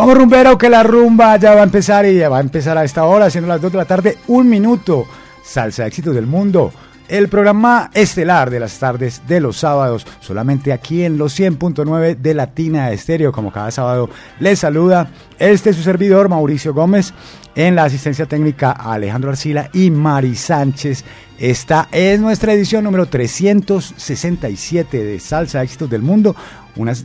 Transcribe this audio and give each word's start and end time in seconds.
Vamos 0.00 0.16
rumbero 0.16 0.56
que 0.56 0.70
la 0.70 0.82
rumba 0.82 1.36
ya 1.36 1.54
va 1.54 1.60
a 1.60 1.64
empezar 1.64 2.06
y 2.06 2.16
ya 2.16 2.30
va 2.30 2.38
a 2.38 2.40
empezar 2.40 2.78
a 2.78 2.84
esta 2.84 3.04
hora, 3.04 3.28
siendo 3.28 3.48
las 3.48 3.60
2 3.60 3.70
de 3.70 3.76
la 3.76 3.84
tarde, 3.84 4.16
un 4.28 4.48
minuto. 4.48 5.04
Salsa 5.44 5.86
éxitos 5.86 6.14
del 6.14 6.26
mundo. 6.26 6.72
El 7.06 7.28
programa 7.28 7.90
estelar 7.92 8.48
de 8.48 8.60
las 8.60 8.78
tardes 8.78 9.20
de 9.28 9.40
los 9.40 9.58
sábados, 9.58 10.06
solamente 10.20 10.72
aquí 10.72 11.02
en 11.02 11.18
los 11.18 11.38
100.9 11.38 12.16
de 12.16 12.32
Latina 12.32 12.90
Estéreo, 12.92 13.30
como 13.30 13.52
cada 13.52 13.70
sábado 13.70 14.08
les 14.38 14.60
saluda 14.60 15.10
este 15.38 15.74
su 15.74 15.82
servidor 15.82 16.30
Mauricio 16.30 16.72
Gómez, 16.72 17.12
en 17.54 17.74
la 17.74 17.84
asistencia 17.84 18.26
técnica 18.26 18.72
Alejandro 18.72 19.30
Arcila 19.30 19.70
y 19.72 19.90
Mari 19.90 20.34
Sánchez. 20.34 21.04
Esta 21.38 21.88
es 21.90 22.20
nuestra 22.20 22.52
edición 22.52 22.84
número 22.84 23.06
367 23.06 25.04
de 25.04 25.18
Salsa 25.18 25.62
Éxitos 25.62 25.88
del 25.88 26.02
Mundo, 26.02 26.36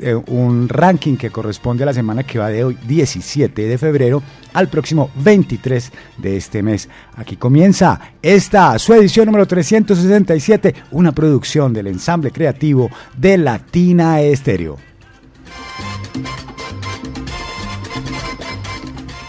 eh, 0.02 0.14
un 0.28 0.68
ranking 0.68 1.16
que 1.16 1.30
corresponde 1.30 1.84
a 1.84 1.86
la 1.86 1.94
semana 1.94 2.24
que 2.24 2.38
va 2.40 2.50
de 2.50 2.64
hoy, 2.64 2.78
17 2.86 3.68
de 3.68 3.78
febrero, 3.78 4.22
al 4.54 4.68
próximo 4.68 5.10
23 5.16 5.92
de 6.18 6.38
este 6.38 6.62
mes. 6.62 6.90
Aquí 7.16 7.38
comienza 7.38 8.00
esta, 8.22 8.78
su 8.78 8.94
edición 8.94 9.28
número 9.28 9.46
367, 9.48 10.76
una 10.92 11.14
producción 11.14 11.72
del 11.74 11.88
ensamble 11.88 12.32
creativo 12.32 12.90
de 13.18 13.38
Latina 13.38 14.20
Estéreo. 14.22 14.95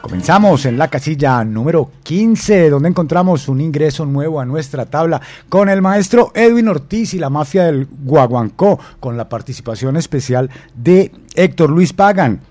Comenzamos 0.03 0.65
en 0.65 0.77
la 0.77 0.89
casilla 0.89 1.45
número 1.45 1.89
15, 2.03 2.69
donde 2.69 2.89
encontramos 2.89 3.47
un 3.47 3.61
ingreso 3.61 4.05
nuevo 4.05 4.41
a 4.41 4.45
nuestra 4.45 4.85
tabla 4.85 5.21
con 5.47 5.69
el 5.69 5.81
maestro 5.81 6.33
Edwin 6.35 6.67
Ortiz 6.67 7.13
y 7.13 7.19
la 7.19 7.29
mafia 7.29 7.63
del 7.63 7.87
Guaguancó, 8.03 8.77
con 8.99 9.15
la 9.15 9.29
participación 9.29 9.95
especial 9.95 10.49
de 10.75 11.13
Héctor 11.35 11.69
Luis 11.69 11.93
Pagan 11.93 12.41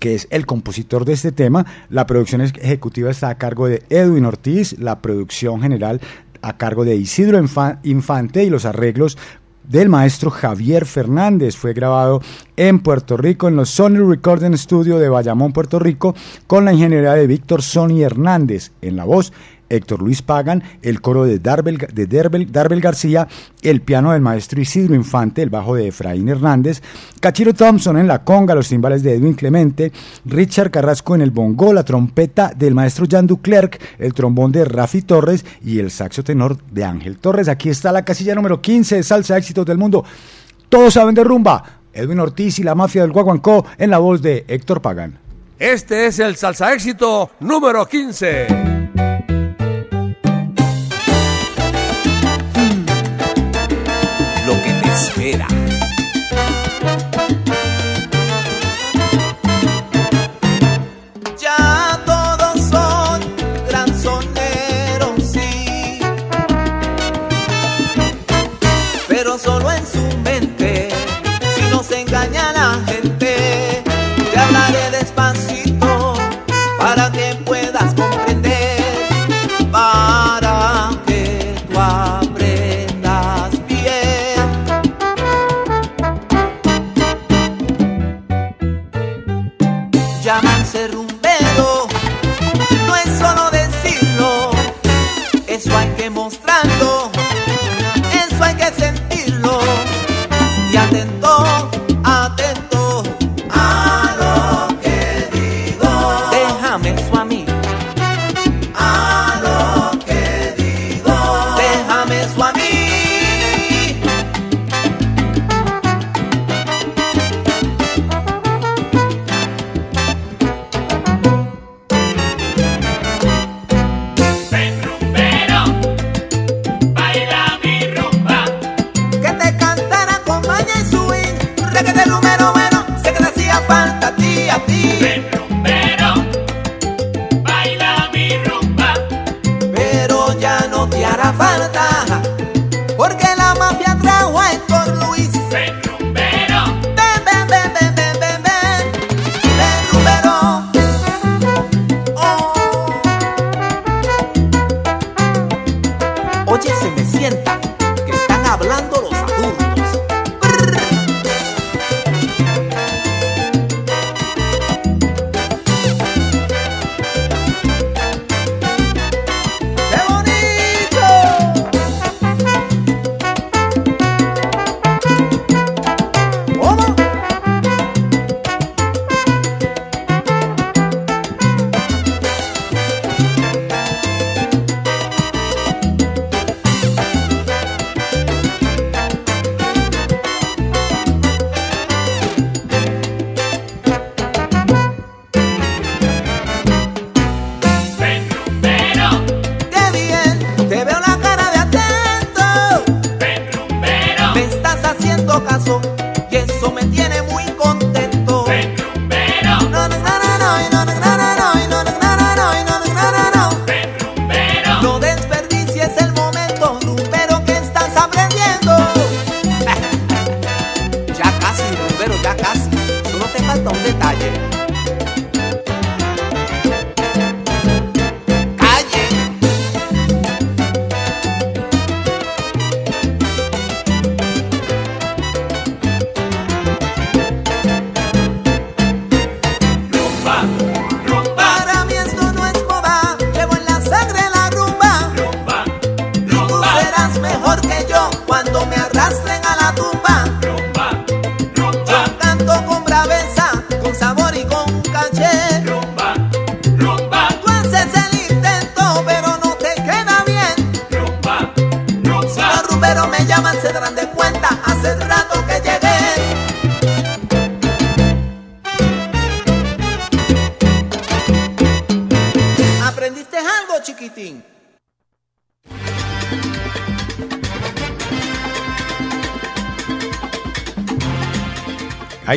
que 0.00 0.14
es 0.14 0.28
el 0.30 0.46
compositor 0.46 1.04
de 1.04 1.12
este 1.12 1.30
tema. 1.30 1.66
La 1.90 2.06
producción 2.06 2.40
ejecutiva 2.40 3.10
está 3.10 3.28
a 3.28 3.36
cargo 3.36 3.68
de 3.68 3.82
Edwin 3.90 4.24
Ortiz, 4.24 4.78
la 4.78 5.00
producción 5.00 5.60
general 5.60 6.00
a 6.40 6.56
cargo 6.56 6.86
de 6.86 6.96
Isidro 6.96 7.38
Infante 7.82 8.44
y 8.44 8.50
los 8.50 8.64
arreglos 8.64 9.18
del 9.68 9.88
maestro 9.88 10.30
Javier 10.30 10.86
Fernández. 10.86 11.56
Fue 11.56 11.72
grabado 11.72 12.20
en 12.56 12.80
Puerto 12.80 13.16
Rico 13.16 13.48
en 13.48 13.56
los 13.56 13.70
Sony 13.70 14.08
Recording 14.08 14.56
Studio 14.56 14.98
de 14.98 15.08
Bayamón, 15.08 15.52
Puerto 15.52 15.78
Rico, 15.78 16.14
con 16.46 16.64
la 16.64 16.72
ingeniería 16.72 17.12
de 17.12 17.26
Víctor 17.26 17.62
Sony 17.62 18.00
Hernández 18.02 18.72
en 18.82 18.96
la 18.96 19.04
voz 19.04 19.32
Héctor 19.68 20.02
Luis 20.02 20.22
Pagan, 20.22 20.62
el 20.82 21.00
coro 21.00 21.24
de 21.24 21.38
Darbel, 21.38 21.78
de 21.78 22.06
Darbel 22.06 22.80
García, 22.80 23.28
el 23.62 23.80
piano 23.80 24.12
del 24.12 24.20
maestro 24.20 24.60
Isidro 24.60 24.94
Infante, 24.94 25.42
el 25.42 25.50
bajo 25.50 25.74
de 25.74 25.88
Efraín 25.88 26.28
Hernández, 26.28 26.82
Cachiro 27.20 27.54
Thompson 27.54 27.98
en 27.98 28.06
la 28.06 28.24
conga, 28.24 28.54
los 28.54 28.68
timbales 28.68 29.02
de 29.02 29.14
Edwin 29.14 29.34
Clemente, 29.34 29.92
Richard 30.24 30.70
Carrasco 30.70 31.14
en 31.14 31.22
el 31.22 31.30
bongo, 31.30 31.72
la 31.72 31.84
trompeta 31.84 32.52
del 32.56 32.74
maestro 32.74 33.06
Jan 33.08 33.26
Duclerc, 33.26 33.80
el 33.98 34.14
trombón 34.14 34.52
de 34.52 34.64
Rafi 34.64 35.02
Torres 35.02 35.44
y 35.64 35.78
el 35.78 35.90
saxo 35.90 36.22
tenor 36.22 36.58
de 36.70 36.84
Ángel 36.84 37.18
Torres. 37.18 37.48
Aquí 37.48 37.68
está 37.68 37.92
la 37.92 38.04
casilla 38.04 38.34
número 38.34 38.60
15 38.60 38.96
de 38.96 39.02
Salsa 39.02 39.36
Éxitos 39.36 39.66
del 39.66 39.78
Mundo. 39.78 40.04
Todos 40.68 40.94
saben 40.94 41.14
de 41.14 41.24
rumba. 41.24 41.80
Edwin 41.92 42.20
Ortiz 42.20 42.58
y 42.58 42.62
la 42.62 42.74
mafia 42.74 43.02
del 43.02 43.12
Guaguancó 43.12 43.66
en 43.76 43.90
la 43.90 43.98
voz 43.98 44.22
de 44.22 44.44
Héctor 44.46 44.80
Pagan. 44.80 45.18
Este 45.58 46.06
es 46.06 46.18
el 46.20 46.36
Salsa 46.36 46.72
Éxito 46.72 47.30
número 47.40 47.84
15. 47.86 48.77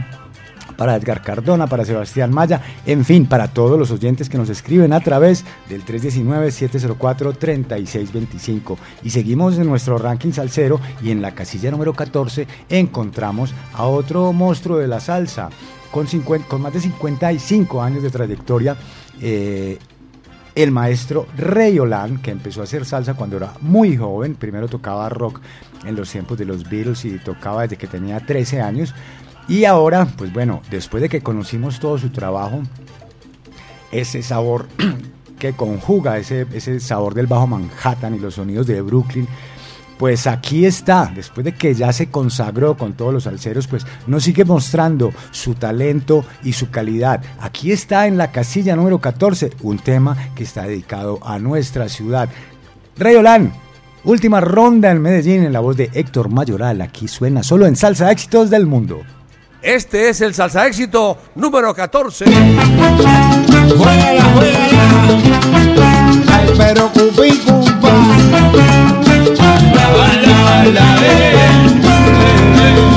para 0.78 0.96
Edgar 0.96 1.20
Cardona, 1.22 1.66
para 1.66 1.84
Sebastián 1.84 2.32
Maya, 2.32 2.62
en 2.86 3.04
fin, 3.04 3.26
para 3.26 3.48
todos 3.48 3.76
los 3.76 3.90
oyentes 3.90 4.28
que 4.28 4.38
nos 4.38 4.48
escriben 4.48 4.92
a 4.92 5.00
través 5.00 5.44
del 5.68 5.84
319-704-3625. 5.84 8.76
Y 9.02 9.10
seguimos 9.10 9.58
en 9.58 9.66
nuestro 9.66 9.98
ranking 9.98 10.30
salsero 10.30 10.80
y 11.02 11.10
en 11.10 11.20
la 11.20 11.34
casilla 11.34 11.72
número 11.72 11.94
14 11.94 12.46
encontramos 12.68 13.52
a 13.74 13.86
otro 13.86 14.32
monstruo 14.32 14.78
de 14.78 14.86
la 14.86 15.00
salsa 15.00 15.50
con, 15.90 16.06
con 16.48 16.62
más 16.62 16.72
de 16.72 16.80
55 16.80 17.82
años 17.82 18.04
de 18.04 18.10
trayectoria. 18.10 18.76
Eh, 19.20 19.80
el 20.54 20.70
maestro 20.70 21.26
Rey 21.36 21.76
Olan, 21.78 22.18
que 22.18 22.30
empezó 22.30 22.60
a 22.60 22.64
hacer 22.64 22.84
salsa 22.84 23.14
cuando 23.14 23.36
era 23.36 23.54
muy 23.60 23.96
joven, 23.96 24.36
primero 24.36 24.68
tocaba 24.68 25.08
rock 25.08 25.40
en 25.84 25.94
los 25.94 26.10
tiempos 26.10 26.36
de 26.38 26.44
los 26.44 26.68
Beatles 26.68 27.04
y 27.04 27.18
tocaba 27.18 27.62
desde 27.62 27.76
que 27.76 27.86
tenía 27.86 28.18
13 28.18 28.60
años, 28.60 28.92
y 29.48 29.64
ahora, 29.64 30.06
pues 30.16 30.32
bueno, 30.32 30.60
después 30.70 31.00
de 31.00 31.08
que 31.08 31.22
conocimos 31.22 31.80
todo 31.80 31.98
su 31.98 32.10
trabajo, 32.10 32.60
ese 33.90 34.22
sabor 34.22 34.68
que 35.38 35.54
conjuga 35.54 36.18
ese, 36.18 36.46
ese 36.52 36.78
sabor 36.80 37.14
del 37.14 37.26
Bajo 37.26 37.46
Manhattan 37.46 38.14
y 38.14 38.18
los 38.18 38.34
sonidos 38.34 38.66
de 38.66 38.82
Brooklyn, 38.82 39.26
pues 39.98 40.28
aquí 40.28 40.64
está, 40.64 41.10
después 41.12 41.44
de 41.44 41.54
que 41.54 41.74
ya 41.74 41.92
se 41.92 42.08
consagró 42.08 42.76
con 42.76 42.92
todos 42.92 43.12
los 43.12 43.26
alceros, 43.26 43.66
pues 43.66 43.84
nos 44.06 44.22
sigue 44.22 44.44
mostrando 44.44 45.12
su 45.32 45.54
talento 45.54 46.24
y 46.44 46.52
su 46.52 46.70
calidad. 46.70 47.20
Aquí 47.40 47.72
está 47.72 48.06
en 48.06 48.16
la 48.16 48.30
casilla 48.30 48.76
número 48.76 49.00
14, 49.00 49.50
un 49.62 49.78
tema 49.78 50.16
que 50.36 50.44
está 50.44 50.64
dedicado 50.64 51.18
a 51.24 51.40
nuestra 51.40 51.88
ciudad. 51.88 52.28
Rayolán, 52.96 53.52
última 54.04 54.40
ronda 54.40 54.90
en 54.90 55.02
Medellín 55.02 55.42
en 55.42 55.52
la 55.52 55.60
voz 55.60 55.76
de 55.76 55.90
Héctor 55.92 56.28
Mayoral, 56.28 56.80
aquí 56.80 57.08
suena 57.08 57.42
solo 57.42 57.66
en 57.66 57.74
Salsa 57.74 58.12
Éxitos 58.12 58.50
del 58.50 58.66
Mundo. 58.66 59.02
Este 59.68 60.08
es 60.08 60.20
el 60.22 60.34
salsa 60.34 60.66
éxito 60.66 61.18
número 61.34 61.74
14. 61.74 62.24
Juega, 62.24 64.24
juega. 64.32 64.64
Ay, 66.32 66.48
pero 66.56 66.90
cupi, 66.90 67.36
cupa. 67.40 67.92
La, 69.74 69.90
la, 70.64 70.72
la, 70.72 70.96
Última 71.68 72.87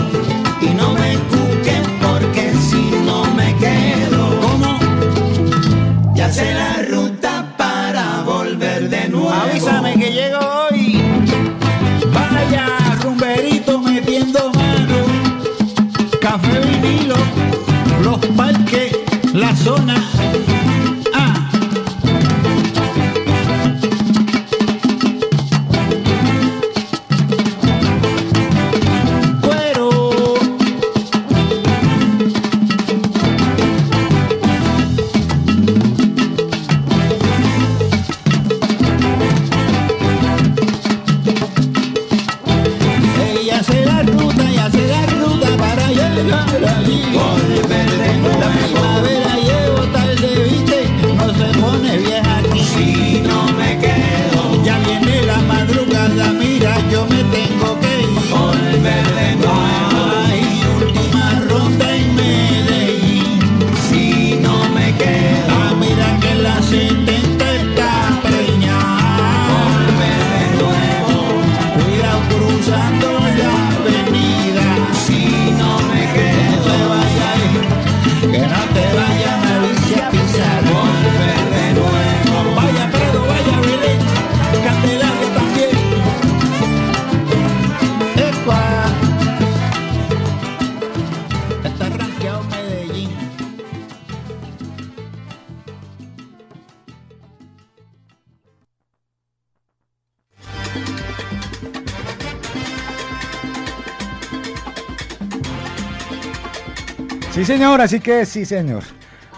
y 0.00 0.12
no 0.12 0.39
señor, 107.70 107.80
así 107.82 108.00
que 108.00 108.26
sí, 108.26 108.44
señor. 108.44 108.82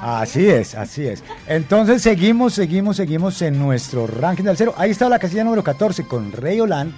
Así 0.01 0.49
es, 0.49 0.75
así 0.75 1.07
es. 1.07 1.23
Entonces 1.47 2.01
seguimos, 2.01 2.55
seguimos, 2.55 2.97
seguimos 2.97 3.43
en 3.43 3.59
nuestro 3.59 4.07
ranking 4.07 4.45
del 4.45 4.57
cero. 4.57 4.75
Ahí 4.79 4.91
está 4.91 5.07
la 5.11 5.19
casilla 5.19 5.45
número 5.45 5.63
14 5.63 6.07
con 6.07 6.33
Rey 6.33 6.59
Olan, 6.59 6.95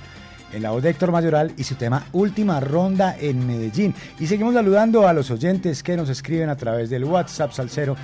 en 0.52 0.62
la 0.62 0.70
voz 0.70 0.84
de 0.84 0.90
Héctor 0.90 1.10
Mayoral 1.10 1.52
y 1.56 1.64
su 1.64 1.74
tema 1.74 2.06
Última 2.12 2.60
Ronda 2.60 3.16
en 3.18 3.44
Medellín. 3.48 3.92
Y 4.20 4.28
seguimos 4.28 4.54
saludando 4.54 5.08
a 5.08 5.12
los 5.12 5.28
oyentes 5.32 5.82
que 5.82 5.96
nos 5.96 6.08
escriben 6.08 6.50
a 6.50 6.56
través 6.56 6.88
del 6.88 7.04
WhatsApp 7.04 7.50
Salcero. 7.50 7.96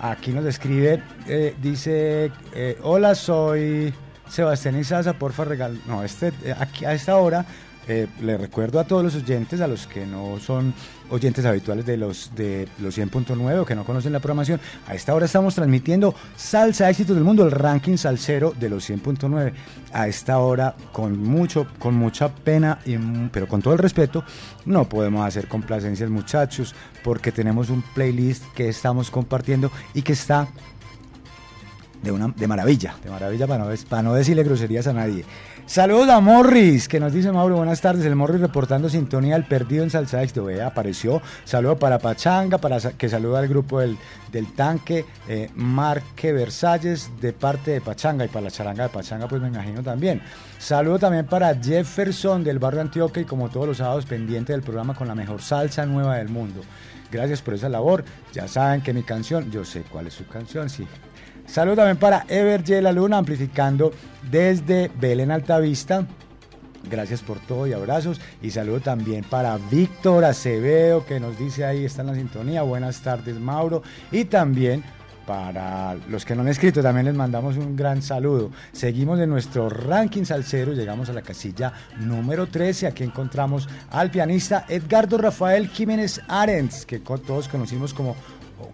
Aquí 0.00 0.30
nos 0.30 0.44
escribe, 0.44 1.02
eh, 1.26 1.56
dice, 1.60 2.30
eh, 2.54 2.78
hola, 2.84 3.16
soy 3.16 3.92
Sebastián 4.28 4.78
Izaza, 4.78 5.14
porfa 5.14 5.44
regal... 5.44 5.80
No, 5.88 6.04
este, 6.04 6.28
eh, 6.44 6.54
aquí, 6.56 6.84
a 6.84 6.94
esta 6.94 7.16
hora 7.16 7.44
eh, 7.88 8.06
le 8.20 8.36
recuerdo 8.36 8.78
a 8.78 8.84
todos 8.84 9.02
los 9.02 9.14
oyentes, 9.14 9.62
a 9.62 9.66
los 9.66 9.86
que 9.86 10.04
no 10.04 10.38
son 10.38 10.74
oyentes 11.08 11.46
habituales 11.46 11.86
de 11.86 11.96
los 11.96 12.30
de 12.34 12.68
los 12.80 12.98
100.9 12.98 13.60
o 13.60 13.64
que 13.64 13.74
no 13.74 13.84
conocen 13.84 14.12
la 14.12 14.20
programación, 14.20 14.60
a 14.86 14.94
esta 14.94 15.14
hora 15.14 15.24
estamos 15.24 15.54
transmitiendo 15.54 16.14
Salsa 16.36 16.90
Éxitos 16.90 17.16
del 17.16 17.24
Mundo, 17.24 17.44
el 17.44 17.50
ranking 17.50 17.96
salsero 17.96 18.52
de 18.52 18.68
los 18.68 18.88
100.9. 18.88 19.52
A 19.94 20.06
esta 20.06 20.38
hora, 20.38 20.76
con 20.92 21.18
mucho, 21.18 21.66
con 21.78 21.94
mucha 21.94 22.28
pena, 22.28 22.78
y, 22.84 22.98
pero 23.32 23.48
con 23.48 23.62
todo 23.62 23.72
el 23.72 23.78
respeto, 23.78 24.22
no 24.66 24.86
podemos 24.86 25.26
hacer 25.26 25.48
complacencias 25.48 26.10
muchachos, 26.10 26.74
porque 27.02 27.32
tenemos 27.32 27.70
un 27.70 27.80
playlist 27.94 28.44
que 28.54 28.68
estamos 28.68 29.10
compartiendo 29.10 29.70
y 29.94 30.02
que 30.02 30.12
está 30.12 30.46
de, 32.02 32.12
una, 32.12 32.28
de 32.28 32.46
maravilla, 32.46 32.96
de 33.02 33.10
maravilla 33.10 33.46
para 33.46 33.64
no, 33.64 33.70
para 33.88 34.02
no 34.02 34.14
decirle 34.14 34.44
groserías 34.44 34.86
a 34.86 34.92
nadie. 34.92 35.24
Saludos 35.68 36.08
a 36.08 36.20
Morris, 36.20 36.88
que 36.88 36.98
nos 36.98 37.12
dice 37.12 37.30
Mauro, 37.30 37.56
buenas 37.56 37.82
tardes. 37.82 38.02
El 38.06 38.16
Morris 38.16 38.40
reportando 38.40 38.88
sintonía 38.88 39.34
al 39.34 39.46
perdido 39.46 39.84
en 39.84 39.90
Salsa 39.90 40.22
Éxito. 40.22 40.46
Vea, 40.46 40.68
apareció. 40.68 41.20
Saludo 41.44 41.78
para 41.78 41.98
Pachanga, 41.98 42.56
para 42.56 42.80
que 42.80 43.06
saluda 43.06 43.40
al 43.40 43.48
grupo 43.48 43.78
del, 43.80 43.98
del 44.32 44.50
tanque, 44.54 45.04
eh, 45.28 45.50
Marque 45.56 46.32
Versalles, 46.32 47.10
de 47.20 47.34
parte 47.34 47.72
de 47.72 47.80
Pachanga. 47.82 48.24
Y 48.24 48.28
para 48.28 48.44
la 48.44 48.50
charanga 48.50 48.84
de 48.84 48.88
Pachanga, 48.88 49.28
pues 49.28 49.42
me 49.42 49.48
imagino 49.48 49.82
también. 49.82 50.22
Saludo 50.56 50.98
también 50.98 51.26
para 51.26 51.54
Jefferson 51.54 52.42
del 52.42 52.58
barrio 52.58 52.80
Antioquia 52.80 53.20
y 53.20 53.26
como 53.26 53.50
todos 53.50 53.66
los 53.66 53.76
sábados 53.76 54.06
pendiente 54.06 54.54
del 54.54 54.62
programa 54.62 54.94
con 54.94 55.06
la 55.06 55.14
mejor 55.14 55.42
salsa 55.42 55.84
nueva 55.84 56.16
del 56.16 56.30
mundo. 56.30 56.62
Gracias 57.12 57.42
por 57.42 57.52
esa 57.52 57.68
labor. 57.68 58.06
Ya 58.32 58.48
saben 58.48 58.80
que 58.80 58.94
mi 58.94 59.02
canción, 59.02 59.50
yo 59.50 59.66
sé 59.66 59.82
cuál 59.82 60.06
es 60.06 60.14
su 60.14 60.26
canción, 60.26 60.70
sí. 60.70 60.86
Saludo 61.48 61.76
también 61.76 61.96
para 61.96 62.26
Ever 62.28 62.60
J. 62.60 62.82
La 62.82 62.92
Luna, 62.92 63.16
amplificando 63.16 63.90
desde 64.30 64.90
Belén 65.00 65.30
Altavista. 65.30 66.06
Gracias 66.90 67.22
por 67.22 67.40
todo 67.40 67.66
y 67.66 67.72
abrazos. 67.72 68.20
Y 68.42 68.50
saludo 68.50 68.80
también 68.80 69.24
para 69.24 69.56
Víctor 69.56 70.26
Acevedo, 70.26 71.06
que 71.06 71.18
nos 71.18 71.38
dice 71.38 71.64
ahí 71.64 71.86
está 71.86 72.02
en 72.02 72.08
la 72.08 72.14
sintonía. 72.14 72.62
Buenas 72.62 73.00
tardes, 73.00 73.40
Mauro. 73.40 73.82
Y 74.12 74.26
también 74.26 74.84
para 75.26 75.94
los 76.08 76.24
que 76.24 76.34
no 76.34 76.42
han 76.42 76.48
escrito, 76.48 76.82
también 76.82 77.06
les 77.06 77.14
mandamos 77.14 77.56
un 77.56 77.76
gran 77.76 78.02
saludo. 78.02 78.50
Seguimos 78.72 79.18
en 79.18 79.28
nuestro 79.28 79.68
ranking 79.68 80.24
salsero, 80.24 80.72
llegamos 80.72 81.08
a 81.08 81.12
la 81.12 81.22
casilla 81.22 81.72
número 81.98 82.46
13. 82.46 82.86
Aquí 82.86 83.04
encontramos 83.04 83.68
al 83.90 84.10
pianista 84.10 84.64
Edgardo 84.68 85.18
Rafael 85.18 85.68
Jiménez 85.68 86.20
Arens, 86.28 86.86
que 86.86 86.98
todos 86.98 87.48
conocimos 87.48 87.92
como 87.92 88.16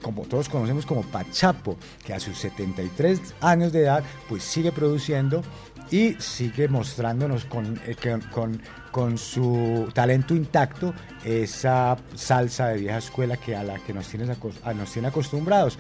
como 0.03 0.23
todos 0.23 0.49
conocemos 0.49 0.87
como 0.87 1.03
Pachapo, 1.03 1.76
que 2.05 2.14
a 2.14 2.21
sus 2.21 2.37
73 2.38 3.35
años 3.41 3.73
de 3.73 3.81
edad 3.83 4.03
pues 4.29 4.43
sigue 4.43 4.73
produciendo 4.73 5.43
y 5.91 6.14
sigue 6.14 6.69
mostrándonos 6.69 7.45
con, 7.45 7.79
eh, 7.87 7.97
con, 8.33 8.61
con 8.91 9.19
su 9.19 9.88
talento 9.93 10.35
intacto 10.35 10.95
esa 11.25 11.97
salsa 12.14 12.69
de 12.69 12.79
vieja 12.81 12.99
escuela 12.99 13.37
que 13.37 13.55
a 13.55 13.62
la 13.62 13.79
que 13.81 13.93
nos, 13.93 14.09
a- 14.64 14.75
nos 14.75 14.91
tiene 14.93 15.09
acostumbrados. 15.09 15.79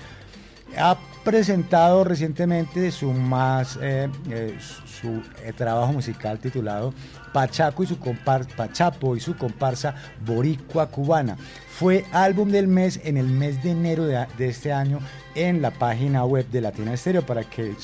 Presentado 1.24 2.04
recientemente 2.04 2.90
su 2.90 3.12
más 3.12 3.78
eh, 3.80 4.10
eh, 4.30 4.58
su 4.60 5.22
eh, 5.42 5.52
trabajo 5.56 5.92
musical 5.92 6.38
titulado 6.38 6.92
Pachaco 7.32 7.82
y 7.82 7.86
su 7.86 7.98
compar- 7.98 8.46
Pachapo 8.54 9.16
y 9.16 9.20
su 9.20 9.36
comparsa 9.36 9.94
Boricua 10.24 10.88
Cubana. 10.88 11.36
Fue 11.68 12.04
álbum 12.12 12.50
del 12.50 12.68
mes 12.68 13.00
en 13.02 13.16
el 13.16 13.26
mes 13.26 13.60
de 13.62 13.72
enero 13.72 14.04
de, 14.04 14.26
este 14.38 14.72
año 14.72 15.00
en 15.34 15.60
la 15.60 15.72
página 15.72 16.24
web 16.24 16.48
de 16.50 16.60
Latina 16.60 16.94
Estéreo 16.94 17.26
para 17.26 17.42
que, 17.42 17.74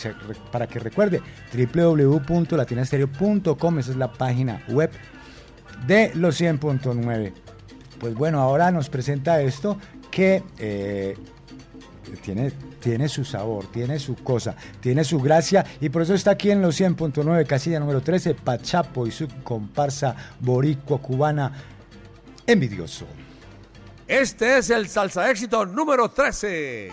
para 0.53 0.69
que 0.69 0.79
recuerde 0.79 1.21
www.latinastereo.com, 1.75 3.79
esa 3.81 3.91
es 3.91 3.97
la 3.97 4.13
página 4.13 4.63
web 4.69 4.91
de 5.87 6.13
los 6.15 6.41
100.9. 6.41 7.33
Pues 7.99 8.15
bueno, 8.15 8.41
ahora 8.41 8.71
nos 8.71 8.89
presenta 8.89 9.43
esto 9.43 9.77
que 10.13 11.17
tiene, 12.17 12.51
tiene 12.81 13.09
su 13.09 13.25
sabor, 13.25 13.67
tiene 13.67 13.99
su 13.99 14.17
cosa, 14.17 14.57
tiene 14.81 15.05
su 15.05 15.21
gracia 15.21 15.65
y 15.81 15.89
por 15.89 16.03
eso 16.03 16.15
está 16.15 16.33
aquí 16.33 16.51
en 16.51 16.63
los 16.63 16.81
100.9, 16.81 17.47
casilla 17.47 17.81
número 17.81 18.01
13, 18.01 18.35
Pachapo 18.35 19.07
y 19.07 19.11
su 19.11 19.29
comparsa 19.43 20.15
boricua 20.41 20.99
cubana, 20.99 21.53
envidioso. 22.47 23.07
Este 24.07 24.59
es 24.59 24.71
el 24.71 24.89
salsa 24.89 25.31
éxito 25.31 25.65
número 25.65 26.11
13. 26.11 26.91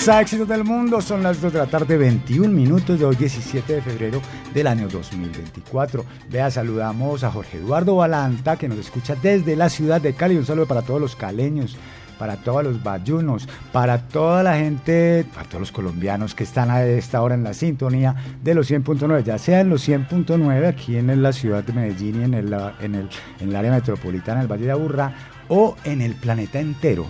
Salsa 0.00 0.38
del 0.46 0.64
mundo, 0.64 1.02
son 1.02 1.22
las 1.22 1.42
2 1.42 1.52
de 1.52 1.58
la 1.58 1.66
tarde, 1.66 1.98
21 1.98 2.50
minutos 2.50 2.98
de 2.98 3.04
hoy, 3.04 3.16
17 3.16 3.74
de 3.74 3.82
febrero 3.82 4.22
del 4.54 4.66
año 4.66 4.88
2024. 4.88 6.06
Vea, 6.30 6.50
saludamos 6.50 7.22
a 7.22 7.30
Jorge 7.30 7.58
Eduardo 7.58 7.96
Balanta, 7.96 8.56
que 8.56 8.66
nos 8.66 8.78
escucha 8.78 9.14
desde 9.14 9.56
la 9.56 9.68
ciudad 9.68 10.00
de 10.00 10.14
Cali. 10.14 10.38
Un 10.38 10.46
saludo 10.46 10.64
para 10.64 10.80
todos 10.80 11.02
los 11.02 11.16
caleños, 11.16 11.76
para 12.18 12.38
todos 12.38 12.64
los 12.64 12.82
bayunos, 12.82 13.46
para 13.72 14.08
toda 14.08 14.42
la 14.42 14.56
gente, 14.56 15.26
para 15.34 15.46
todos 15.46 15.60
los 15.60 15.72
colombianos 15.72 16.34
que 16.34 16.44
están 16.44 16.70
a 16.70 16.82
esta 16.82 17.20
hora 17.20 17.34
en 17.34 17.44
la 17.44 17.52
sintonía 17.52 18.16
de 18.42 18.54
los 18.54 18.70
100.9, 18.70 19.22
ya 19.22 19.36
sea 19.36 19.60
en 19.60 19.68
los 19.68 19.86
100.9 19.86 20.66
aquí 20.66 20.96
en 20.96 21.22
la 21.22 21.34
ciudad 21.34 21.62
de 21.62 21.74
Medellín 21.74 22.22
y 22.22 22.24
en 22.24 22.32
el, 22.32 22.54
en 22.80 22.94
el, 22.94 23.10
en 23.38 23.48
el 23.50 23.54
área 23.54 23.70
metropolitana 23.70 24.40
del 24.40 24.50
Valle 24.50 24.64
de 24.64 24.72
Aburrá 24.72 25.14
o 25.48 25.76
en 25.84 26.00
el 26.00 26.14
planeta 26.14 26.58
entero 26.58 27.06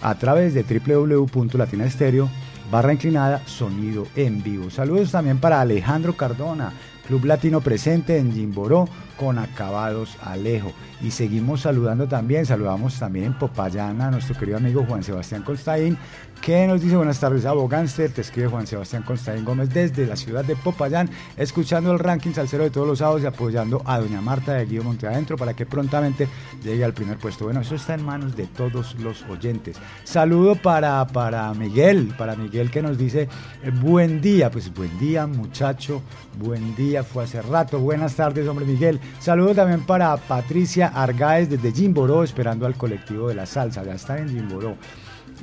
a 0.00 0.14
través 0.16 0.54
de 0.54 0.62
www.latinaestereo 0.62 2.28
barra 2.70 2.92
inclinada 2.92 3.42
sonido 3.46 4.06
en 4.16 4.42
vivo. 4.42 4.70
Saludos 4.70 5.10
también 5.10 5.38
para 5.38 5.60
Alejandro 5.60 6.16
Cardona, 6.16 6.72
Club 7.06 7.24
Latino 7.24 7.60
presente 7.60 8.18
en 8.18 8.32
Jimboró 8.32 8.88
con 9.18 9.38
acabados 9.38 10.16
Alejo. 10.22 10.72
Y 11.02 11.10
seguimos 11.10 11.62
saludando 11.62 12.08
también, 12.08 12.46
saludamos 12.46 12.98
también 12.98 13.26
en 13.26 13.38
Popayán 13.38 14.00
a 14.00 14.10
nuestro 14.10 14.36
querido 14.36 14.56
amigo 14.56 14.84
Juan 14.88 15.02
Sebastián 15.02 15.42
Constaín, 15.42 15.98
que 16.40 16.66
nos 16.66 16.80
dice 16.80 16.96
buenas 16.96 17.18
tardes 17.18 17.44
a 17.44 17.52
Bogánster, 17.52 18.12
te 18.12 18.20
escribe 18.20 18.48
Juan 18.48 18.66
Sebastián 18.66 19.02
Constaín 19.02 19.44
Gómez 19.44 19.70
desde 19.70 20.06
la 20.06 20.16
ciudad 20.16 20.44
de 20.44 20.56
Popayán, 20.56 21.10
escuchando 21.36 21.92
el 21.92 21.98
ranking 21.98 22.32
salsero 22.32 22.64
de 22.64 22.70
todos 22.70 22.86
los 22.86 22.98
sábados 23.00 23.22
y 23.22 23.26
apoyando 23.26 23.82
a 23.84 23.98
Doña 23.98 24.20
Marta 24.20 24.54
de 24.54 24.66
Guido 24.66 24.84
Monteadentro 24.84 25.36
para 25.36 25.54
que 25.54 25.66
prontamente 25.66 26.28
llegue 26.62 26.84
al 26.84 26.94
primer 26.94 27.18
puesto. 27.18 27.44
Bueno, 27.44 27.60
eso 27.60 27.74
está 27.74 27.94
en 27.94 28.04
manos 28.04 28.36
de 28.36 28.46
todos 28.46 28.94
los 29.00 29.22
oyentes. 29.24 29.76
Saludo 30.04 30.54
para, 30.54 31.06
para 31.08 31.52
Miguel, 31.54 32.14
para 32.16 32.36
Miguel 32.36 32.70
que 32.70 32.82
nos 32.82 32.96
dice 32.96 33.28
eh, 33.62 33.70
buen 33.70 34.20
día, 34.20 34.50
pues 34.50 34.72
buen 34.72 34.96
día 34.98 35.26
muchacho, 35.26 36.02
buen 36.38 36.74
día, 36.76 37.02
fue 37.02 37.24
hace 37.24 37.42
rato, 37.42 37.78
buenas 37.78 38.14
tardes 38.14 38.46
hombre 38.46 38.64
Miguel. 38.64 39.00
Saludo 39.20 39.54
también 39.54 39.80
para 39.80 40.16
Patricia 40.16 40.88
Argáez 40.88 41.50
desde 41.50 41.72
Jimboró, 41.72 42.22
esperando 42.22 42.66
al 42.66 42.74
colectivo 42.74 43.28
de 43.28 43.34
la 43.34 43.46
salsa, 43.46 43.84
ya 43.84 43.94
está 43.94 44.18
en 44.18 44.28
Jimboró. 44.28 44.76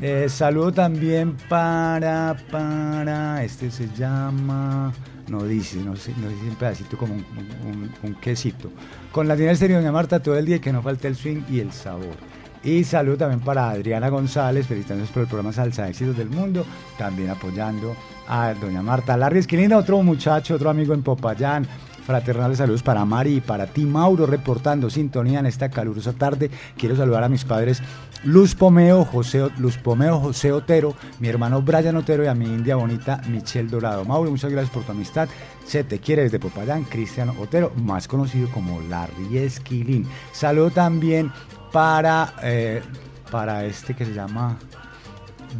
Eh, 0.01 0.27
saludo 0.27 0.73
también 0.73 1.37
para, 1.47 2.35
para, 2.51 3.43
este 3.43 3.71
se 3.71 3.87
llama, 3.95 4.91
no 5.29 5.43
dice, 5.45 5.77
no, 5.77 5.91
no 5.91 5.93
dice 5.93 6.49
un 6.49 6.55
pedacito 6.59 6.97
como 6.97 7.13
un, 7.13 8.15
quesito. 8.15 8.71
Con 9.11 9.27
la 9.27 9.37
tienda 9.37 9.55
Doña 9.55 9.91
Marta 9.91 10.21
todo 10.21 10.37
el 10.37 10.45
día 10.45 10.59
que 10.59 10.73
no 10.73 10.81
falte 10.81 11.07
el 11.07 11.15
swing 11.15 11.43
y 11.49 11.59
el 11.59 11.71
sabor. 11.71 12.15
Y 12.61 12.83
saludo 12.83 13.17
también 13.17 13.41
para 13.41 13.69
Adriana 13.69 14.09
González, 14.09 14.65
felicitándonos 14.67 15.11
por 15.11 15.21
el 15.21 15.27
programa 15.29 15.53
Salsa 15.53 15.87
Éxitos 15.87 16.17
del 16.17 16.29
Mundo, 16.29 16.65
también 16.97 17.29
apoyando 17.29 17.95
a 18.27 18.53
Doña 18.53 18.81
Marta. 18.81 19.15
Larry 19.15 19.39
Esquilina, 19.39 19.77
otro 19.77 20.01
muchacho, 20.01 20.55
otro 20.55 20.71
amigo 20.71 20.93
en 20.93 21.03
Popayán, 21.03 21.67
Fraternales 22.05 22.59
saludos 22.59 22.83
para 22.83 23.03
Mari 23.03 23.37
y 23.37 23.41
para 23.41 23.65
ti, 23.65 23.83
Mauro, 23.83 24.27
reportando 24.27 24.91
sintonía 24.91 25.39
en 25.39 25.47
esta 25.47 25.69
calurosa 25.69 26.13
tarde. 26.13 26.51
Quiero 26.77 26.95
saludar 26.95 27.23
a 27.23 27.29
mis 27.29 27.45
padres 27.45 27.81
Luz 28.23 28.53
Pomeo, 28.53 29.05
José, 29.05 29.49
Luz 29.57 29.77
Pomeo, 29.77 30.19
José 30.19 30.51
Otero, 30.51 30.93
mi 31.19 31.29
hermano 31.29 31.63
Brian 31.63 31.95
Otero 31.95 32.23
y 32.23 32.27
a 32.27 32.35
mi 32.35 32.45
india 32.45 32.75
bonita 32.75 33.21
Michelle 33.27 33.69
Dorado. 33.69 34.05
Mauro, 34.05 34.29
muchas 34.29 34.51
gracias 34.51 34.71
por 34.71 34.83
tu 34.83 34.91
amistad. 34.91 35.27
Se 35.65 35.83
te 35.83 35.97
quiere 35.97 36.23
desde 36.23 36.37
Popayán, 36.37 36.83
Cristian 36.83 37.29
Otero, 37.39 37.71
más 37.75 38.07
conocido 38.07 38.49
como 38.51 38.81
Larry 38.81 39.39
Esquilín. 39.39 40.07
Saludo 40.31 40.69
también 40.69 41.31
para, 41.71 42.35
eh, 42.43 42.83
para 43.31 43.65
este 43.65 43.95
que 43.95 44.05
se 44.05 44.13
llama 44.13 44.57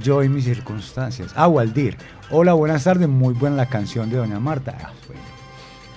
Yo 0.01 0.23
y 0.23 0.29
mis 0.29 0.45
circunstancias. 0.45 1.31
Ah, 1.35 1.47
Waldir. 1.47 1.97
Hola, 2.29 2.53
buenas 2.53 2.83
tardes. 2.83 3.07
Muy 3.07 3.33
buena 3.33 3.55
la 3.55 3.65
canción 3.65 4.11
de 4.11 4.17
Doña 4.17 4.39
Marta. 4.39 4.77
Ah. 4.79 4.91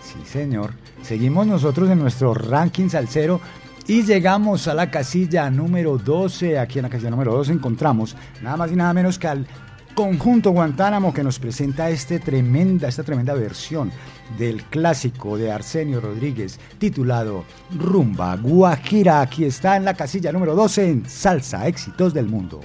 Sí, 0.09 0.19
señor. 0.25 0.73
Seguimos 1.03 1.47
nosotros 1.47 1.91
en 1.91 1.99
nuestro 1.99 2.33
ranking 2.33 2.89
salsero 2.89 3.43
y 3.87 4.05
llegamos 4.05 4.67
a 4.67 4.73
la 4.73 4.91
casilla 4.91 5.51
número 5.51 5.99
12. 5.99 6.59
Aquí 6.59 6.79
en 6.79 6.85
la 6.85 6.89
casilla 6.89 7.11
número 7.11 7.35
12 7.35 7.53
encontramos 7.53 8.17
nada 8.41 8.57
más 8.57 8.73
y 8.73 8.77
nada 8.77 8.95
menos 8.95 9.19
que 9.19 9.29
al 9.29 9.47
conjunto 9.95 10.53
Guantánamo 10.53 11.13
que 11.13 11.23
nos 11.23 11.39
presenta 11.39 11.91
este 11.91 12.21
tremenda, 12.21 12.89
esta 12.89 13.03
tremenda 13.03 13.35
versión 13.35 13.93
del 14.39 14.63
clásico 14.65 15.37
de 15.37 15.53
Arsenio 15.53 16.01
Rodríguez 16.01 16.59
titulado 16.79 17.45
Rumba 17.77 18.37
Guajira. 18.37 19.21
Aquí 19.21 19.45
está 19.45 19.77
en 19.77 19.85
la 19.85 19.93
casilla 19.93 20.33
número 20.33 20.55
12 20.55 20.89
en 20.89 21.09
Salsa 21.09 21.67
Éxitos 21.69 22.15
del 22.15 22.29
Mundo. 22.29 22.61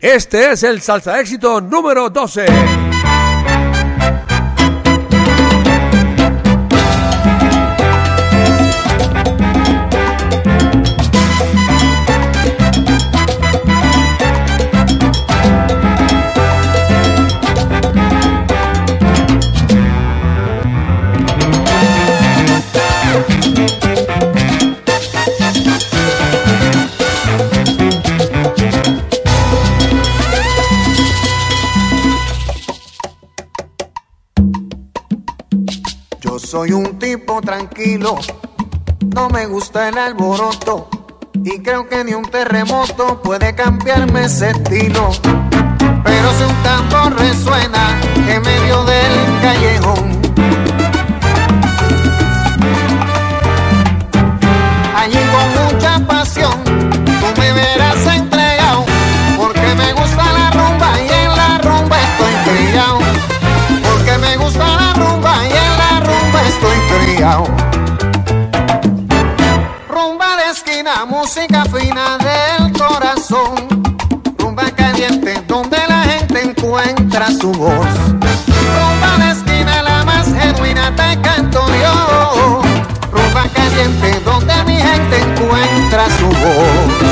Este 0.00 0.52
es 0.52 0.62
el 0.62 0.80
salsa 0.80 1.20
éxito 1.20 1.60
número 1.60 2.10
12. 2.10 2.46
Soy 36.52 36.72
un 36.72 36.98
tipo 36.98 37.40
tranquilo, 37.40 38.18
no 39.14 39.30
me 39.30 39.46
gusta 39.46 39.88
el 39.88 39.96
alboroto 39.96 40.86
y 41.42 41.62
creo 41.62 41.88
que 41.88 42.04
ni 42.04 42.12
un 42.12 42.24
terremoto 42.24 43.22
puede 43.22 43.54
cambiarme 43.54 44.26
ese 44.26 44.50
estilo. 44.50 45.08
Pero 46.04 46.30
si 46.36 46.44
un 46.44 46.62
tambor 46.62 47.18
resuena 47.18 47.98
en 48.28 48.42
medio 48.42 48.84
del 48.84 49.40
callejón, 49.40 50.11
Rumba 69.88 70.36
de 70.38 70.50
esquina, 70.50 71.04
música 71.06 71.64
fina 71.66 72.18
del 72.18 72.72
corazón. 72.72 73.54
Rumba 74.36 74.68
caliente 74.72 75.40
donde 75.46 75.76
la 75.88 76.02
gente 76.02 76.42
encuentra 76.42 77.28
su 77.28 77.52
voz. 77.52 77.86
Rumba 78.08 79.24
de 79.24 79.30
esquina, 79.30 79.84
la 79.84 80.04
más 80.04 80.26
genuina 80.34 80.92
te 80.96 81.20
canto 81.20 81.64
yo. 81.68 82.60
Rumba 83.12 83.44
caliente 83.54 84.20
donde 84.24 84.54
mi 84.64 84.78
gente 84.78 85.20
encuentra 85.20 86.06
su 86.18 86.26
voz. 86.26 87.11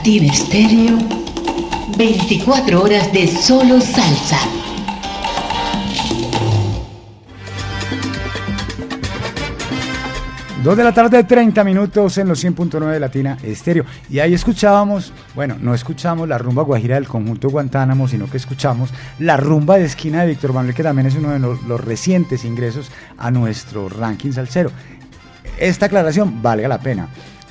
Latina 0.00 0.32
Estéreo, 0.32 0.98
24 1.98 2.82
horas 2.82 3.12
de 3.12 3.26
solo 3.26 3.78
salsa. 3.82 4.38
Dos 10.64 10.74
de 10.74 10.84
la 10.84 10.94
tarde, 10.94 11.22
30 11.22 11.62
minutos 11.64 12.16
en 12.16 12.28
los 12.28 12.42
100.9 12.42 12.92
de 12.92 12.98
Latina 12.98 13.36
Estéreo. 13.42 13.84
Y 14.08 14.20
ahí 14.20 14.32
escuchábamos, 14.32 15.12
bueno, 15.34 15.58
no 15.60 15.74
escuchamos 15.74 16.26
la 16.26 16.38
rumba 16.38 16.62
guajira 16.62 16.94
del 16.94 17.06
conjunto 17.06 17.50
Guantánamo, 17.50 18.08
sino 18.08 18.30
que 18.30 18.38
escuchamos 18.38 18.88
la 19.18 19.36
rumba 19.36 19.76
de 19.76 19.84
esquina 19.84 20.22
de 20.22 20.28
Víctor 20.28 20.54
Manuel, 20.54 20.74
que 20.74 20.82
también 20.82 21.08
es 21.08 21.14
uno 21.14 21.32
de 21.32 21.38
los, 21.38 21.84
recientes 21.84 22.46
ingresos 22.46 22.90
a 23.18 23.30
nuestro 23.30 23.90
ranking 23.90 24.32
salsero. 24.32 24.70
Esta 25.58 25.86
aclaración 25.86 26.40
valga 26.40 26.68
la 26.68 26.80
pena. 26.80 27.06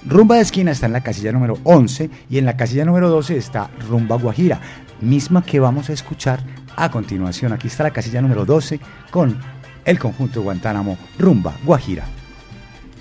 Rumba 0.06 0.36
de 0.36 0.42
Esquina 0.42 0.72
está 0.72 0.86
en 0.86 0.94
la 0.94 1.02
casilla 1.02 1.32
número 1.32 1.58
11 1.64 2.10
y 2.30 2.38
en 2.38 2.46
la 2.46 2.56
casilla 2.56 2.86
número 2.86 3.10
12 3.10 3.38
está 3.38 3.70
Rumba 3.90 4.16
Guajira, 4.18 4.60
misma 5.02 5.44
que 5.44 5.60
vamos 5.60 5.90
a 5.90 5.94
escuchar 5.94 6.40
a 6.76 6.90
continuación. 6.90 7.54
Aquí 7.54 7.68
está 7.68 7.84
la 7.84 7.92
casilla 7.92 8.22
número 8.22 8.46
12 8.46 8.80
con 9.12 9.38
el 9.86 10.00
conjunto 10.00 10.42
Guantánamo 10.42 10.98
Rumba 11.18 11.54
Guajira. 11.64 12.06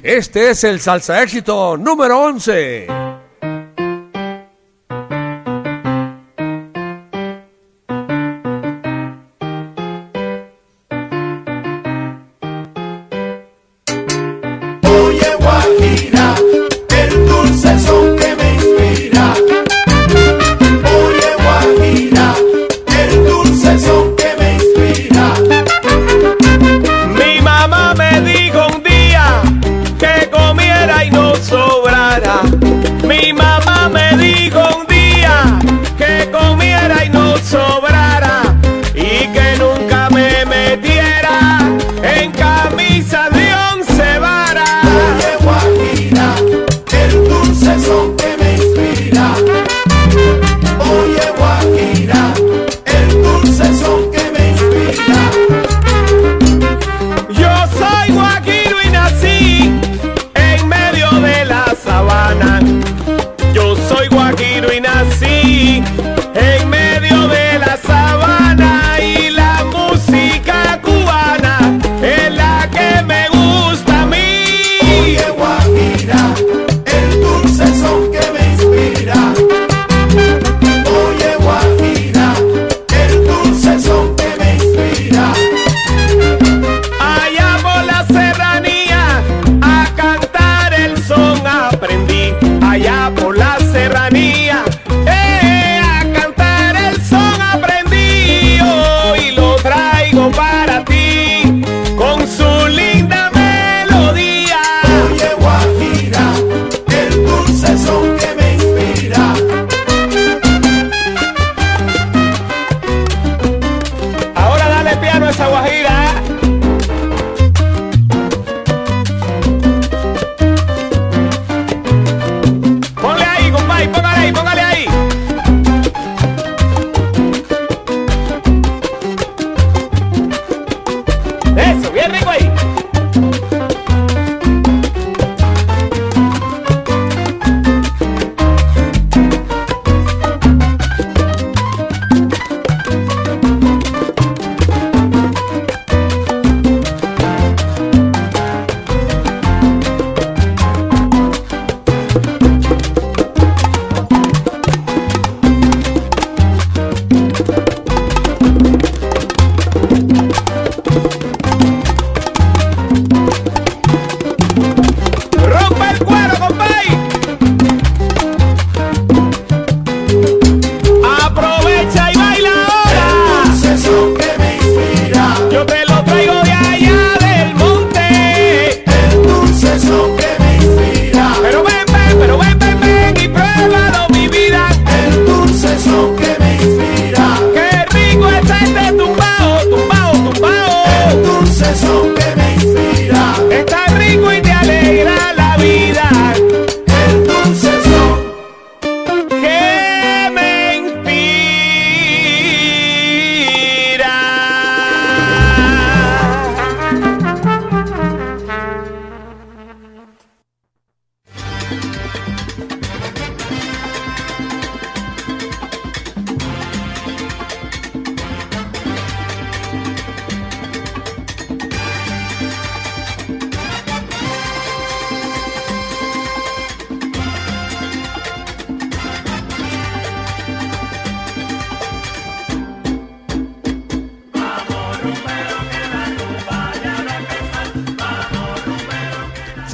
Este 0.03 0.51
es 0.51 0.65
el 0.65 0.81
salsa 0.81 1.23
éxito 1.23 1.77
número 1.77 2.21
11. 2.21 3.08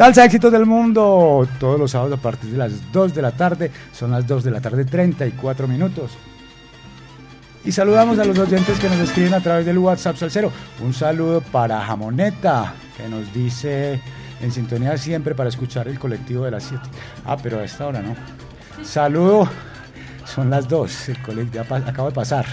Salsa 0.05 0.27
Éxitos 0.27 0.53
del 0.53 0.67
Mundo, 0.67 1.49
todos 1.59 1.81
los 1.81 1.91
sábados 1.91 2.19
a 2.19 2.21
partir 2.21 2.51
de 2.51 2.59
las 2.59 2.93
2 2.93 3.15
de 3.15 3.23
la 3.23 3.31
tarde, 3.31 3.71
son 3.91 4.11
las 4.11 4.27
2 4.27 4.45
de 4.45 4.51
la 4.51 4.61
tarde 4.61 4.85
34 4.85 5.67
minutos. 5.67 6.11
Y 7.65 7.73
saludamos 7.73 8.19
a 8.19 8.27
los 8.27 8.39
oyentes 8.39 8.79
que 8.79 8.91
nos 8.91 8.99
escriben 8.99 9.33
a 9.33 9.41
través 9.41 9.65
del 9.65 9.79
WhatsApp 9.79 10.17
Salcero. 10.17 10.53
Un 10.83 10.93
saludo 10.93 11.41
para 11.41 11.81
Jamoneta, 11.81 12.75
que 12.99 13.09
nos 13.09 13.33
dice 13.33 13.99
en 14.43 14.53
sintonía 14.53 14.99
siempre 14.99 15.35
para 15.35 15.49
escuchar 15.49 15.89
el 15.89 15.99
colectivo 15.99 16.45
de 16.45 16.51
las 16.51 16.65
7. 16.65 16.83
Ah, 17.25 17.39
pero 17.43 17.61
a 17.61 17.65
esta 17.65 17.87
hora 17.87 18.03
no. 18.03 18.15
Saludo, 18.85 19.49
son 20.27 20.51
las 20.51 20.69
2, 20.69 21.09
el 21.09 21.23
colectivo 21.23 21.65
acaba 21.65 22.11
de 22.11 22.15
pasar. 22.15 22.45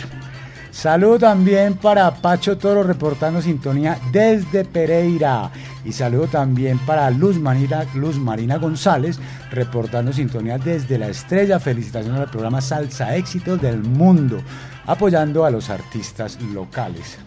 Saludo 0.71 1.19
también 1.19 1.73
para 1.75 2.09
Pacho 2.11 2.57
Toro 2.57 2.81
reportando 2.81 3.41
sintonía 3.41 3.99
desde 4.09 4.63
Pereira. 4.63 5.51
Y 5.83 5.93
saludo 5.93 6.27
también 6.27 6.77
para 6.79 7.09
Luz 7.09 7.39
Marina, 7.39 7.85
Luz 7.95 8.17
Marina 8.17 8.57
González 8.57 9.19
reportando 9.49 10.13
sintonía 10.13 10.57
desde 10.57 10.97
la 10.97 11.07
estrella. 11.07 11.59
Felicitaciones 11.59 12.21
al 12.21 12.29
programa 12.29 12.61
Salsa 12.61 13.15
Éxitos 13.15 13.61
del 13.61 13.81
Mundo, 13.81 14.41
apoyando 14.85 15.43
a 15.45 15.51
los 15.51 15.69
artistas 15.69 16.39
locales. 16.41 17.17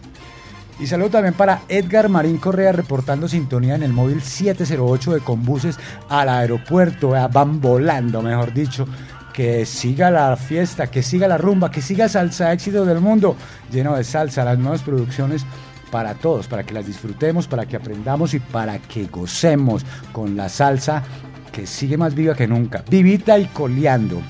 Y 0.79 0.87
saludo 0.87 1.09
también 1.09 1.33
para 1.33 1.61
Edgar 1.69 2.09
Marín 2.09 2.37
Correa 2.37 2.73
reportando 2.73 3.29
sintonía 3.29 3.75
en 3.75 3.83
el 3.83 3.93
móvil 3.93 4.21
708 4.21 5.13
de 5.13 5.19
Combuses 5.21 5.77
al 6.09 6.27
aeropuerto. 6.27 7.11
Vea, 7.11 7.27
Van 7.27 7.61
volando, 7.61 8.21
mejor 8.21 8.53
dicho. 8.53 8.85
Que 9.33 9.65
siga 9.65 10.11
la 10.11 10.35
fiesta, 10.37 10.87
que 10.87 11.03
siga 11.03 11.27
la 11.27 11.37
rumba, 11.37 11.69
que 11.69 11.81
siga 11.81 12.07
Salsa 12.07 12.53
Éxito 12.53 12.85
del 12.85 13.01
Mundo, 13.01 13.35
lleno 13.69 13.95
de 13.95 14.05
salsa, 14.05 14.45
las 14.45 14.57
nuevas 14.57 14.81
producciones 14.81 15.45
para 15.95 16.13
todos, 16.13 16.49
para 16.49 16.65
que 16.65 16.73
las 16.73 16.85
disfrutemos, 16.85 17.47
para 17.47 17.65
que 17.65 17.77
aprendamos 17.77 18.33
y 18.33 18.41
para 18.41 18.79
que 18.79 19.05
gocemos 19.05 19.85
con 20.11 20.35
la 20.35 20.49
salsa 20.49 21.01
que 21.53 21.65
sigue 21.65 21.95
más 21.95 22.13
viva 22.13 22.35
que 22.35 22.49
nunca. 22.49 22.83
Vivita 22.89 23.39
y 23.39 23.45
coleando. 23.45 24.21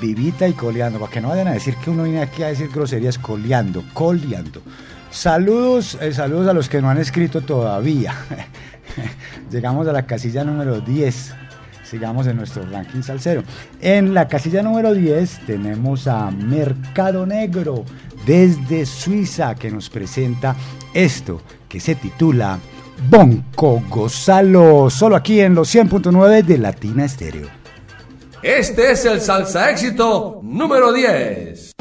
Vivita 0.00 0.46
y 0.46 0.52
coleando, 0.52 1.00
para 1.00 1.10
que 1.10 1.20
no 1.20 1.30
vayan 1.30 1.48
a 1.48 1.54
decir 1.54 1.74
que 1.82 1.90
uno 1.90 2.04
viene 2.04 2.22
aquí 2.22 2.44
a 2.44 2.50
decir 2.50 2.70
groserías, 2.72 3.18
coleando, 3.18 3.82
coleando. 3.94 4.62
Saludos, 5.10 5.98
eh, 6.00 6.14
saludos 6.14 6.46
a 6.46 6.52
los 6.52 6.68
que 6.68 6.80
no 6.80 6.88
han 6.88 6.98
escrito 6.98 7.40
todavía. 7.40 8.14
Llegamos 9.50 9.88
a 9.88 9.92
la 9.92 10.06
casilla 10.06 10.44
número 10.44 10.80
10. 10.80 11.34
Sigamos 11.82 12.28
en 12.28 12.36
nuestro 12.36 12.64
ranking 12.64 13.02
salsero. 13.02 13.42
En 13.80 14.14
la 14.14 14.28
casilla 14.28 14.62
número 14.62 14.94
10 14.94 15.46
tenemos 15.46 16.06
a 16.06 16.30
Mercado 16.30 17.26
Negro 17.26 17.84
desde 18.26 18.86
Suiza 18.86 19.54
que 19.54 19.70
nos 19.70 19.90
presenta 19.90 20.56
esto 20.92 21.40
que 21.68 21.80
se 21.80 21.94
titula 21.94 22.58
Bonco 23.08 23.82
Gozalo, 23.88 24.88
solo 24.90 25.16
aquí 25.16 25.40
en 25.40 25.54
los 25.54 25.74
100.9 25.74 26.42
de 26.42 26.58
Latina 26.58 27.04
Estéreo. 27.04 27.48
Este 28.42 28.92
es 28.92 29.04
el 29.04 29.20
salsa 29.20 29.70
éxito 29.70 30.40
número 30.42 30.92
10. 30.92 31.72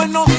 Para 0.00 0.29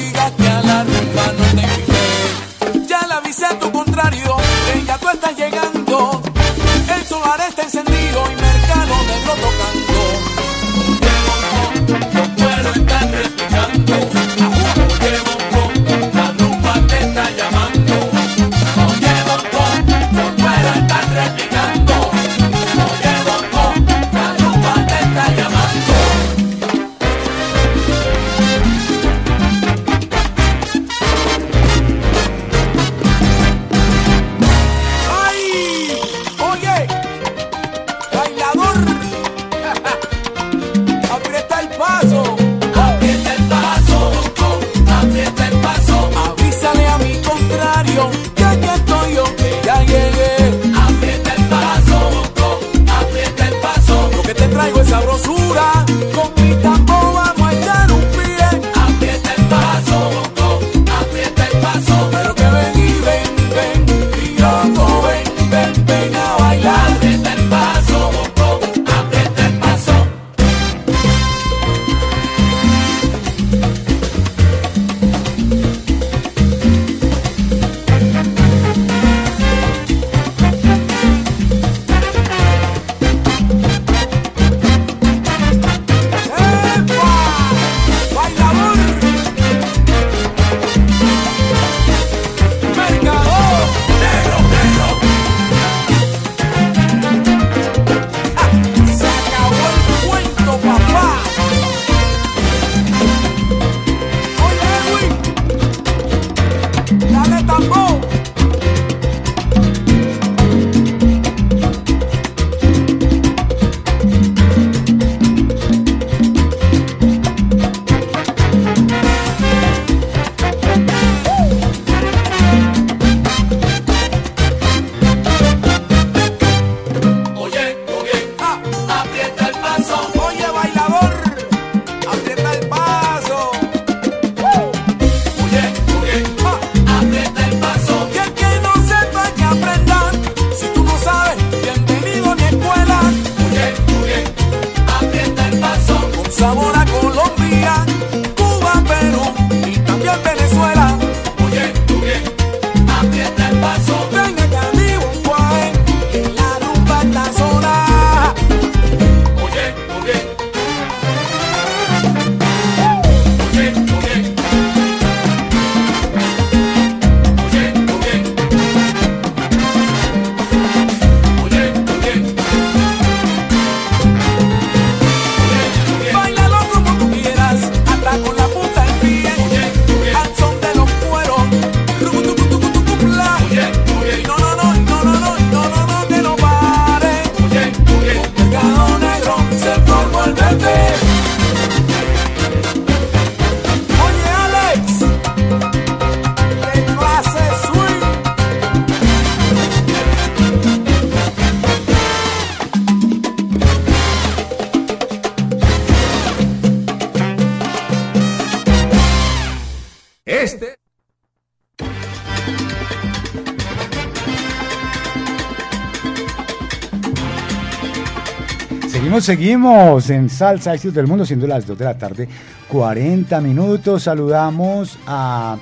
Seguimos, 219.22 220.10
en 220.10 220.28
Salsa 220.28 220.74
Éxitos 220.74 220.96
del 220.96 221.06
Mundo, 221.06 221.24
siendo 221.24 221.46
las 221.46 221.64
2 221.64 221.78
de 221.78 221.84
la 221.84 221.96
tarde, 221.96 222.28
40 222.66 223.40
minutos. 223.40 224.02
Saludamos 224.02 224.98
a, 225.06 225.58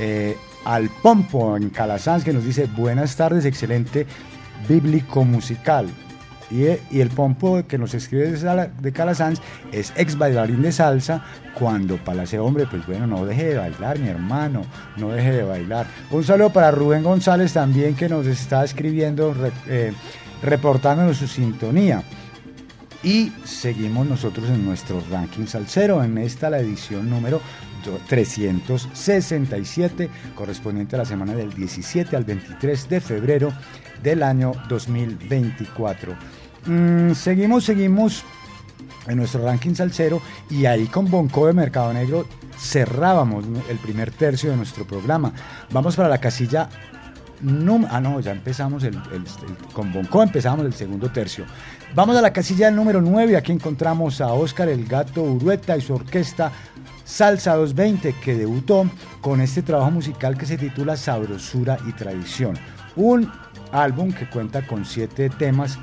eh, 0.00 0.36
al 0.64 0.90
Pompo 0.90 1.56
en 1.56 1.70
Calasanz 1.70 2.24
que 2.24 2.32
nos 2.32 2.44
dice 2.44 2.66
buenas 2.66 3.14
tardes, 3.14 3.44
excelente 3.44 4.08
bíblico 4.68 5.24
musical. 5.24 5.86
Y, 6.50 6.64
eh, 6.64 6.82
el 6.90 7.10
Pompo 7.10 7.62
que 7.68 7.78
nos 7.78 7.94
escribe 7.94 8.32
de, 8.32 8.92
Calasanz 8.92 9.40
es 9.70 9.92
ex 9.94 10.18
bailarín 10.18 10.62
de 10.62 10.72
salsa. 10.72 11.22
Cuando 11.56 11.98
Palace 11.98 12.40
hombre, 12.40 12.66
pues 12.68 12.84
bueno, 12.88 13.06
no 13.06 13.24
deje 13.24 13.50
de 13.50 13.58
bailar, 13.58 14.00
mi 14.00 14.08
hermano, 14.08 14.64
no 14.96 15.10
deje 15.10 15.30
de 15.30 15.42
bailar. 15.44 15.86
Un 16.10 16.24
saludo 16.24 16.50
para 16.50 16.72
Rubén 16.72 17.04
González 17.04 17.52
también 17.52 17.94
que 17.94 18.08
nos 18.08 18.26
está 18.26 18.64
escribiendo, 18.64 19.32
eh, 19.68 19.92
reportándonos 20.42 21.18
su 21.18 21.28
sintonía. 21.28 22.02
Y 23.06 23.32
seguimos 23.44 24.06
nosotros 24.08 24.48
en 24.50 24.66
nuestro 24.66 25.00
ranking 25.10 25.46
salsero. 25.46 26.02
En 26.02 26.18
esta 26.18 26.50
la 26.50 26.58
edición 26.58 27.08
número 27.08 27.40
do- 27.84 28.00
367, 28.08 30.10
correspondiente 30.34 30.96
a 30.96 30.98
la 30.98 31.04
semana 31.04 31.32
del 31.34 31.54
17 31.54 32.16
al 32.16 32.24
23 32.24 32.88
de 32.88 33.00
febrero 33.00 33.52
del 34.02 34.24
año 34.24 34.52
2024. 34.68 36.16
Mm, 36.66 37.12
seguimos, 37.12 37.64
seguimos 37.64 38.24
en 39.06 39.18
nuestro 39.18 39.44
ranking 39.44 39.74
salsero 39.74 40.20
y 40.50 40.66
ahí 40.66 40.86
con 40.86 41.08
Bonco 41.08 41.46
de 41.46 41.52
Mercado 41.52 41.92
Negro 41.92 42.26
cerrábamos 42.58 43.44
el 43.68 43.76
primer 43.78 44.10
tercio 44.10 44.50
de 44.50 44.56
nuestro 44.56 44.84
programa. 44.84 45.32
Vamos 45.70 45.94
para 45.94 46.08
la 46.08 46.18
casilla 46.18 46.68
ah 47.90 48.00
no, 48.00 48.20
ya 48.20 48.32
empezamos 48.32 48.84
el, 48.84 48.98
con 49.72 49.92
Bonco 49.92 50.22
empezamos 50.22 50.64
el 50.64 50.74
segundo 50.74 51.10
tercio. 51.10 51.44
Vamos 51.94 52.16
a 52.16 52.22
la 52.22 52.32
casilla 52.32 52.70
número 52.70 53.00
9, 53.00 53.36
aquí 53.36 53.52
encontramos 53.52 54.20
a 54.20 54.32
Oscar 54.32 54.68
el 54.68 54.86
Gato 54.86 55.22
Urueta 55.22 55.76
y 55.76 55.80
su 55.80 55.94
orquesta 55.94 56.52
Salsa 57.04 57.54
220 57.54 58.14
que 58.22 58.34
debutó 58.34 58.90
con 59.20 59.40
este 59.40 59.62
trabajo 59.62 59.90
musical 59.90 60.36
que 60.36 60.46
se 60.46 60.58
titula 60.58 60.96
Sabrosura 60.96 61.78
y 61.86 61.92
Tradición. 61.92 62.58
Un 62.96 63.30
álbum 63.72 64.12
que 64.12 64.28
cuenta 64.28 64.66
con 64.66 64.84
siete 64.84 65.30
temas 65.30 65.78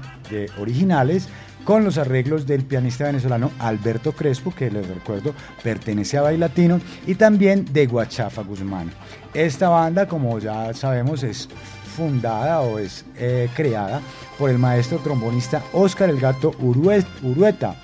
originales 0.59 1.29
con 1.63 1.83
los 1.83 1.97
arreglos 1.97 2.45
del 2.45 2.63
pianista 2.63 3.05
venezolano 3.05 3.51
Alberto 3.59 4.11
Crespo, 4.11 4.53
que 4.53 4.69
les 4.71 4.87
recuerdo 4.87 5.33
pertenece 5.63 6.17
a 6.17 6.21
Bailatino, 6.21 6.79
y 7.07 7.15
también 7.15 7.65
de 7.71 7.85
Guachafa 7.87 8.43
Guzmán. 8.43 8.91
Esta 9.33 9.69
banda, 9.69 10.07
como 10.07 10.37
ya 10.39 10.73
sabemos, 10.73 11.23
es 11.23 11.47
fundada 11.95 12.61
o 12.61 12.79
es 12.79 13.05
eh, 13.17 13.49
creada 13.55 14.01
por 14.37 14.49
el 14.49 14.57
maestro 14.57 14.97
trombonista 14.99 15.61
Oscar 15.73 16.09
el 16.09 16.19
Gato 16.19 16.51
Urue- 16.59 17.05
Urueta. 17.21 17.75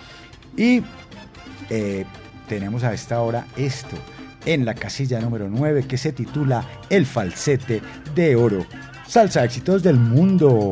Y 0.58 0.82
eh, 1.70 2.06
tenemos 2.48 2.84
a 2.84 2.94
esta 2.94 3.22
hora 3.22 3.46
esto 3.56 3.96
en 4.46 4.66
la 4.66 4.74
casilla 4.74 5.20
número 5.20 5.48
9 5.50 5.86
que 5.88 5.98
se 5.98 6.12
titula 6.12 6.66
El 6.90 7.06
falsete 7.06 7.82
de 8.16 8.36
oro. 8.36 8.66
Salsa 9.08 9.44
éxitos 9.44 9.84
del 9.84 9.98
mundo. 9.98 10.72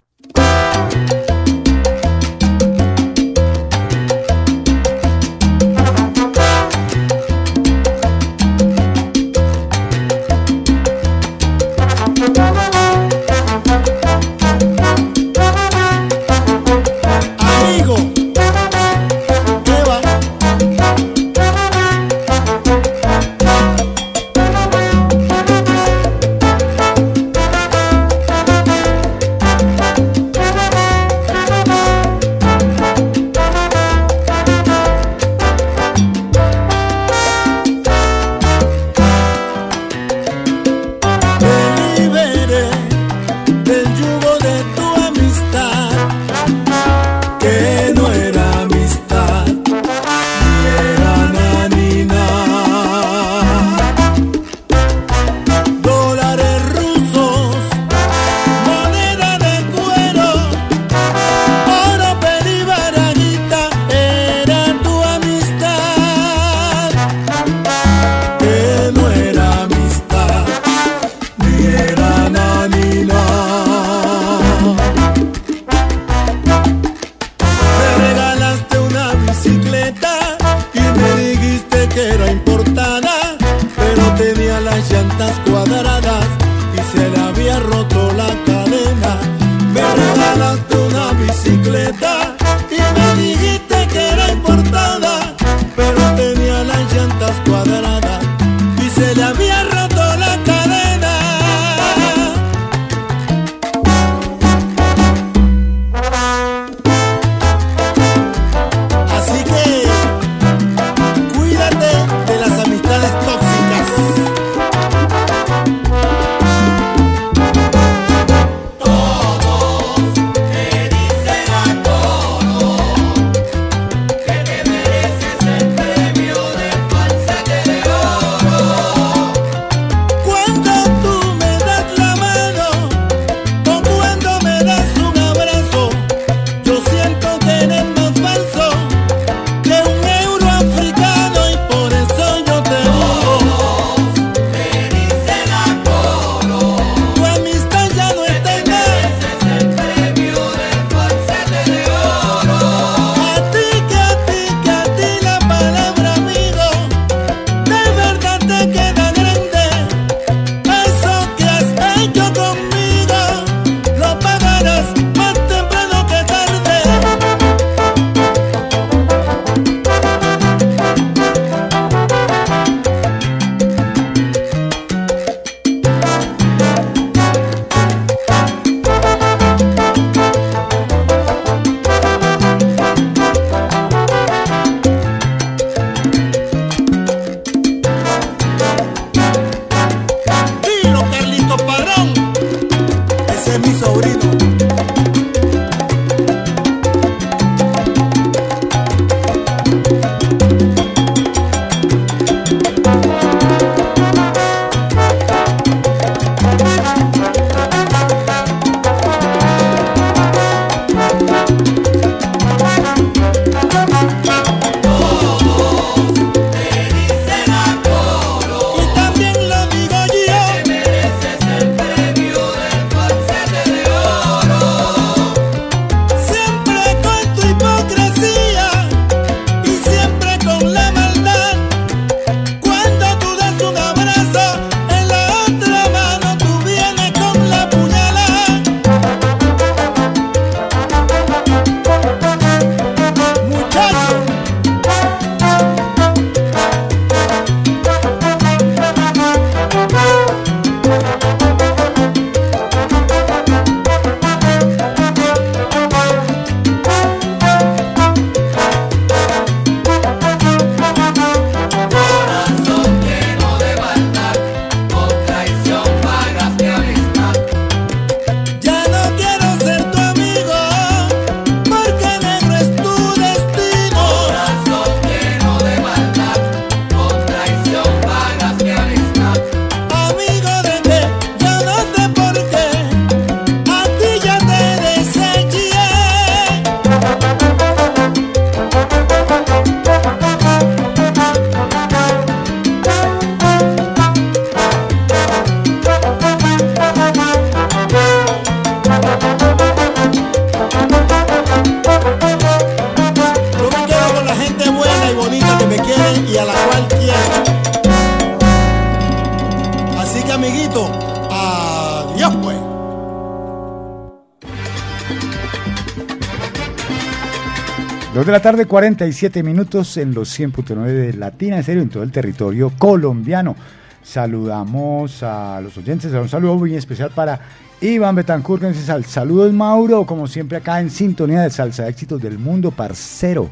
De 318.31 318.37
la 318.37 318.41
tarde, 318.41 318.65
47 318.65 319.43
minutos 319.43 319.97
en 319.97 320.13
los 320.13 320.39
100.9 320.39 320.85
de 320.85 321.13
Latina, 321.13 321.57
en 321.57 321.63
serio, 321.63 321.81
en 321.81 321.89
todo 321.89 322.03
el 322.03 322.11
territorio 322.13 322.71
colombiano. 322.77 323.57
Saludamos 324.01 325.21
a 325.21 325.59
los 325.61 325.77
oyentes, 325.77 326.13
un 326.13 326.29
saludo 326.29 326.55
muy 326.55 326.73
especial 326.75 327.11
para 327.13 327.39
Iván 327.81 328.15
Betancourt, 328.15 328.61
que 328.61 328.69
dice 328.69 328.85
sal- 328.85 329.03
saludos 329.03 329.51
Mauro, 329.51 330.05
como 330.05 330.27
siempre 330.27 330.57
acá 330.57 330.79
en 330.79 330.89
sintonía 330.89 331.41
de 331.41 331.49
Salsa 331.49 331.89
Éxitos 331.89 332.21
del 332.21 332.39
Mundo, 332.39 332.71
parcero. 332.71 333.49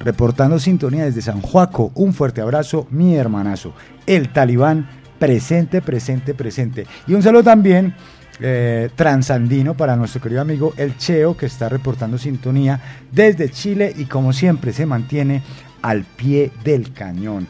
Reportando 0.00 0.58
sintonía 0.58 1.04
desde 1.04 1.22
San 1.22 1.40
Juaco, 1.40 1.92
un 1.94 2.12
fuerte 2.12 2.40
abrazo, 2.40 2.88
mi 2.90 3.14
hermanazo, 3.14 3.74
el 4.06 4.32
talibán, 4.32 4.88
presente, 5.20 5.82
presente, 5.82 6.34
presente. 6.34 6.84
Y 7.06 7.14
un 7.14 7.22
saludo 7.22 7.44
también 7.44 7.94
eh, 8.40 8.90
transandino 8.94 9.74
para 9.74 9.96
nuestro 9.96 10.20
querido 10.20 10.40
amigo 10.40 10.72
El 10.76 10.96
Cheo, 10.96 11.36
que 11.36 11.46
está 11.46 11.68
reportando 11.68 12.18
sintonía 12.18 12.80
desde 13.10 13.50
Chile 13.50 13.92
y 13.96 14.04
como 14.06 14.32
siempre 14.32 14.72
se 14.72 14.86
mantiene 14.86 15.42
al 15.82 16.04
pie 16.04 16.50
del 16.64 16.92
cañón. 16.92 17.46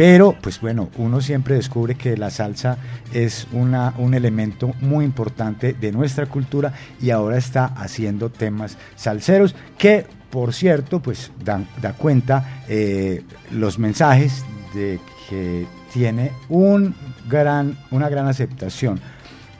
pero 0.00 0.34
pues 0.40 0.62
bueno, 0.62 0.88
uno 0.96 1.20
siempre 1.20 1.56
descubre 1.56 1.94
que 1.94 2.16
la 2.16 2.30
salsa 2.30 2.78
es 3.12 3.46
un 3.52 4.14
elemento 4.14 4.72
muy 4.80 5.04
importante 5.04 5.74
de 5.74 5.92
nuestra 5.92 6.24
cultura 6.24 6.72
y 7.02 7.10
ahora 7.10 7.36
está 7.36 7.66
haciendo 7.66 8.30
temas 8.30 8.78
salseros 8.96 9.54
que 9.76 10.06
por 10.30 10.54
cierto 10.54 11.00
pues 11.00 11.30
dan, 11.44 11.68
da 11.82 11.92
cuenta 11.92 12.62
eh, 12.66 13.24
los 13.50 13.78
mensajes 13.78 14.42
de 14.72 14.98
que 15.28 15.66
tiene 15.92 16.32
un 16.48 16.94
gran, 17.28 17.76
una 17.90 18.08
gran 18.08 18.26
aceptación 18.26 19.02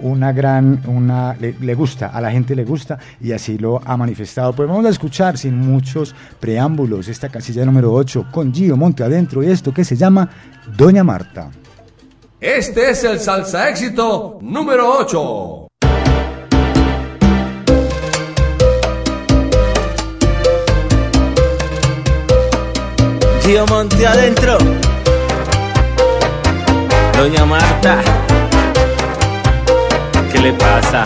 una 0.02 0.32
gran, 0.32 0.82
una, 0.86 1.34
le, 1.34 1.54
le 1.60 1.74
gusta, 1.74 2.08
a 2.08 2.20
la 2.20 2.30
gente 2.30 2.54
le 2.54 2.64
gusta 2.64 2.98
y 3.20 3.32
así 3.32 3.58
lo 3.58 3.80
ha 3.84 3.96
manifestado. 3.96 4.52
Pues 4.52 4.68
vamos 4.68 4.84
a 4.86 4.90
escuchar 4.90 5.38
sin 5.38 5.58
muchos 5.58 6.14
preámbulos 6.38 7.08
esta 7.08 7.28
casilla 7.28 7.64
número 7.64 7.92
8 7.92 8.26
con 8.30 8.52
Gio 8.52 8.76
Monte 8.76 9.04
adentro 9.04 9.42
y 9.42 9.50
esto 9.50 9.72
que 9.72 9.84
se 9.84 9.96
llama 9.96 10.28
Doña 10.76 11.04
Marta. 11.04 11.50
Este 12.40 12.90
es 12.90 13.04
el 13.04 13.20
salsa 13.20 13.68
éxito 13.68 14.38
número 14.40 14.90
8. 14.98 15.66
Gio 23.42 23.66
Monte 23.66 24.06
adentro. 24.06 24.56
Doña 27.18 27.44
Marta. 27.44 28.29
¿Qué 30.40 30.46
le 30.46 30.52
pasa? 30.54 31.04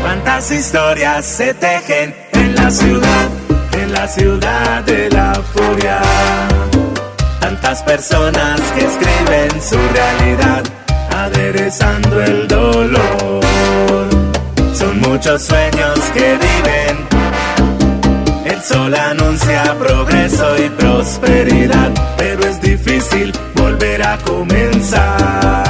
Cuántas 0.00 0.50
historias 0.50 1.26
se 1.26 1.52
tejen 1.52 2.14
en 2.32 2.54
la 2.54 2.70
ciudad, 2.70 3.28
en 3.72 3.92
la 3.92 4.08
ciudad 4.08 4.82
de 4.84 5.10
la 5.10 5.34
furia. 5.34 6.00
Tantas 7.38 7.82
personas 7.82 8.62
que 8.72 8.80
escriben 8.80 9.60
su 9.60 9.76
realidad, 9.92 10.62
aderezando 11.14 12.22
el 12.22 12.48
dolor. 12.48 13.44
Son 14.72 14.98
muchos 15.00 15.42
sueños 15.42 15.98
que 16.14 16.38
viven. 16.46 16.96
El 18.46 18.62
sol 18.62 18.94
anuncia 18.94 19.76
progreso 19.78 20.56
y 20.64 20.70
prosperidad, 20.70 21.90
pero 22.16 22.40
es 22.46 22.58
difícil 22.58 23.34
volver 23.54 24.02
a 24.02 24.16
comenzar. 24.16 25.65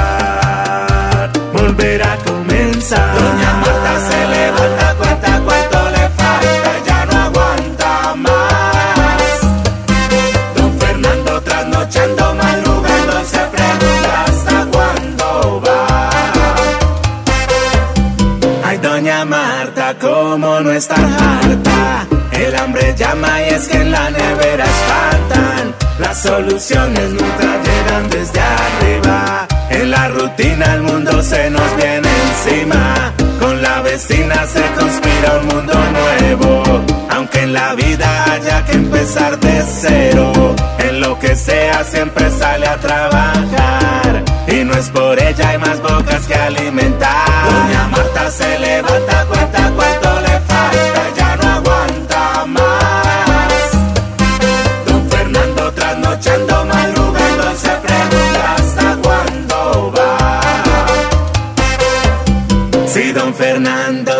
No 20.61 20.71
estar 20.71 20.99
harta. 20.99 22.07
El 22.31 22.55
hambre 22.55 22.95
llama 22.97 23.41
y 23.41 23.49
es 23.53 23.67
que 23.67 23.77
en 23.77 23.91
la 23.91 24.09
nevera 24.09 24.65
espantan. 24.65 25.75
Las 25.99 26.21
soluciones 26.21 27.09
nunca 27.11 27.61
llegan 27.63 28.09
desde 28.09 28.39
arriba. 28.39 29.47
En 29.69 29.91
la 29.91 30.07
rutina 30.09 30.73
el 30.73 30.81
mundo 30.83 31.21
se 31.21 31.49
nos 31.49 31.75
viene 31.75 32.09
encima. 32.29 33.13
Con 33.39 33.61
la 33.61 33.81
vecina 33.81 34.45
se 34.47 34.63
conspira 34.79 35.39
un 35.41 35.47
mundo 35.47 35.73
nuevo. 35.73 36.63
Aunque 37.09 37.41
en 37.41 37.53
la 37.53 37.75
vida 37.75 38.25
haya 38.31 38.65
que 38.65 38.73
empezar 38.73 39.39
de 39.39 39.63
cero. 39.79 40.55
En 40.79 41.01
lo 41.01 41.19
que 41.19 41.35
sea 41.35 41.83
siempre 41.83 42.31
sale 42.31 42.67
a 42.67 42.77
trabajar. 42.77 44.23
Y 44.47 44.63
no 44.63 44.73
es 44.73 44.89
por 44.89 45.21
ella, 45.21 45.49
hay 45.49 45.57
más 45.57 45.81
bocas 45.81 46.25
que 46.25 46.35
alimentar. 46.35 47.27
Doña 47.45 47.87
Marta 47.89 48.31
se 48.31 48.59
levanta, 48.59 49.26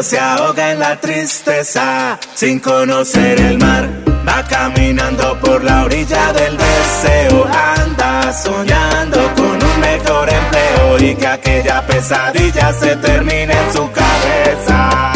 Se 0.02 0.20
ahoga 0.20 0.72
en 0.74 0.80
la 0.80 0.96
tristeza, 1.02 2.20
sin 2.36 2.60
conocer 2.60 3.42
el 3.42 3.58
mar, 3.58 3.90
va 4.28 4.44
caminando 4.48 5.40
por 5.40 5.64
la 5.64 5.86
orilla 5.86 6.32
del 6.34 6.56
deseo, 6.56 7.48
anda 7.76 8.32
soñando 8.32 9.18
con 9.36 9.64
un 9.64 9.80
mejor 9.82 10.30
empleo 10.30 11.00
y 11.00 11.16
que 11.16 11.28
aquella 11.28 11.86
pesadilla 11.88 12.72
se 12.74 12.96
termine 12.98 13.52
en 13.52 13.74
su 13.74 13.92
cabeza. 13.92 15.14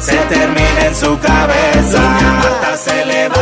Se 0.00 0.16
termine 0.16 0.86
en 0.86 0.94
su 0.94 1.18
cabeza. 1.18 1.98
Doña 1.98 2.32
Marta 2.32 2.76
se 2.76 3.06
levanta, 3.06 3.35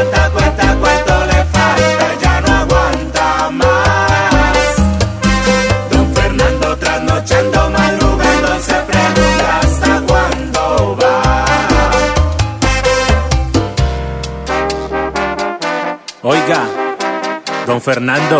don 17.74 17.82
Fernando, 17.82 18.38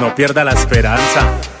no 0.00 0.14
pierda 0.14 0.44
la 0.44 0.52
esperanza. 0.52 1.53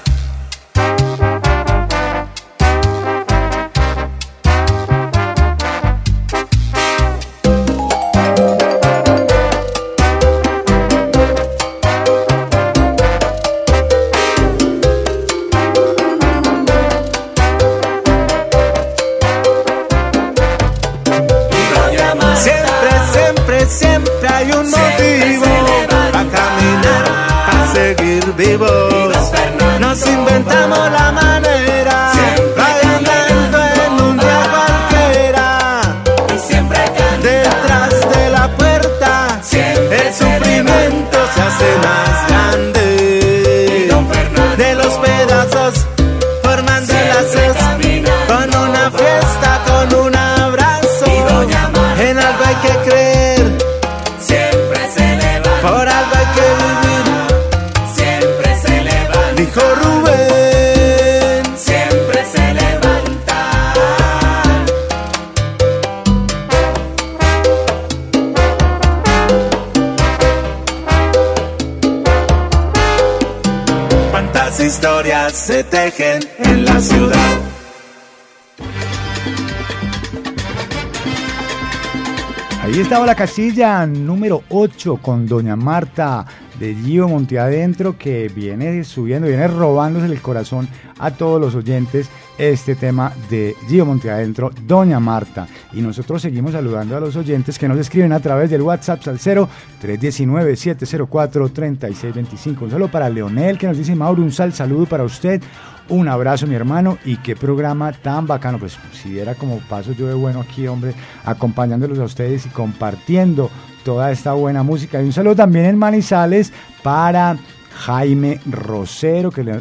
Estaba 82.84 83.06
la 83.06 83.14
casilla 83.14 83.86
número 83.86 84.42
8 84.50 84.98
con 85.00 85.26
Doña 85.26 85.56
Marta 85.56 86.26
de 86.60 86.74
Gio 86.74 87.08
Monteadentro 87.08 87.96
que 87.96 88.28
viene 88.28 88.84
subiendo, 88.84 89.26
viene 89.26 89.48
robándose 89.48 90.04
el 90.04 90.20
corazón 90.20 90.68
a 90.98 91.10
todos 91.10 91.40
los 91.40 91.54
oyentes 91.54 92.10
este 92.36 92.74
tema 92.74 93.10
de 93.30 93.56
Gio 93.68 93.86
Monteadentro, 93.86 94.50
Doña 94.66 95.00
Marta. 95.00 95.48
Y 95.74 95.82
nosotros 95.82 96.22
seguimos 96.22 96.52
saludando 96.52 96.96
a 96.96 97.00
los 97.00 97.16
oyentes 97.16 97.58
que 97.58 97.68
nos 97.68 97.78
escriben 97.78 98.12
a 98.12 98.20
través 98.20 98.50
del 98.50 98.62
WhatsApp 98.62 99.06
al 99.08 99.18
0 99.18 99.48
319 99.80 100.56
704 100.56 101.48
3625. 101.48 102.64
Un 102.64 102.70
saludo 102.70 102.90
para 102.90 103.08
Leonel 103.08 103.58
que 103.58 103.66
nos 103.66 103.76
dice 103.76 103.94
Mauro, 103.94 104.22
un 104.22 104.32
sal 104.32 104.52
saludo 104.52 104.86
para 104.86 105.04
usted. 105.04 105.42
Un 105.88 106.08
abrazo, 106.08 106.46
mi 106.46 106.54
hermano, 106.54 106.96
y 107.04 107.18
qué 107.18 107.36
programa 107.36 107.92
tan 107.92 108.26
bacano. 108.26 108.58
Pues 108.58 108.78
si 108.92 109.18
era 109.18 109.34
como 109.34 109.58
paso 109.58 109.92
yo 109.92 110.06
de 110.06 110.14
bueno 110.14 110.40
aquí, 110.40 110.66
hombre, 110.66 110.94
acompañándolos 111.24 111.98
a 111.98 112.04
ustedes 112.04 112.46
y 112.46 112.48
compartiendo 112.48 113.50
toda 113.84 114.10
esta 114.10 114.32
buena 114.32 114.62
música. 114.62 115.02
Y 115.02 115.06
un 115.06 115.12
saludo 115.12 115.36
también 115.36 115.66
en 115.66 115.76
Manizales 115.76 116.52
para 116.82 117.36
Jaime 117.74 118.40
Rosero, 118.46 119.30
que 119.30 119.44
le, 119.44 119.60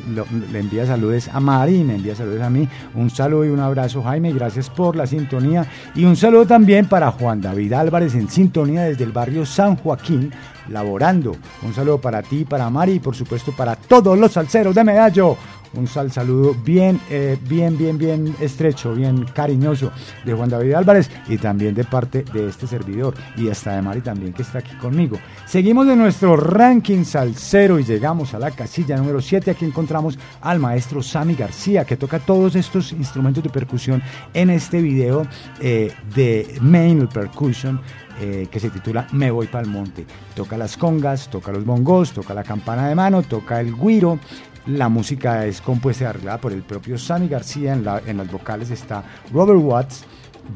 envía 0.54 0.86
saludos 0.86 1.28
a 1.28 1.40
Mari 1.40 1.84
me 1.84 1.96
envía 1.96 2.16
saludos 2.16 2.42
a 2.42 2.50
mí. 2.50 2.68
Un 2.96 3.10
saludo 3.10 3.46
y 3.46 3.50
un 3.50 3.60
abrazo, 3.60 4.04
Jaime, 4.04 4.32
gracias 4.32 4.70
por 4.70 4.96
la 4.96 5.08
sintonía. 5.08 5.66
Y 5.96 6.06
un 6.06 6.16
saludo 6.16 6.46
también 6.46 6.88
para 6.88 7.12
Juan 7.12 7.42
David 7.42 7.74
Álvarez 7.74 8.16
en 8.16 8.30
sintonía 8.30 8.84
desde 8.84 9.04
el 9.04 9.12
barrio 9.12 9.46
San 9.46 9.76
Joaquín, 9.76 10.32
laborando. 10.70 11.36
Un 11.64 11.74
saludo 11.74 12.00
para 12.00 12.22
ti, 12.22 12.46
para 12.46 12.70
Mari 12.70 12.94
y 12.94 13.00
por 13.00 13.16
supuesto 13.16 13.52
para 13.52 13.76
todos 13.76 14.18
los 14.18 14.32
salseros 14.32 14.76
de 14.76 14.84
Medallo. 14.84 15.38
Un 15.74 15.88
sal 15.88 16.12
saludo 16.12 16.56
bien, 16.64 17.00
eh, 17.10 17.38
bien, 17.50 17.78
bien, 17.78 17.98
bien 17.98 18.36
estrecho, 18.40 18.94
bien 18.94 19.26
cariñoso 19.34 19.92
de 20.24 20.34
Juan 20.34 20.50
David 20.50 20.74
Álvarez 20.74 21.10
y 21.28 21.38
también 21.38 21.74
de 21.74 21.84
parte 21.84 22.24
de 22.32 22.48
este 22.50 22.68
servidor 22.68 23.16
y 23.36 23.50
hasta 23.50 23.76
de 23.76 23.82
Mari 23.82 24.02
también 24.02 24.34
que 24.34 24.44
está 24.44 24.60
aquí 24.60 24.76
conmigo. 24.76 25.18
Seguimos 25.48 25.88
en 25.88 25.98
nuestro 25.98 26.36
ranking 26.36 27.04
salsero 27.04 27.80
y 27.80 27.84
llegamos 27.84 28.34
a 28.36 28.40
la 28.40 28.52
casilla 28.52 28.98
número 28.98 29.20
7. 29.20 29.50
Aquí 29.50 29.66
encontramos 29.66 30.20
al 30.42 30.60
maestro 30.60 31.02
Sammy 31.02 31.34
García 31.34 31.86
que 31.86 31.98
toca 31.98 32.20
todos 32.20 32.56
estos 32.56 32.92
instrumentos 32.92 33.44
de 33.44 33.50
percusión 33.50 34.04
en 34.34 34.52
este 34.52 34.80
video 34.82 35.26
eh, 35.60 35.92
de 36.14 36.56
Main 36.62 37.08
Percussion 37.08 37.82
eh, 38.22 38.48
que 38.52 38.60
se 38.60 38.70
titula 38.70 39.08
Me 39.12 39.32
voy 39.32 39.48
pa'l 39.48 39.66
monte. 39.66 40.06
Toca 40.36 40.56
las 40.56 40.78
congas, 40.78 41.30
toca 41.30 41.52
los 41.52 41.66
bongos, 41.66 42.12
toca 42.12 42.34
la 42.36 42.44
campana 42.44 42.88
de 42.88 42.96
mano, 42.96 43.24
toca 43.24 43.60
el 43.60 43.76
guiro. 43.76 44.20
La 44.68 44.88
música 44.90 45.46
es 45.46 45.60
compuesta 45.62 46.06
y 46.06 46.08
arreglada 46.08 46.38
por 46.40 46.54
el 46.54 46.62
propio 46.64 46.98
Sammy 46.98 47.28
García. 47.28 47.74
En, 47.74 47.84
la- 47.84 48.02
las 48.02 48.32
vocales 48.32 48.70
está 48.72 49.04
Robert 49.34 49.60
Watts, 49.62 50.06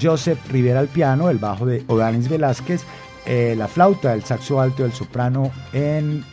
Joseph 0.02 0.40
Rivera 0.50 0.80
al 0.80 0.88
piano, 0.88 1.30
el 1.30 1.38
bajo 1.38 1.66
de 1.66 1.84
Odanis 1.88 2.30
Velázquez, 2.30 2.84
eh, 3.26 3.56
la 3.58 3.68
flauta, 3.68 4.14
el 4.14 4.24
saxo 4.24 4.62
alto, 4.62 4.86
el 4.86 4.94
soprano 4.94 5.52
en, 5.74 6.24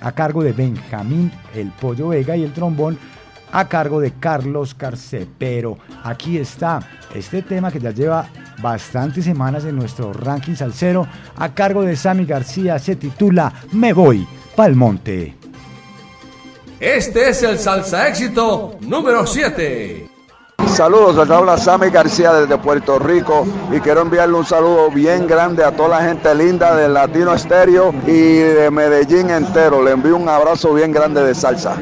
a 0.00 0.12
cargo 0.12 0.42
de 0.44 0.52
Benjamín 0.52 1.32
El 1.54 1.70
Pollo 1.72 2.08
Vega 2.08 2.36
y 2.36 2.44
el 2.44 2.52
trombón 2.52 2.96
a 3.52 3.66
cargo 3.68 4.00
de 4.00 4.12
Carlos 4.12 4.74
Carce. 4.74 5.26
Pero 5.38 5.78
aquí 6.04 6.38
está 6.38 6.78
este 7.14 7.42
tema 7.42 7.72
que 7.72 7.80
ya 7.80 7.90
lleva 7.90 8.28
bastantes 8.62 9.24
semanas 9.24 9.64
en 9.64 9.74
nuestro 9.76 10.12
ranking 10.12 10.54
salsero 10.54 11.06
a 11.36 11.52
cargo 11.54 11.82
de 11.82 11.96
Sammy 11.96 12.24
García. 12.24 12.78
Se 12.78 12.94
titula 12.94 13.52
Me 13.72 13.92
voy 13.92 14.26
pa'l 14.54 14.76
monte. 14.76 15.34
Este 16.78 17.30
es 17.30 17.42
el 17.42 17.58
salsa 17.58 18.06
éxito 18.06 18.76
número 18.80 19.26
7. 19.26 20.10
Saludos, 20.74 21.16
acá 21.16 21.38
habla 21.38 21.56
Sammy 21.56 21.88
García 21.88 22.34
desde 22.34 22.58
Puerto 22.58 22.98
Rico 22.98 23.46
y 23.72 23.80
quiero 23.80 24.02
enviarle 24.02 24.34
un 24.34 24.44
saludo 24.44 24.90
bien 24.90 25.26
grande 25.26 25.64
a 25.64 25.72
toda 25.72 26.00
la 26.00 26.02
gente 26.02 26.34
linda 26.34 26.76
de 26.76 26.90
Latino 26.90 27.32
Estéreo 27.32 27.94
y 28.06 28.40
de 28.40 28.70
Medellín 28.70 29.30
entero. 29.30 29.82
Le 29.82 29.92
envío 29.92 30.16
un 30.16 30.28
abrazo 30.28 30.74
bien 30.74 30.92
grande 30.92 31.24
de 31.24 31.34
salsa. 31.34 31.78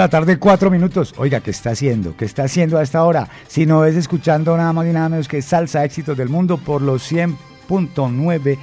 La 0.00 0.08
tarde, 0.08 0.38
4 0.38 0.70
minutos. 0.70 1.14
Oiga, 1.16 1.40
¿qué 1.40 1.50
está 1.50 1.70
haciendo? 1.70 2.16
¿Qué 2.16 2.24
está 2.24 2.44
haciendo 2.44 2.78
a 2.78 2.82
esta 2.82 3.02
hora? 3.04 3.28
Si 3.48 3.66
no 3.66 3.84
es 3.84 3.96
escuchando 3.96 4.56
nada 4.56 4.72
más 4.72 4.86
y 4.86 4.92
nada 4.92 5.08
menos 5.08 5.26
que 5.28 5.42
Salsa 5.42 5.84
Éxitos 5.84 6.16
del 6.16 6.28
Mundo 6.28 6.58
por 6.58 6.82
los 6.82 7.10
100.9 7.10 8.58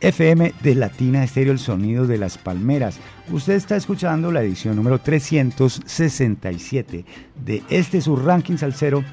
FM 0.00 0.54
de 0.62 0.74
Latina 0.74 1.22
Estéreo, 1.22 1.52
el 1.52 1.58
sonido 1.58 2.06
de 2.06 2.16
las 2.16 2.38
palmeras. 2.38 2.98
Usted 3.30 3.52
está 3.54 3.76
escuchando 3.76 4.32
la 4.32 4.42
edición 4.42 4.76
número 4.76 4.98
367 4.98 7.04
de 7.44 7.62
este 7.68 8.00
su 8.00 8.16
ranking 8.16 8.56
salsero, 8.56 9.04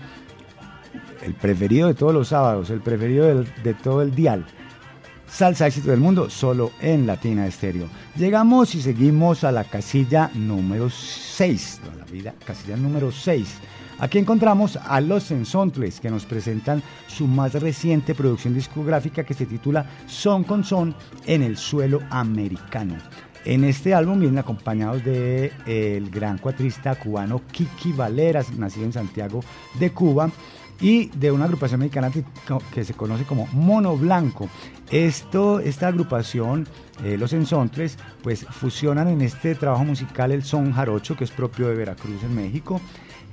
el 1.24 1.34
preferido 1.34 1.90
de 1.90 1.96
todos 1.96 2.14
los 2.14 2.30
sábados, 2.30 2.70
el 2.70 2.80
preferido 2.80 3.44
de 3.64 3.74
todo 3.74 4.02
el 4.02 4.16
dial. 4.16 4.46
Salsa 5.30 5.68
éxito 5.68 5.92
del 5.92 6.00
mundo 6.00 6.30
solo 6.30 6.72
en 6.82 7.06
Latina 7.06 7.46
Estéreo. 7.46 7.90
Llegamos 8.16 8.74
y 8.76 8.82
seguimos 8.82 9.44
a 9.44 9.52
la 9.52 9.66
casilla 9.66 10.32
número 10.34 10.90
6, 11.38 11.82
la 12.00 12.06
vida, 12.06 12.34
casilla 12.44 12.76
número 12.76 13.12
6. 13.12 13.48
Aquí 14.00 14.18
encontramos 14.18 14.76
a 14.76 15.00
Los 15.00 15.30
Ensontles 15.30 16.00
que 16.00 16.10
nos 16.10 16.26
presentan 16.26 16.82
su 17.06 17.28
más 17.28 17.54
reciente 17.54 18.16
producción 18.16 18.56
discográfica 18.56 19.24
que 19.24 19.36
se 19.36 19.46
titula 19.46 19.86
Son 20.08 20.44
con 20.44 20.64
Son 20.64 20.96
en 21.28 21.44
el 21.44 21.56
suelo 21.56 22.02
americano. 22.10 22.98
En 23.46 23.66
este 23.66 23.94
álbum 23.94 24.20
vienen 24.20 24.40
acompañados 24.40 25.06
de 25.06 25.52
eh, 25.68 25.98
el 25.98 26.10
gran 26.10 26.40
cuatrista 26.40 26.96
cubano 26.96 27.44
Kiki 27.52 27.92
Valeras, 27.92 28.52
nacido 28.58 28.88
en 28.88 28.94
Santiago 28.94 29.42
de 29.80 29.92
Cuba, 29.92 30.32
y 30.80 31.08
de 31.08 31.32
una 31.32 31.46
agrupación 31.46 31.80
mexicana 31.80 32.12
que, 32.12 32.84
se 32.84 32.94
conoce 32.94 33.24
como 33.24 33.48
Mono 33.48 33.98
Blanco. 33.98 34.50
Esto, 34.92 35.60
esta 35.60 35.88
agrupación, 35.88 36.68
eh, 37.04 37.18
los 37.18 37.34
Ensontles, 37.34 37.98
pues 38.24 38.46
fusionan 38.46 39.08
en 39.08 39.22
este 39.22 39.56
trabajo 39.56 39.84
musical 39.84 40.32
el 40.32 40.44
son 40.44 40.72
jarocho, 40.72 41.16
que 41.16 41.24
es 41.24 41.32
propio 41.32 41.68
de 41.68 41.76
Veracruz 41.76 42.24
en 42.24 42.36
México, 42.36 42.80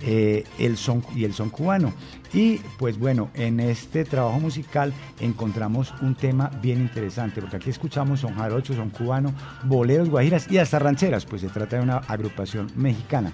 eh, 0.00 0.44
el 0.58 0.76
son 0.76 1.04
y 1.14 1.24
el 1.24 1.32
son 1.34 1.50
cubano. 1.50 1.92
Y 2.32 2.56
pues 2.78 2.98
bueno, 2.98 3.30
en 3.34 3.60
este 3.60 4.04
trabajo 4.04 4.40
musical 4.40 4.92
encontramos 5.20 5.94
un 6.02 6.14
tema 6.14 6.50
bien 6.60 6.80
interesante, 6.80 7.40
porque 7.40 7.56
aquí 7.56 7.70
escuchamos 7.70 8.20
son 8.20 8.34
jarocho, 8.34 8.74
son 8.74 8.90
cubano, 8.90 9.32
boleros, 9.64 10.10
guajiras 10.10 10.50
y 10.50 10.58
hasta 10.58 10.78
rancheras, 10.78 11.24
pues 11.24 11.42
se 11.42 11.48
trata 11.48 11.76
de 11.76 11.82
una 11.82 11.98
agrupación 11.98 12.72
mexicana. 12.74 13.32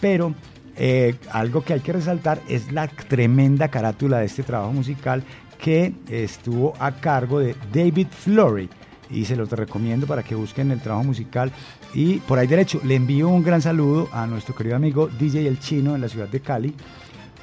Pero 0.00 0.34
eh, 0.76 1.16
algo 1.30 1.62
que 1.62 1.74
hay 1.74 1.80
que 1.80 1.92
resaltar 1.92 2.40
es 2.48 2.72
la 2.72 2.88
tremenda 2.88 3.68
carátula 3.68 4.18
de 4.18 4.26
este 4.26 4.42
trabajo 4.42 4.72
musical 4.72 5.22
que 5.58 5.94
estuvo 6.08 6.74
a 6.78 6.92
cargo 6.92 7.38
de 7.38 7.54
David 7.72 8.08
Flory. 8.10 8.68
Y 9.10 9.26
se 9.26 9.36
los 9.36 9.50
recomiendo 9.50 10.06
para 10.06 10.22
que 10.22 10.34
busquen 10.34 10.70
el 10.70 10.80
trabajo 10.80 11.04
musical. 11.04 11.52
Y 11.92 12.18
por 12.20 12.38
ahí 12.38 12.46
derecho 12.46 12.80
le 12.84 12.94
envío 12.94 13.28
un 13.28 13.44
gran 13.44 13.60
saludo 13.60 14.08
a 14.12 14.26
nuestro 14.26 14.54
querido 14.54 14.76
amigo 14.76 15.08
DJ 15.08 15.46
El 15.46 15.60
Chino 15.60 15.94
en 15.94 16.00
la 16.00 16.08
ciudad 16.08 16.28
de 16.28 16.40
Cali 16.40 16.74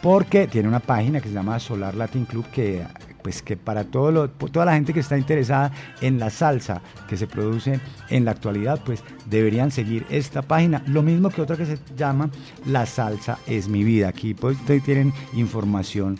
porque 0.02 0.48
tiene 0.48 0.68
una 0.68 0.80
página 0.80 1.20
que 1.20 1.28
se 1.28 1.34
llama 1.34 1.60
Solar 1.60 1.96
Latin 1.96 2.26
Club 2.26 2.46
que 2.52 2.84
pues 3.24 3.42
que 3.42 3.58
para 3.58 3.84
todo 3.84 4.12
lo- 4.12 4.30
toda 4.30 4.66
la 4.66 4.74
gente 4.74 4.94
que 4.94 5.00
está 5.02 5.18
interesada 5.18 5.72
en 6.02 6.20
la 6.20 6.30
salsa 6.30 6.82
que 7.08 7.18
se 7.18 7.28
produce 7.28 7.80
en 8.10 8.26
la 8.26 8.32
actualidad, 8.32 8.80
pues 8.86 9.04
deberían 9.28 9.72
seguir 9.72 10.06
esta 10.10 10.42
página. 10.42 10.82
Lo 10.88 11.04
mismo 11.04 11.30
que 11.30 11.42
otra 11.42 11.58
que 11.58 11.66
se 11.66 11.78
llama 11.96 12.30
La 12.66 12.86
Salsa 12.86 13.38
es 13.48 13.68
mi 13.68 13.84
vida. 13.84 14.08
Aquí 14.10 14.34
pues 14.34 14.58
tienen 14.86 15.14
información 15.34 16.20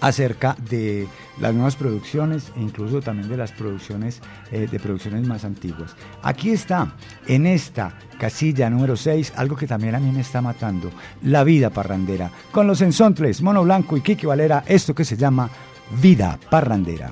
acerca 0.00 0.56
de 0.70 1.08
las 1.40 1.52
nuevas 1.54 1.74
producciones 1.74 2.52
e 2.56 2.60
incluso 2.60 3.00
también 3.02 3.28
de 3.28 3.36
las 3.36 3.50
producciones 3.50 4.20
eh, 4.52 4.68
de 4.70 4.78
producciones 4.78 5.26
más 5.26 5.44
antiguas. 5.44 5.96
Aquí 6.22 6.50
está, 6.50 6.94
en 7.26 7.46
esta 7.46 7.94
casilla 8.16 8.70
número 8.70 8.96
6, 8.96 9.32
algo 9.36 9.56
que 9.56 9.66
también 9.66 9.96
a 9.96 9.98
mí 10.00 10.12
me 10.12 10.20
está 10.20 10.40
matando, 10.40 10.90
la 11.22 11.42
vida 11.42 11.70
parrandera, 11.70 12.30
con 12.52 12.68
los 12.68 12.80
ensontles, 12.80 13.42
Mono 13.42 13.64
Blanco 13.64 13.96
y 13.96 14.00
Kiki 14.00 14.24
Valera, 14.26 14.62
esto 14.68 14.94
que 14.94 15.04
se 15.04 15.16
llama 15.16 15.50
Vida 15.90 16.38
Parrandera. 16.50 17.10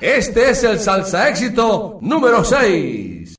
Este 0.00 0.50
es 0.50 0.64
el 0.64 0.78
salsa 0.80 1.28
éxito 1.28 1.98
número 2.00 2.44
6. 2.44 3.36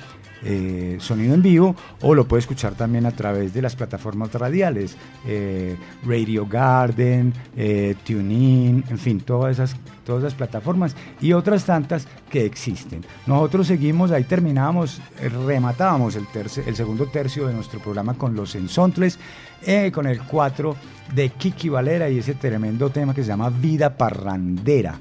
eh, 0.44 0.98
sonido 1.00 1.34
en 1.34 1.42
vivo 1.42 1.76
o 2.02 2.16
lo 2.16 2.28
puede 2.28 2.40
escuchar 2.40 2.76
también 2.76 3.06
a 3.06 3.12
través 3.12 3.54
de 3.54 3.62
las 3.62 3.76
plataformas 3.76 4.34
radiales 4.34 4.98
eh, 5.28 5.76
Radio 6.06 6.46
Garden, 6.46 7.34
eh, 7.56 7.96
TuneIn, 8.06 8.84
en 8.90 8.98
fin, 8.98 9.22
todas 9.22 9.54
esas, 9.54 9.76
todas 10.06 10.24
esas 10.24 10.36
plataformas 10.36 10.96
y 11.20 11.34
otras 11.34 11.66
tantas 11.66 12.08
que 12.30 12.46
existen. 12.46 13.04
Nosotros 13.28 13.68
seguimos, 13.68 14.12
ahí 14.12 14.24
terminamos, 14.24 15.02
eh, 15.20 15.30
rematábamos 15.30 16.16
el, 16.16 16.26
el 16.66 16.76
segundo 16.76 17.08
tercio 17.08 17.48
de 17.48 17.54
nuestro 17.54 17.80
programa 17.80 18.14
con 18.14 18.36
los 18.36 18.56
ensontles, 18.56 19.20
eh, 19.66 19.92
con 19.92 20.08
el 20.08 20.22
4 20.22 20.76
de 21.14 21.30
Kiki 21.32 21.70
Valera 21.70 22.10
y 22.10 22.20
ese 22.20 22.36
tremendo 22.36 22.90
tema 22.90 23.14
que 23.14 23.24
se 23.24 23.28
llama 23.28 23.50
Vida 23.50 23.98
Parrandera. 23.98 25.00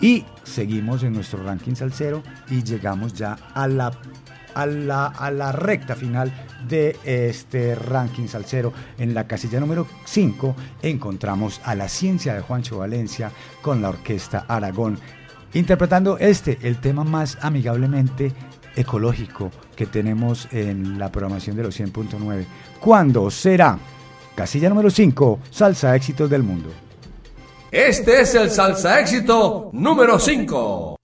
Y 0.00 0.24
seguimos 0.44 1.02
en 1.02 1.12
nuestro 1.12 1.42
ranking 1.42 1.74
salsero 1.74 2.22
y 2.50 2.62
llegamos 2.62 3.12
ya 3.12 3.36
a 3.54 3.66
la, 3.66 3.92
a 4.56 4.66
la, 5.30 5.52
recta 5.52 5.94
final 5.94 6.32
de 6.66 6.96
este 7.04 7.74
ranking 7.74 8.26
salsero. 8.26 8.72
En 8.98 9.14
la 9.14 9.26
casilla 9.26 9.60
número 9.60 9.86
5 10.04 10.56
encontramos 10.82 11.60
a 11.64 11.74
la 11.74 11.88
ciencia 11.88 12.34
de 12.34 12.40
Juancho 12.40 12.78
Valencia 12.78 13.30
con 13.62 13.82
la 13.82 13.90
orquesta 13.90 14.46
Aragón, 14.48 14.98
interpretando 15.54 16.18
este, 16.18 16.58
el 16.62 16.80
tema 16.80 17.04
más 17.04 17.38
amigablemente 17.42 18.32
ecológico 18.74 19.50
que 19.74 19.86
tenemos 19.86 20.48
en 20.52 20.98
la 20.98 21.12
programación 21.12 21.56
de 21.56 21.62
los 21.64 21.78
100.9. 21.78 22.44
¿Cuándo 22.80 23.30
será? 23.30 23.78
Casilla 24.34 24.68
número 24.68 24.90
5, 24.90 25.40
Salsa 25.50 25.94
Éxitos 25.94 26.28
del 26.28 26.42
Mundo. 26.42 26.70
Este 27.70 28.20
es 28.20 28.34
el 28.34 28.48
salsa 28.50 29.00
éxito 29.00 29.70
número 29.72 30.18
5. 30.18 30.96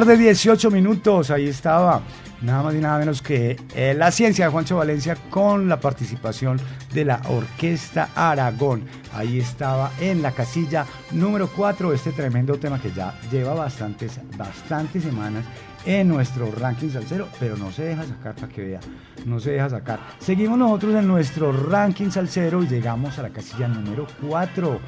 Tarde, 0.00 0.18
18 0.18 0.70
minutos. 0.70 1.30
Ahí 1.30 1.48
estaba 1.48 2.02
nada 2.42 2.62
más 2.62 2.74
y 2.74 2.80
nada 2.80 2.98
menos 2.98 3.22
que 3.22 3.56
eh, 3.74 3.94
la 3.96 4.10
ciencia 4.10 4.44
de 4.44 4.52
Juancho 4.52 4.76
Valencia 4.76 5.16
con 5.30 5.70
la 5.70 5.80
participación 5.80 6.60
de 6.92 7.06
la 7.06 7.22
Orquesta 7.30 8.10
Aragón. 8.14 8.84
Ahí 9.14 9.38
estaba 9.38 9.90
en 9.98 10.20
la 10.20 10.32
casilla 10.32 10.84
número 11.12 11.48
4 11.48 11.94
este 11.94 12.12
tremendo 12.12 12.58
tema 12.58 12.78
que 12.78 12.92
ya 12.92 13.18
lleva 13.32 13.54
bastantes, 13.54 14.20
bastantes 14.36 15.02
semanas 15.02 15.46
en 15.86 16.08
nuestro 16.08 16.52
ranking 16.52 16.90
salsero, 16.90 17.26
pero 17.40 17.56
no 17.56 17.72
se 17.72 17.84
deja 17.84 18.04
sacar 18.04 18.34
para 18.34 18.48
que 18.48 18.66
vea, 18.66 18.80
no 19.24 19.40
se 19.40 19.52
deja 19.52 19.70
sacar. 19.70 20.00
Seguimos 20.18 20.58
nosotros 20.58 20.94
en 20.94 21.08
nuestro 21.08 21.52
ranking 21.52 22.10
salsero 22.10 22.62
y 22.62 22.68
llegamos 22.68 23.18
a 23.18 23.22
la 23.22 23.30
casilla 23.30 23.66
número 23.66 24.06
4. 24.28 24.78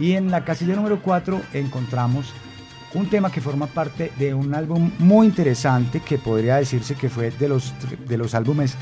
Y 0.00 0.14
en 0.14 0.32
la 0.32 0.44
casilla 0.44 0.74
número 0.74 1.00
4 1.00 1.42
encontramos 1.52 2.34
un 2.94 3.08
tema 3.08 3.30
que 3.30 3.40
forma 3.40 3.66
parte 3.66 4.12
de 4.18 4.34
un 4.34 4.54
álbum 4.54 4.90
muy 4.98 5.26
interesante 5.26 6.00
que 6.00 6.18
podría 6.18 6.56
decirse 6.56 6.94
que 6.94 7.08
fue 7.08 7.30
de 7.30 7.48
los, 7.48 7.74
de 8.06 8.16
los 8.16 8.34
álbumes, 8.34 8.76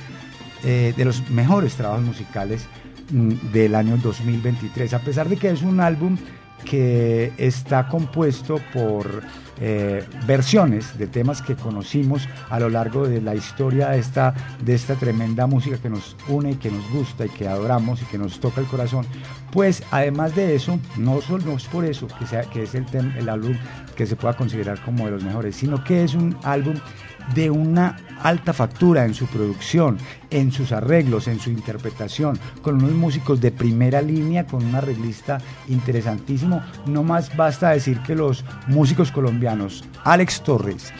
eh, 0.65 0.95
de 0.97 1.05
los 1.05 1.29
mejores 1.31 1.75
trabajos 1.75 2.05
musicales 2.05 2.67
mm, 3.11 3.53
del 3.53 3.75
año 3.75 3.97
2023. 3.97 4.95
A 4.95 5.01
pesar 5.01 5.29
de 5.29 5.37
que 5.37 5.51
es 5.51 5.63
un 5.63 5.81
álbum 5.81 6.17
que 6.65 7.33
está 7.37 7.89
compuesto 7.89 8.61
por 8.73 9.23
eh, 9.61 10.05
versiones 10.27 10.99
de 10.99 11.07
temas 11.07 11.43
que 11.43 11.55
conocimos 11.55 12.29
a 12.51 12.61
lo 12.61 12.69
largo 12.69 13.09
de 13.09 13.21
la 13.21 13.35
historia 13.35 13.89
de 13.91 13.99
esta, 13.99 14.35
de 14.63 14.75
esta 14.75 14.95
tremenda 14.95 15.47
música 15.47 15.79
que 15.79 15.89
nos 15.89 16.17
une 16.29 16.53
y 16.53 16.55
que 16.57 16.71
nos 16.71 16.89
gusta 16.91 17.27
y 17.27 17.29
que 17.31 17.49
adoramos 17.49 18.03
y 18.03 18.05
que 18.07 18.19
nos 18.19 18.39
toca 18.41 18.61
el 18.61 18.67
corazón, 18.67 19.07
pues 19.53 19.83
además 19.91 20.35
de 20.35 20.55
eso, 20.55 20.79
no 20.97 21.21
solo 21.21 21.57
es 21.57 21.65
por 21.65 21.85
eso 21.85 22.07
que, 22.19 22.27
sea, 22.27 22.43
que 22.43 22.65
es 22.65 22.75
el, 22.75 22.87
el 23.17 23.29
álbum 23.29 23.57
que 23.97 24.07
se 24.07 24.17
pueda 24.17 24.37
considerar 24.37 24.81
como 24.83 25.07
de 25.07 25.13
los 25.13 25.25
mejores, 25.25 25.57
sino 25.57 25.83
que 25.83 26.05
es 26.05 26.15
un 26.15 26.37
álbum 26.43 26.77
de 27.35 27.51
una 27.51 27.97
alta 28.23 28.53
factura 28.53 29.05
en 29.05 29.15
su 29.15 29.27
producción, 29.27 29.99
en 30.31 30.53
sus 30.53 30.73
arreglos, 30.73 31.29
en 31.29 31.39
su 31.39 31.51
interpretación, 31.51 32.39
con 32.63 32.77
unos 32.77 32.93
músicos 32.93 33.41
de 33.41 33.51
primera 33.51 34.03
línea, 34.03 34.47
con 34.47 34.65
un 34.65 34.75
arreglista 34.75 35.39
interesantísimo. 35.69 36.63
No 36.87 37.03
más 37.03 37.37
basta 37.37 37.71
decir 37.71 38.01
que 38.01 38.15
los 38.15 38.45
músicos 38.67 39.13
colombianos, 39.13 39.85
Alex 40.05 40.43
Torres, 40.43 40.93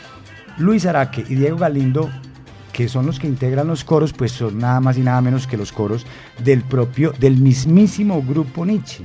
Luis 0.59 0.87
Araque 0.87 1.25
y 1.29 1.35
Diego 1.35 1.59
Galindo, 1.59 2.11
que 2.73 2.89
son 2.89 3.07
los 3.07 3.19
que 3.19 3.27
integran 3.27 3.67
los 3.67 3.85
coros, 3.85 4.13
pues 4.13 4.33
son 4.33 4.59
nada 4.59 4.81
más 4.81 4.99
y 4.99 5.01
nada 5.01 5.21
menos 5.23 5.47
que 5.47 5.57
los 5.57 5.73
coros 5.73 6.07
del 6.45 6.63
propio, 6.63 7.13
del 7.19 7.37
mismísimo 7.39 8.23
grupo 8.23 8.67
Nietzsche. 8.67 9.05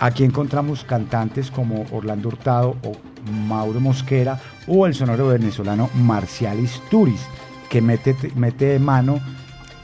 Aquí 0.00 0.24
encontramos 0.24 0.84
cantantes 0.84 1.50
como 1.50 1.86
Orlando 1.90 2.28
Hurtado 2.28 2.76
o 2.84 2.92
Mauro 3.46 3.80
Mosquera 3.80 4.40
o 4.66 4.86
el 4.86 4.94
sonoro 4.94 5.28
venezolano 5.28 5.90
Marcial 5.94 6.60
Isturiz, 6.60 7.20
que 7.68 7.80
mete, 7.80 8.16
mete 8.34 8.66
de 8.66 8.78
mano, 8.78 9.20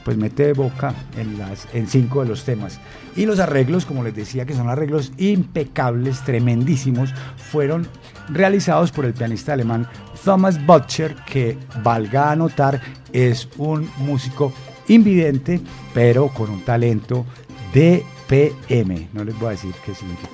pues 0.03 0.17
mete 0.17 0.45
de 0.47 0.53
boca 0.53 0.93
en, 1.17 1.39
las, 1.39 1.67
en 1.73 1.87
cinco 1.87 2.21
de 2.21 2.29
los 2.29 2.43
temas. 2.43 2.79
Y 3.15 3.25
los 3.25 3.39
arreglos, 3.39 3.85
como 3.85 4.03
les 4.03 4.15
decía, 4.15 4.45
que 4.45 4.53
son 4.53 4.69
arreglos 4.69 5.11
impecables, 5.17 6.21
tremendísimos, 6.23 7.13
fueron 7.37 7.87
realizados 8.29 8.91
por 8.91 9.05
el 9.05 9.13
pianista 9.13 9.53
alemán 9.53 9.87
Thomas 10.23 10.63
Butcher, 10.65 11.15
que 11.25 11.57
valga 11.83 12.31
anotar, 12.31 12.81
es 13.13 13.47
un 13.57 13.89
músico 13.97 14.53
invidente, 14.87 15.59
pero 15.93 16.27
con 16.29 16.49
un 16.49 16.61
talento 16.61 17.25
de 17.73 18.03
PM. 18.27 19.09
No 19.13 19.23
les 19.23 19.37
voy 19.39 19.47
a 19.47 19.51
decir 19.51 19.73
qué 19.85 19.93
significa. 19.93 20.33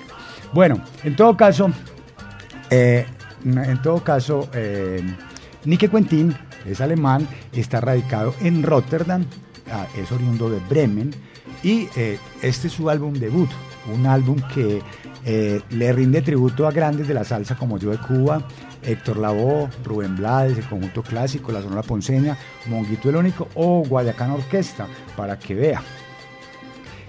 Bueno, 0.54 0.82
en 1.04 1.16
todo 1.16 1.38
caso, 1.38 1.72
eh, 2.72 3.06
en 3.46 3.82
todo 3.82 4.04
caso, 4.04 4.50
eh, 4.54 5.04
Nike 5.66 5.90
Quentin 5.90 6.36
es 6.66 6.82
alemán, 6.82 7.28
está 7.54 7.82
radicado 7.82 8.34
en 8.42 8.64
Rotterdam, 8.64 9.26
ah, 9.72 9.86
es 9.98 10.12
oriundo 10.12 10.50
de 10.50 10.60
Bremen 10.70 11.12
y 11.64 11.88
eh, 11.96 12.18
este 12.42 12.68
es 12.68 12.74
su 12.74 12.90
álbum 12.90 13.14
debut, 13.14 13.50
un 13.94 14.06
álbum 14.06 14.38
que 14.54 14.82
eh, 15.26 15.62
le 15.70 15.94
rinde 15.94 16.22
tributo 16.22 16.68
a 16.68 16.72
grandes 16.72 17.08
de 17.08 17.14
la 17.14 17.24
salsa 17.24 17.56
como 17.56 17.78
Yo 17.78 17.92
de 17.92 17.98
Cuba, 17.98 18.42
Héctor 18.84 19.18
Lavoe, 19.18 19.70
Rubén 19.84 20.16
Blades, 20.16 20.58
el 20.58 20.66
conjunto 20.66 21.04
clásico, 21.04 21.52
la 21.52 21.62
Sonora 21.62 21.84
Ponceña, 21.84 22.38
Monguito 22.68 23.10
el 23.10 23.18
Único 23.18 23.48
o 23.56 23.84
Guayacán 23.88 24.32
Orquesta, 24.32 24.88
para 25.16 25.38
que 25.38 25.54
vea. 25.54 25.82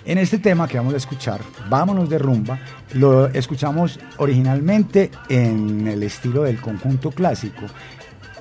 En 0.04 0.18
este 0.18 0.38
tema 0.38 0.66
que 0.66 0.78
vamos 0.78 0.94
a 0.94 0.96
escuchar, 0.96 1.40
Vámonos 1.68 2.08
de 2.10 2.18
rumba, 2.18 2.58
lo 2.94 3.28
escuchamos 3.28 4.00
originalmente 4.18 5.10
en 5.28 5.86
el 5.86 6.02
estilo 6.02 6.42
del 6.42 6.60
conjunto 6.60 7.12
clásico. 7.12 7.66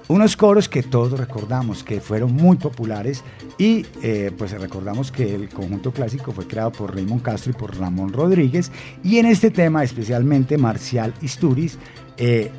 Unos 0.07 0.35
coros 0.35 0.67
que 0.67 0.83
todos 0.83 1.17
recordamos, 1.17 1.83
que 1.83 2.01
fueron 2.01 2.33
muy 2.33 2.57
populares 2.57 3.23
y 3.57 3.85
eh, 4.01 4.31
pues 4.37 4.51
recordamos 4.51 5.11
que 5.11 5.35
el 5.35 5.49
conjunto 5.49 5.91
clásico 5.91 6.31
fue 6.31 6.47
creado 6.47 6.71
por 6.71 6.93
Raymond 6.93 7.21
Castro 7.21 7.51
y 7.51 7.55
por 7.55 7.77
Ramón 7.77 8.11
Rodríguez 8.11 8.71
y 9.03 9.19
en 9.19 9.27
este 9.27 9.51
tema 9.51 9.83
especialmente 9.83 10.57
Marcial 10.57 11.13
Isturiz 11.21 11.77
eh, 12.17 12.51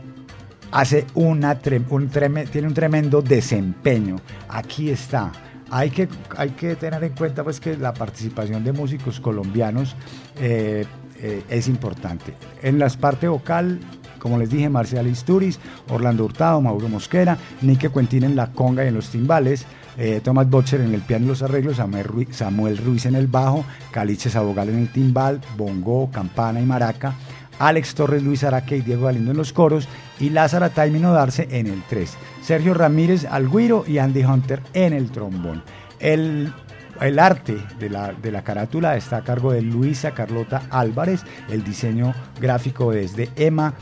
hace 0.70 1.04
una 1.14 1.60
un 1.90 2.08
tiene 2.08 2.68
un 2.68 2.74
tremendo 2.74 3.20
desempeño. 3.20 4.16
Aquí 4.48 4.88
está 4.88 5.32
hay 5.72 5.88
que, 5.88 6.06
hay 6.36 6.50
que 6.50 6.76
tener 6.76 7.02
en 7.02 7.14
cuenta 7.14 7.42
pues, 7.42 7.58
que 7.58 7.78
la 7.78 7.94
participación 7.94 8.62
de 8.62 8.72
músicos 8.72 9.18
colombianos 9.18 9.96
eh, 10.38 10.84
eh, 11.18 11.42
es 11.48 11.66
importante. 11.66 12.34
En 12.62 12.78
la 12.78 12.90
parte 12.90 13.26
vocal, 13.26 13.80
como 14.18 14.36
les 14.36 14.50
dije, 14.50 14.68
Marcial 14.68 15.06
Isturiz, 15.06 15.58
Orlando 15.88 16.26
Hurtado, 16.26 16.60
Mauro 16.60 16.90
Mosquera, 16.90 17.38
Nike 17.62 17.88
Cuentín 17.88 18.22
en 18.24 18.36
la 18.36 18.52
conga 18.52 18.84
y 18.84 18.88
en 18.88 18.94
los 18.94 19.08
timbales, 19.08 19.64
eh, 19.96 20.20
Thomas 20.22 20.48
Butcher 20.48 20.82
en 20.82 20.92
el 20.92 21.00
piano 21.00 21.24
y 21.24 21.28
los 21.28 21.42
arreglos, 21.42 21.76
Samuel 21.76 22.76
Ruiz, 22.76 23.06
en 23.06 23.14
el 23.14 23.26
bajo, 23.26 23.64
Caliche 23.92 24.28
Sabogal 24.28 24.68
en 24.68 24.78
el 24.78 24.92
timbal, 24.92 25.40
bongo, 25.56 26.10
campana 26.10 26.60
y 26.60 26.66
maraca, 26.66 27.14
Alex 27.58 27.94
Torres, 27.94 28.22
Luis 28.22 28.44
Araque 28.44 28.76
y 28.76 28.80
Diego 28.82 29.06
Galindo 29.06 29.30
en 29.30 29.36
los 29.36 29.52
coros 29.52 29.88
y 30.18 30.30
Lázara 30.30 30.70
Taimino 30.70 31.12
Darce 31.12 31.48
en 31.50 31.66
el 31.66 31.82
3. 31.88 32.16
Sergio 32.42 32.74
Ramírez 32.74 33.24
al 33.24 33.48
güiro 33.48 33.84
y 33.86 33.98
Andy 33.98 34.24
Hunter 34.24 34.62
en 34.74 34.92
el 34.92 35.10
trombón. 35.10 35.62
El, 36.00 36.52
el 37.00 37.18
arte 37.18 37.56
de 37.78 37.90
la, 37.90 38.12
de 38.12 38.32
la, 38.32 38.42
carátula 38.42 38.96
está 38.96 39.18
a 39.18 39.24
cargo 39.24 39.52
de 39.52 39.62
Luisa 39.62 40.12
Carlota 40.12 40.62
Álvarez, 40.70 41.24
el 41.48 41.62
diseño 41.64 42.14
gráfico 42.40 42.92
es 42.92 43.14
de 43.16 43.30
Emma 43.36 43.74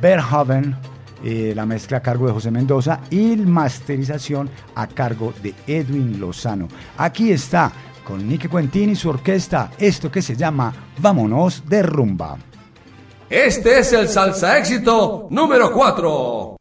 Verhoeven, 0.00 0.76
eh, 1.22 1.52
la 1.54 1.66
mezcla 1.66 1.98
a 1.98 2.02
cargo 2.02 2.26
de 2.26 2.32
José 2.32 2.50
Mendoza 2.50 3.00
y 3.10 3.36
masterización 3.36 4.48
a 4.74 4.86
cargo 4.86 5.34
de 5.42 5.54
Edwin 5.66 6.18
Lozano. 6.18 6.68
Aquí 6.96 7.30
está 7.30 7.72
con 8.04 8.26
Nicky 8.26 8.48
Quentin 8.48 8.90
y 8.90 8.96
su 8.96 9.10
orquesta, 9.10 9.70
esto 9.78 10.10
que 10.10 10.22
se 10.22 10.34
llama 10.34 10.72
Vámonos 10.98 11.68
de 11.68 11.82
rumba. 11.82 12.38
Este 13.30 13.78
es 13.78 13.92
el 13.92 14.08
salsa 14.08 14.58
éxito 14.58 15.28
número 15.30 15.72
4. 15.72 16.59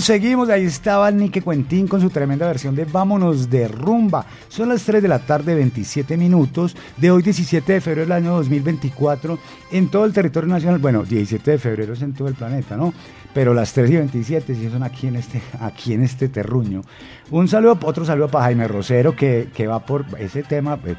Seguimos. 0.00 0.48
Ahí 0.48 0.64
estaba 0.64 1.10
Nique 1.10 1.42
Cuentín 1.42 1.88
con 1.88 2.00
su 2.00 2.08
tremenda 2.10 2.46
versión 2.46 2.74
de 2.74 2.84
Vámonos 2.84 3.50
de 3.50 3.68
Rumba. 3.68 4.24
Son 4.48 4.68
las 4.68 4.82
3 4.84 5.02
de 5.02 5.08
la 5.08 5.18
tarde, 5.18 5.54
27 5.54 6.16
minutos, 6.16 6.76
de 6.96 7.10
hoy 7.10 7.22
17 7.22 7.72
de 7.72 7.80
febrero 7.80 8.02
del 8.02 8.12
año 8.12 8.34
2024, 8.34 9.38
en 9.72 9.88
todo 9.90 10.04
el 10.04 10.12
territorio 10.12 10.48
nacional. 10.48 10.78
Bueno, 10.78 11.04
17 11.04 11.50
de 11.50 11.58
febrero 11.58 11.94
es 11.94 12.02
en 12.02 12.14
todo 12.14 12.28
el 12.28 12.34
planeta, 12.34 12.76
¿no? 12.76 12.94
Pero 13.34 13.54
las 13.54 13.72
3 13.72 13.90
y 13.90 13.96
27 13.96 14.54
sí 14.54 14.70
son 14.70 14.82
aquí 14.82 15.08
en 15.08 15.16
este, 15.16 15.42
aquí 15.60 15.94
en 15.94 16.02
este 16.02 16.28
terruño. 16.28 16.82
Un 17.30 17.48
saludo, 17.48 17.78
otro 17.82 18.04
saludo 18.04 18.28
para 18.28 18.46
Jaime 18.46 18.68
Rosero, 18.68 19.16
que, 19.16 19.48
que 19.54 19.66
va 19.66 19.80
por 19.80 20.06
ese 20.18 20.42
tema. 20.42 20.76
pues. 20.76 20.96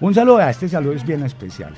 Un 0.00 0.14
saludo, 0.14 0.38
a 0.38 0.50
este 0.50 0.68
saludo 0.68 0.94
es 0.94 1.04
bien 1.04 1.22
especial. 1.24 1.74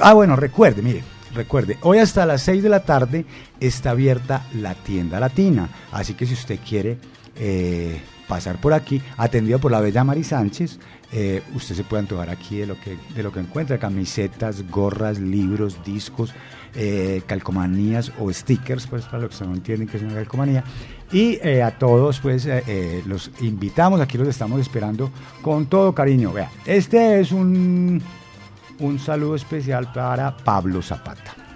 Ah, 0.00 0.14
bueno, 0.14 0.34
recuerde, 0.34 0.82
mire, 0.82 1.02
recuerde, 1.34 1.78
hoy 1.82 1.98
hasta 1.98 2.26
las 2.26 2.42
6 2.42 2.62
de 2.62 2.68
la 2.68 2.84
tarde 2.84 3.24
está 3.60 3.90
abierta 3.90 4.46
la 4.54 4.74
tienda 4.74 5.20
latina. 5.20 5.68
Así 5.92 6.14
que 6.14 6.26
si 6.26 6.34
usted 6.34 6.58
quiere 6.66 6.98
eh, 7.36 8.00
pasar 8.26 8.60
por 8.60 8.72
aquí, 8.72 9.00
atendido 9.16 9.58
por 9.58 9.72
la 9.72 9.80
bella 9.80 10.04
Mari 10.04 10.24
Sánchez, 10.24 10.78
eh, 11.10 11.42
usted 11.54 11.74
se 11.74 11.84
puede 11.84 12.00
antojar 12.02 12.28
aquí 12.28 12.58
de 12.58 12.66
lo 12.66 12.78
que, 12.78 12.98
de 13.14 13.22
lo 13.22 13.32
que 13.32 13.40
encuentra, 13.40 13.78
camisetas, 13.78 14.68
gorras, 14.70 15.18
libros, 15.18 15.82
discos, 15.84 16.34
eh, 16.74 17.22
calcomanías 17.26 18.12
o 18.18 18.30
stickers, 18.30 18.86
pues 18.86 19.04
para 19.06 19.20
los 19.20 19.38
que 19.38 19.44
no 19.46 19.54
entienden 19.54 19.88
que 19.88 19.96
es 19.96 20.02
una 20.02 20.14
calcomanía. 20.14 20.64
Y 21.10 21.38
a 21.40 21.70
todos, 21.78 22.20
pues, 22.20 22.46
los 23.06 23.30
invitamos, 23.40 23.98
aquí 24.02 24.18
los 24.18 24.28
estamos 24.28 24.60
esperando 24.60 25.10
con 25.40 25.64
todo 25.64 25.94
cariño. 25.94 26.34
Vea, 26.34 26.50
este 26.66 27.20
es 27.20 27.32
un, 27.32 28.02
un 28.80 28.98
saludo 28.98 29.34
especial 29.34 29.92
para 29.92 30.36
Pablo 30.36 30.82
Zapata. 30.82 31.48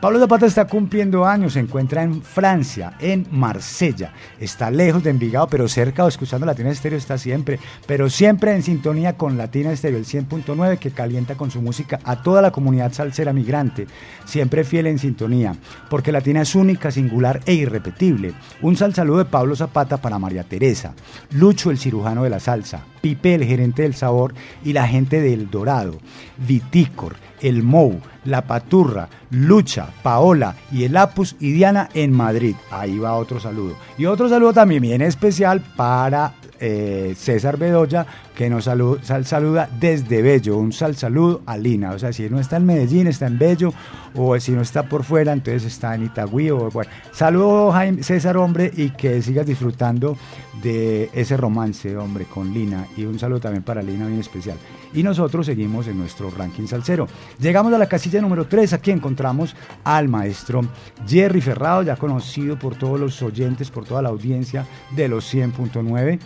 Pablo 0.00 0.20
Zapata 0.20 0.44
está 0.44 0.66
cumpliendo 0.66 1.24
años, 1.24 1.54
se 1.54 1.60
encuentra 1.60 2.02
en 2.02 2.20
Francia, 2.22 2.92
en 3.00 3.26
Marsella. 3.30 4.12
Está 4.38 4.70
lejos 4.70 5.02
de 5.02 5.08
Envigado, 5.08 5.48
pero 5.48 5.68
cerca 5.68 6.04
o 6.04 6.08
escuchando 6.08 6.44
Latina 6.44 6.70
Estéreo 6.70 6.98
está 6.98 7.16
siempre, 7.16 7.58
pero 7.86 8.10
siempre 8.10 8.52
en 8.54 8.62
sintonía 8.62 9.16
con 9.16 9.38
Latina 9.38 9.72
Estéreo, 9.72 9.98
el 9.98 10.04
100.9 10.04 10.78
que 10.78 10.90
calienta 10.90 11.34
con 11.34 11.50
su 11.50 11.62
música 11.62 11.98
a 12.04 12.22
toda 12.22 12.42
la 12.42 12.50
comunidad 12.50 12.92
salsera 12.92 13.32
migrante. 13.32 13.86
Siempre 14.26 14.64
fiel 14.64 14.86
en 14.86 14.98
sintonía, 14.98 15.56
porque 15.88 16.12
Latina 16.12 16.42
es 16.42 16.54
única, 16.54 16.90
singular 16.90 17.40
e 17.46 17.54
irrepetible. 17.54 18.34
Un 18.60 18.76
sal 18.76 18.94
saludo 18.94 19.18
de 19.18 19.24
Pablo 19.24 19.56
Zapata 19.56 19.96
para 19.96 20.18
María 20.18 20.44
Teresa, 20.44 20.92
Lucho 21.30 21.70
el 21.70 21.78
cirujano 21.78 22.22
de 22.22 22.30
la 22.30 22.38
salsa, 22.38 22.84
Pipe 23.06 23.34
el 23.36 23.44
gerente 23.44 23.82
del 23.82 23.94
sabor 23.94 24.34
y 24.64 24.72
la 24.72 24.88
gente 24.88 25.20
del 25.20 25.48
Dorado, 25.50 25.98
Vitícor, 26.38 27.14
el 27.40 27.62
Mou, 27.62 28.00
La 28.24 28.42
Paturra, 28.46 29.08
Lucha, 29.30 29.88
Paola 30.02 30.56
y 30.72 30.84
el 30.84 30.96
Apus 30.96 31.36
y 31.38 31.52
Diana 31.52 31.88
en 31.94 32.12
Madrid. 32.12 32.56
Ahí 32.70 32.98
va 32.98 33.14
otro 33.14 33.38
saludo. 33.38 33.76
Y 33.96 34.06
otro 34.06 34.28
saludo 34.28 34.52
también 34.52 34.82
bien 34.82 35.02
especial 35.02 35.62
para 35.76 36.34
eh, 36.58 37.14
César 37.16 37.58
Bedoya, 37.58 38.06
que 38.34 38.48
nos 38.50 38.66
salu- 38.66 39.00
sal- 39.02 39.26
saluda 39.26 39.68
desde 39.78 40.22
Bello. 40.22 40.56
Un 40.56 40.72
sal 40.72 40.96
saludo 40.96 41.42
a 41.46 41.56
Lina. 41.56 41.92
O 41.92 41.98
sea, 41.98 42.12
si 42.12 42.28
no 42.30 42.40
está 42.40 42.56
en 42.56 42.64
Medellín, 42.66 43.06
está 43.06 43.26
en 43.26 43.38
Bello, 43.38 43.72
o 44.14 44.38
si 44.40 44.52
no 44.52 44.62
está 44.62 44.84
por 44.88 45.04
fuera, 45.04 45.32
entonces 45.32 45.64
está 45.64 45.94
en 45.94 46.04
Itagüí. 46.06 46.50
O, 46.50 46.70
bueno. 46.70 46.90
Saludo, 47.12 47.70
Jaime, 47.72 48.02
César, 48.02 48.36
hombre, 48.38 48.72
y 48.74 48.90
que 48.90 49.20
sigas 49.22 49.46
disfrutando 49.46 50.16
de 50.62 51.10
ese 51.12 51.36
romance, 51.36 51.96
hombre, 51.96 52.24
con 52.24 52.52
Lina. 52.52 52.86
Y 52.96 53.04
un 53.04 53.18
saludo 53.18 53.40
también 53.40 53.62
para 53.62 53.82
Lina, 53.82 54.06
bien 54.06 54.20
especial. 54.20 54.56
Y 54.94 55.02
nosotros 55.02 55.46
seguimos 55.46 55.86
en 55.88 55.98
nuestro 55.98 56.30
ranking 56.30 56.66
salsero. 56.66 57.06
Llegamos 57.38 57.72
a 57.72 57.78
la 57.78 57.88
casilla 57.88 58.20
número 58.20 58.46
3. 58.46 58.72
Aquí 58.72 58.90
encontramos 58.90 59.54
al 59.84 60.08
maestro 60.08 60.62
Jerry 61.06 61.40
Ferrado, 61.40 61.82
ya 61.82 61.96
conocido 61.96 62.58
por 62.58 62.76
todos 62.76 62.98
los 62.98 63.22
oyentes, 63.22 63.70
por 63.70 63.84
toda 63.84 64.02
la 64.02 64.08
audiencia 64.08 64.66
de 64.94 65.08
los 65.08 65.32
100.9. 65.32 66.18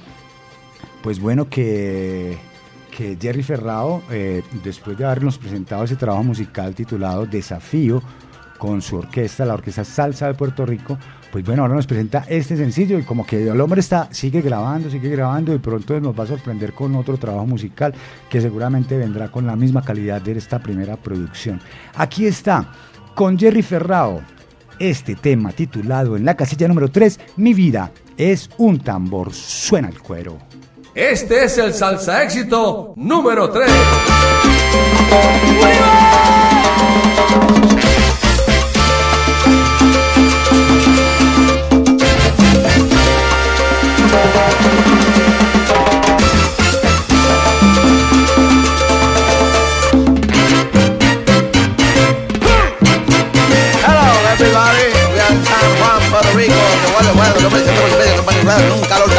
Pues 1.02 1.20
bueno, 1.20 1.48
que, 1.48 2.38
que 2.96 3.16
Jerry 3.20 3.42
Ferrado, 3.42 4.02
eh, 4.10 4.42
después 4.62 4.96
de 4.98 5.04
habernos 5.04 5.38
presentado 5.38 5.84
ese 5.84 5.96
trabajo 5.96 6.24
musical 6.24 6.74
titulado 6.74 7.26
Desafío, 7.26 8.02
con 8.60 8.82
su 8.82 8.96
orquesta, 8.96 9.46
la 9.46 9.54
Orquesta 9.54 9.84
Salsa 9.84 10.26
de 10.26 10.34
Puerto 10.34 10.66
Rico, 10.66 10.98
pues 11.30 11.44
bueno, 11.44 11.62
ahora 11.62 11.74
nos 11.74 11.86
presenta 11.86 12.24
este 12.28 12.56
sencillo 12.56 12.98
y 12.98 13.02
como 13.02 13.24
que 13.24 13.48
el 13.48 13.60
hombre 13.60 13.80
está, 13.80 14.08
sigue 14.12 14.40
grabando, 14.40 14.90
sigue 14.90 15.10
grabando 15.10 15.54
y 15.54 15.58
pronto 15.58 15.98
nos 16.00 16.18
va 16.18 16.24
a 16.24 16.26
sorprender 16.26 16.72
con 16.72 16.94
otro 16.96 17.16
trabajo 17.16 17.46
musical 17.46 17.94
que 18.28 18.40
seguramente 18.40 18.96
vendrá 18.96 19.30
con 19.30 19.46
la 19.46 19.56
misma 19.56 19.82
calidad 19.82 20.20
de 20.20 20.32
esta 20.32 20.58
primera 20.58 20.96
producción. 20.96 21.60
Aquí 21.94 22.26
está, 22.26 22.72
con 23.14 23.38
Jerry 23.38 23.62
Ferrao, 23.62 24.20
este 24.78 25.14
tema 25.14 25.52
titulado 25.52 26.16
en 26.16 26.24
la 26.24 26.34
casilla 26.34 26.66
número 26.66 26.90
3, 26.90 27.20
Mi 27.36 27.54
vida 27.54 27.92
es 28.16 28.50
un 28.58 28.80
tambor, 28.80 29.32
suena 29.32 29.88
el 29.88 30.00
cuero. 30.00 30.38
Este 30.94 31.44
es 31.44 31.56
el 31.58 31.72
salsa 31.72 32.24
éxito 32.24 32.94
número 32.96 33.50
3. 33.50 33.70
Hello, 35.62 37.69
que 58.60 58.66
me 58.66 59.09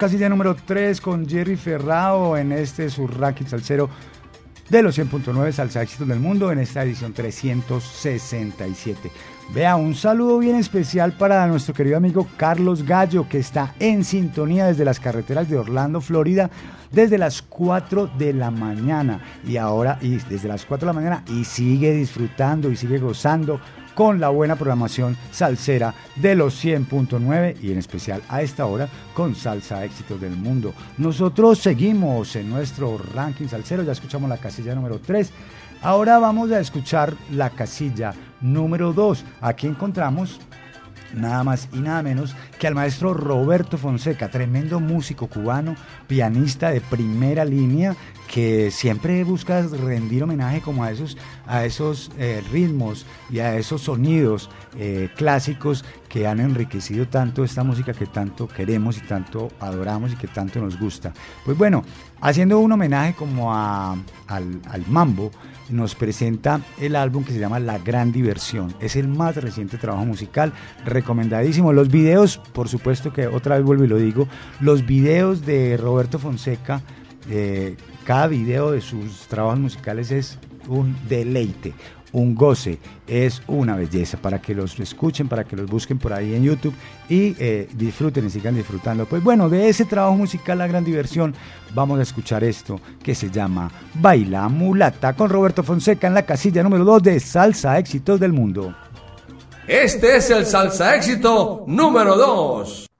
casilla 0.00 0.30
número 0.30 0.56
3 0.56 0.98
con 0.98 1.28
Jerry 1.28 1.56
Ferrao 1.56 2.34
en 2.38 2.52
este 2.52 2.88
su 2.88 3.06
ranking 3.06 3.44
salsero 3.44 3.90
de 4.70 4.82
los 4.82 4.98
100.9 4.98 5.52
Salsa 5.52 5.82
Éxitos 5.82 6.08
del 6.08 6.20
Mundo 6.20 6.50
en 6.50 6.58
esta 6.58 6.82
edición 6.84 7.12
367. 7.12 9.10
Vea, 9.52 9.76
un 9.76 9.94
saludo 9.94 10.38
bien 10.38 10.56
especial 10.56 11.12
para 11.12 11.46
nuestro 11.48 11.74
querido 11.74 11.98
amigo 11.98 12.26
Carlos 12.38 12.84
Gallo, 12.84 13.28
que 13.28 13.40
está 13.40 13.74
en 13.78 14.02
sintonía 14.04 14.68
desde 14.68 14.86
las 14.86 15.00
carreteras 15.00 15.50
de 15.50 15.58
Orlando, 15.58 16.00
Florida, 16.00 16.48
desde 16.90 17.18
las 17.18 17.42
4 17.42 18.12
de 18.16 18.32
la 18.32 18.50
mañana. 18.50 19.20
Y 19.46 19.58
ahora, 19.58 19.98
y 20.00 20.16
desde 20.16 20.48
las 20.48 20.64
4 20.64 20.86
de 20.86 20.94
la 20.94 20.98
mañana, 20.98 21.24
y 21.28 21.44
sigue 21.44 21.92
disfrutando 21.92 22.70
y 22.70 22.76
sigue 22.76 22.98
gozando 22.98 23.60
con 23.94 24.18
la 24.18 24.30
buena 24.30 24.56
programación 24.56 25.16
salsera 25.30 25.94
de 26.16 26.34
los 26.34 26.64
100.9 26.64 27.56
y 27.60 27.72
en 27.72 27.78
especial 27.78 28.22
a 28.28 28.40
esta 28.40 28.64
hora 28.64 28.88
con 29.20 29.36
Salsa 29.36 29.84
Éxitos 29.84 30.18
del 30.18 30.34
Mundo. 30.34 30.72
Nosotros 30.96 31.58
seguimos 31.58 32.36
en 32.36 32.48
nuestro 32.48 32.96
ranking 32.96 33.48
salsero, 33.48 33.82
ya 33.82 33.92
escuchamos 33.92 34.30
la 34.30 34.38
casilla 34.38 34.74
número 34.74 34.98
3. 34.98 35.30
Ahora 35.82 36.18
vamos 36.18 36.50
a 36.52 36.58
escuchar 36.58 37.12
la 37.30 37.50
casilla 37.50 38.14
número 38.40 38.94
2. 38.94 39.22
Aquí 39.42 39.66
encontramos 39.66 40.40
nada 41.12 41.44
más 41.44 41.68
y 41.70 41.80
nada 41.80 42.02
menos 42.02 42.34
que 42.58 42.66
al 42.66 42.74
maestro 42.74 43.12
Roberto 43.12 43.76
Fonseca, 43.76 44.30
tremendo 44.30 44.80
músico 44.80 45.26
cubano, 45.26 45.76
pianista 46.06 46.70
de 46.70 46.80
primera 46.80 47.44
línea, 47.44 47.94
que 48.26 48.70
siempre 48.70 49.22
busca 49.22 49.60
rendir 49.60 50.22
homenaje 50.22 50.62
como 50.62 50.82
a 50.82 50.92
esos, 50.92 51.18
a 51.50 51.64
esos 51.64 52.12
eh, 52.16 52.42
ritmos 52.52 53.04
y 53.28 53.40
a 53.40 53.56
esos 53.56 53.82
sonidos 53.82 54.48
eh, 54.78 55.08
clásicos 55.16 55.84
que 56.08 56.26
han 56.26 56.38
enriquecido 56.38 57.08
tanto 57.08 57.42
esta 57.42 57.64
música 57.64 57.92
que 57.92 58.06
tanto 58.06 58.46
queremos 58.46 58.98
y 58.98 59.00
tanto 59.00 59.50
adoramos 59.58 60.12
y 60.12 60.16
que 60.16 60.28
tanto 60.28 60.60
nos 60.60 60.78
gusta. 60.78 61.12
Pues 61.44 61.58
bueno, 61.58 61.82
haciendo 62.20 62.60
un 62.60 62.70
homenaje 62.70 63.14
como 63.14 63.52
a, 63.52 63.96
al, 64.28 64.84
mambo, 64.88 65.32
nos 65.68 65.96
presenta 65.96 66.60
el 66.78 66.94
álbum 66.94 67.24
que 67.24 67.32
se 67.32 67.40
llama 67.40 67.58
La 67.58 67.78
Gran 67.78 68.12
Diversión. 68.12 68.72
Es 68.78 68.94
el 68.94 69.08
más 69.08 69.34
reciente 69.36 69.76
trabajo 69.76 70.04
musical, 70.04 70.52
recomendadísimo. 70.84 71.72
Los 71.72 71.88
videos, 71.88 72.38
por 72.52 72.68
supuesto 72.68 73.12
que 73.12 73.26
otra 73.26 73.56
vez 73.56 73.64
vuelvo 73.64 73.84
y 73.84 73.88
lo 73.88 73.96
digo, 73.96 74.28
los 74.60 74.86
videos 74.86 75.44
de 75.44 75.76
Roberto 75.76 76.20
Fonseca, 76.20 76.80
eh, 77.28 77.76
cada 78.04 78.28
video 78.28 78.70
de 78.70 78.80
sus 78.80 79.26
trabajos 79.26 79.58
musicales 79.58 80.10
es 80.12 80.38
un 80.68 80.96
deleite, 81.08 81.74
un 82.12 82.34
goce, 82.34 82.78
es 83.06 83.42
una 83.46 83.76
belleza 83.76 84.18
para 84.18 84.40
que 84.40 84.54
los 84.54 84.78
escuchen, 84.80 85.28
para 85.28 85.44
que 85.44 85.56
los 85.56 85.68
busquen 85.68 85.98
por 85.98 86.12
ahí 86.12 86.34
en 86.34 86.42
YouTube 86.42 86.74
y 87.08 87.36
eh, 87.38 87.68
disfruten 87.74 88.26
y 88.26 88.30
sigan 88.30 88.54
disfrutando. 88.54 89.06
Pues 89.06 89.22
bueno, 89.22 89.48
de 89.48 89.68
ese 89.68 89.84
trabajo 89.84 90.16
musical, 90.16 90.58
la 90.58 90.66
gran 90.66 90.84
diversión, 90.84 91.34
vamos 91.74 91.98
a 91.98 92.02
escuchar 92.02 92.44
esto 92.44 92.80
que 93.02 93.14
se 93.14 93.30
llama 93.30 93.70
Baila 93.94 94.48
Mulata 94.48 95.12
con 95.14 95.30
Roberto 95.30 95.62
Fonseca 95.62 96.06
en 96.06 96.14
la 96.14 96.26
casilla 96.26 96.62
número 96.62 96.84
2 96.84 97.02
de 97.02 97.20
Salsa 97.20 97.78
Éxitos 97.78 98.18
del 98.18 98.32
Mundo. 98.32 98.74
Este 99.70 100.16
es 100.16 100.28
el 100.30 100.46
salsa 100.46 100.96
éxito 100.96 101.62
número 101.68 102.16
2. 102.16 102.90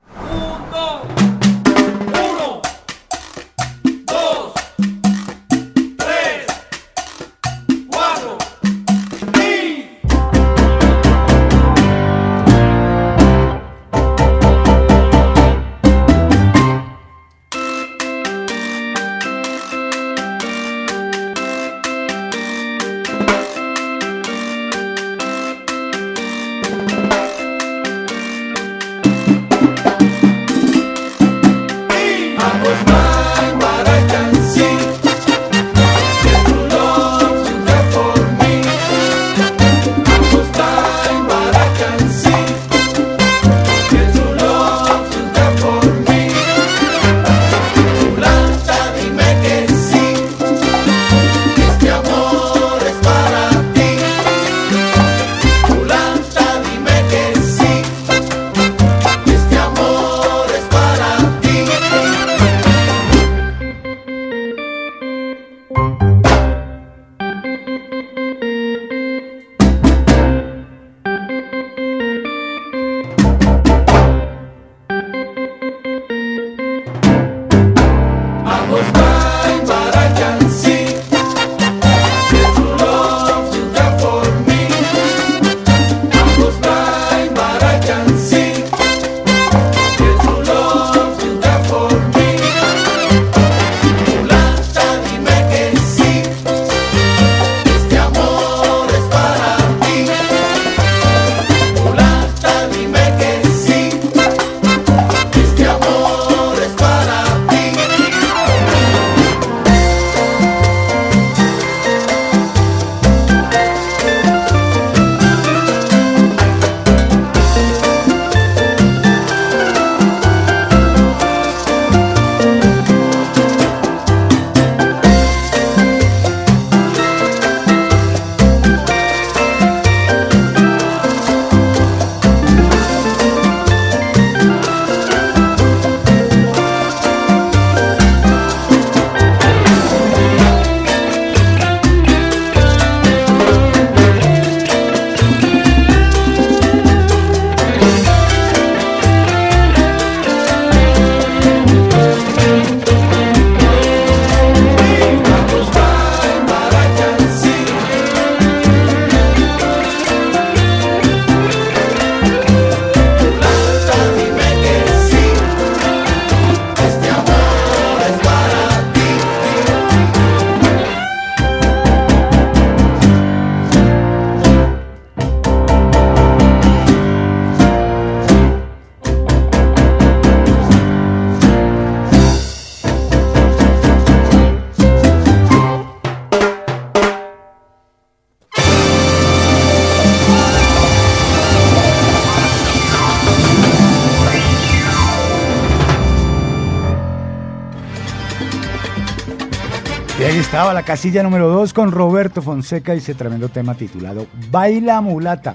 La 200.68 200.82
casilla 200.84 201.22
número 201.22 201.48
2 201.48 201.72
con 201.72 201.90
Roberto 201.90 202.42
Fonseca 202.42 202.94
y 202.94 202.98
ese 202.98 203.14
tremendo 203.14 203.48
tema 203.48 203.74
titulado 203.74 204.26
Baila 204.50 205.00
Mulata. 205.00 205.54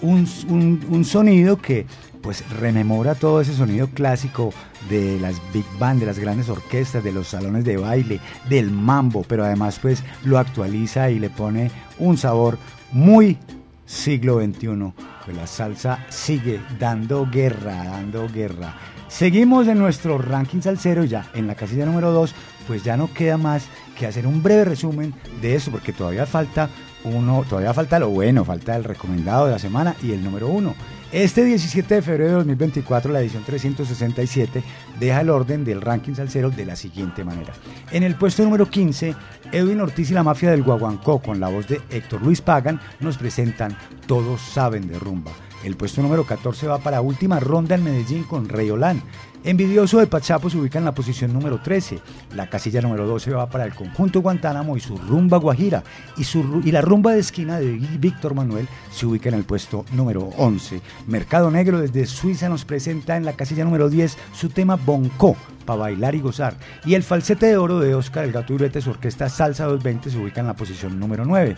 Un, 0.00 0.26
un- 0.48 0.84
un 0.88 1.04
sonido 1.04 1.58
que 1.58 1.86
pues 2.22 2.42
rememora 2.58 3.14
todo 3.14 3.40
ese 3.42 3.52
sonido 3.52 3.88
clásico 3.88 4.52
de 4.88 5.18
las 5.20 5.34
big 5.52 5.66
band, 5.78 6.00
de 6.00 6.06
las 6.06 6.18
grandes 6.18 6.48
orquestas, 6.48 7.04
de 7.04 7.12
los 7.12 7.28
salones 7.28 7.64
de 7.64 7.76
baile, 7.76 8.20
del 8.48 8.70
mambo, 8.70 9.24
pero 9.28 9.44
además 9.44 9.78
pues 9.82 10.02
lo 10.24 10.38
actualiza 10.38 11.10
y 11.10 11.18
le 11.18 11.28
pone 11.30 11.70
un 11.98 12.16
sabor 12.16 12.56
muy 12.92 13.36
siglo 13.84 14.40
XXI. 14.40 14.92
Pues 15.26 15.36
la 15.36 15.46
salsa 15.46 16.06
sigue 16.08 16.60
dando 16.78 17.28
guerra, 17.30 17.84
dando 17.84 18.26
guerra. 18.28 18.74
Seguimos 19.08 19.68
en 19.68 19.78
nuestro 19.78 20.16
ranking 20.18 20.60
salsero 20.62 21.04
ya 21.04 21.26
en 21.34 21.46
la 21.46 21.54
casilla 21.54 21.84
número 21.86 22.10
2, 22.10 22.34
pues 22.66 22.82
ya 22.82 22.96
no 22.96 23.12
queda 23.12 23.36
más 23.36 23.66
que 24.04 24.08
hacer 24.08 24.26
un 24.26 24.42
breve 24.42 24.66
resumen 24.66 25.14
de 25.40 25.54
eso, 25.54 25.70
porque 25.70 25.94
todavía 25.94 26.26
falta 26.26 26.68
uno, 27.04 27.42
todavía 27.48 27.72
falta 27.72 27.98
lo 27.98 28.10
bueno, 28.10 28.44
falta 28.44 28.76
el 28.76 28.84
recomendado 28.84 29.46
de 29.46 29.52
la 29.52 29.58
semana 29.58 29.96
y 30.02 30.12
el 30.12 30.22
número 30.22 30.48
uno. 30.48 30.74
Este 31.10 31.42
17 31.42 31.94
de 31.94 32.02
febrero 32.02 32.30
de 32.30 32.36
2024, 32.36 33.10
la 33.10 33.20
edición 33.20 33.44
367 33.44 34.62
deja 35.00 35.20
el 35.22 35.30
orden 35.30 35.64
del 35.64 35.80
ranking 35.80 36.12
salsero 36.12 36.50
de 36.50 36.66
la 36.66 36.76
siguiente 36.76 37.24
manera. 37.24 37.54
En 37.92 38.02
el 38.02 38.16
puesto 38.16 38.44
número 38.44 38.68
15, 38.68 39.14
Edwin 39.52 39.80
Ortiz 39.80 40.10
y 40.10 40.14
la 40.14 40.22
mafia 40.22 40.50
del 40.50 40.62
Guaguancó, 40.62 41.22
con 41.22 41.40
la 41.40 41.48
voz 41.48 41.66
de 41.66 41.80
Héctor 41.88 42.20
Luis 42.20 42.42
Pagan, 42.42 42.80
nos 43.00 43.16
presentan 43.16 43.74
Todos 44.06 44.42
saben 44.42 44.86
de 44.86 44.98
rumba. 44.98 45.30
El 45.64 45.76
puesto 45.76 46.02
número 46.02 46.24
14 46.24 46.66
va 46.66 46.78
para 46.78 47.00
última 47.00 47.40
ronda 47.40 47.74
en 47.74 47.84
Medellín 47.84 48.24
con 48.24 48.50
Rey 48.50 48.70
Olán. 48.70 49.02
Envidioso 49.44 49.98
de 49.98 50.06
Pachapo 50.06 50.48
se 50.50 50.58
ubica 50.58 50.78
en 50.78 50.84
la 50.84 50.94
posición 50.94 51.32
número 51.32 51.60
13. 51.60 51.98
La 52.34 52.48
casilla 52.48 52.82
número 52.82 53.06
12 53.06 53.30
va 53.32 53.48
para 53.48 53.64
el 53.64 53.74
conjunto 53.74 54.20
Guantánamo 54.20 54.76
y 54.76 54.80
su 54.80 54.96
rumba 54.96 55.38
Guajira. 55.38 55.82
Y, 56.18 56.24
su, 56.24 56.60
y 56.64 56.70
la 56.70 56.82
rumba 56.82 57.12
de 57.12 57.20
esquina 57.20 57.58
de 57.58 57.72
Víctor 57.98 58.34
Manuel 58.34 58.68
se 58.90 59.06
ubica 59.06 59.30
en 59.30 59.36
el 59.36 59.44
puesto 59.44 59.86
número 59.92 60.30
11. 60.36 60.82
Mercado 61.06 61.50
Negro 61.50 61.80
desde 61.80 62.04
Suiza 62.06 62.50
nos 62.50 62.66
presenta 62.66 63.16
en 63.16 63.24
la 63.24 63.32
casilla 63.32 63.64
número 63.64 63.88
10 63.88 64.16
su 64.34 64.50
tema 64.50 64.76
Bonco 64.76 65.34
para 65.64 65.80
bailar 65.80 66.14
y 66.14 66.20
gozar. 66.20 66.56
Y 66.84 66.94
el 66.94 67.02
falsete 67.02 67.46
de 67.46 67.56
oro 67.56 67.80
de 67.80 67.94
Oscar 67.94 68.24
El 68.24 68.32
Gato 68.32 68.54
Urete, 68.54 68.80
su 68.80 68.90
orquesta 68.90 69.28
Salsa 69.28 69.64
220 69.64 70.10
se 70.10 70.18
ubica 70.18 70.40
en 70.40 70.46
la 70.46 70.56
posición 70.56 70.98
número 70.98 71.24
9. 71.24 71.56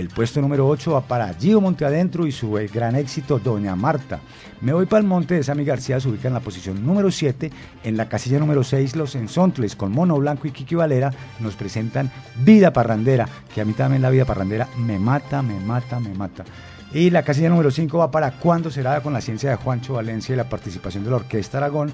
El 0.00 0.08
puesto 0.08 0.40
número 0.40 0.66
8 0.66 0.92
va 0.92 1.02
para 1.02 1.34
Gio 1.34 1.60
Monteadentro 1.60 2.26
y 2.26 2.32
su 2.32 2.52
gran 2.72 2.96
éxito 2.96 3.38
Doña 3.38 3.76
Marta. 3.76 4.20
Me 4.62 4.72
voy 4.72 4.86
para 4.86 5.02
el 5.02 5.06
monte 5.06 5.34
de 5.34 5.42
Sammy 5.42 5.62
García 5.62 6.00
se 6.00 6.08
ubica 6.08 6.26
en 6.26 6.32
la 6.32 6.40
posición 6.40 6.86
número 6.86 7.10
7. 7.10 7.50
En 7.84 7.98
la 7.98 8.08
casilla 8.08 8.38
número 8.38 8.64
6 8.64 8.96
Los 8.96 9.14
Ensontles 9.14 9.76
con 9.76 9.92
Mono 9.92 10.16
Blanco 10.16 10.48
y 10.48 10.52
Kiki 10.52 10.74
Valera 10.74 11.12
nos 11.38 11.54
presentan 11.54 12.10
Vida 12.42 12.72
Parrandera, 12.72 13.28
que 13.54 13.60
a 13.60 13.66
mí 13.66 13.74
también 13.74 14.00
la 14.00 14.08
vida 14.08 14.24
parrandera 14.24 14.68
me 14.78 14.98
mata, 14.98 15.42
me 15.42 15.60
mata, 15.60 16.00
me 16.00 16.14
mata. 16.14 16.46
Y 16.92 17.10
la 17.10 17.22
casilla 17.22 17.48
número 17.48 17.70
5 17.70 17.98
va 17.98 18.10
para 18.10 18.32
Cuándo 18.32 18.68
será 18.70 19.00
con 19.00 19.12
la 19.12 19.20
ciencia 19.20 19.50
de 19.50 19.56
Juancho 19.56 19.94
Valencia 19.94 20.32
y 20.32 20.36
la 20.36 20.48
participación 20.48 21.04
de 21.04 21.10
la 21.10 21.16
Orquesta 21.16 21.58
Aragón. 21.58 21.92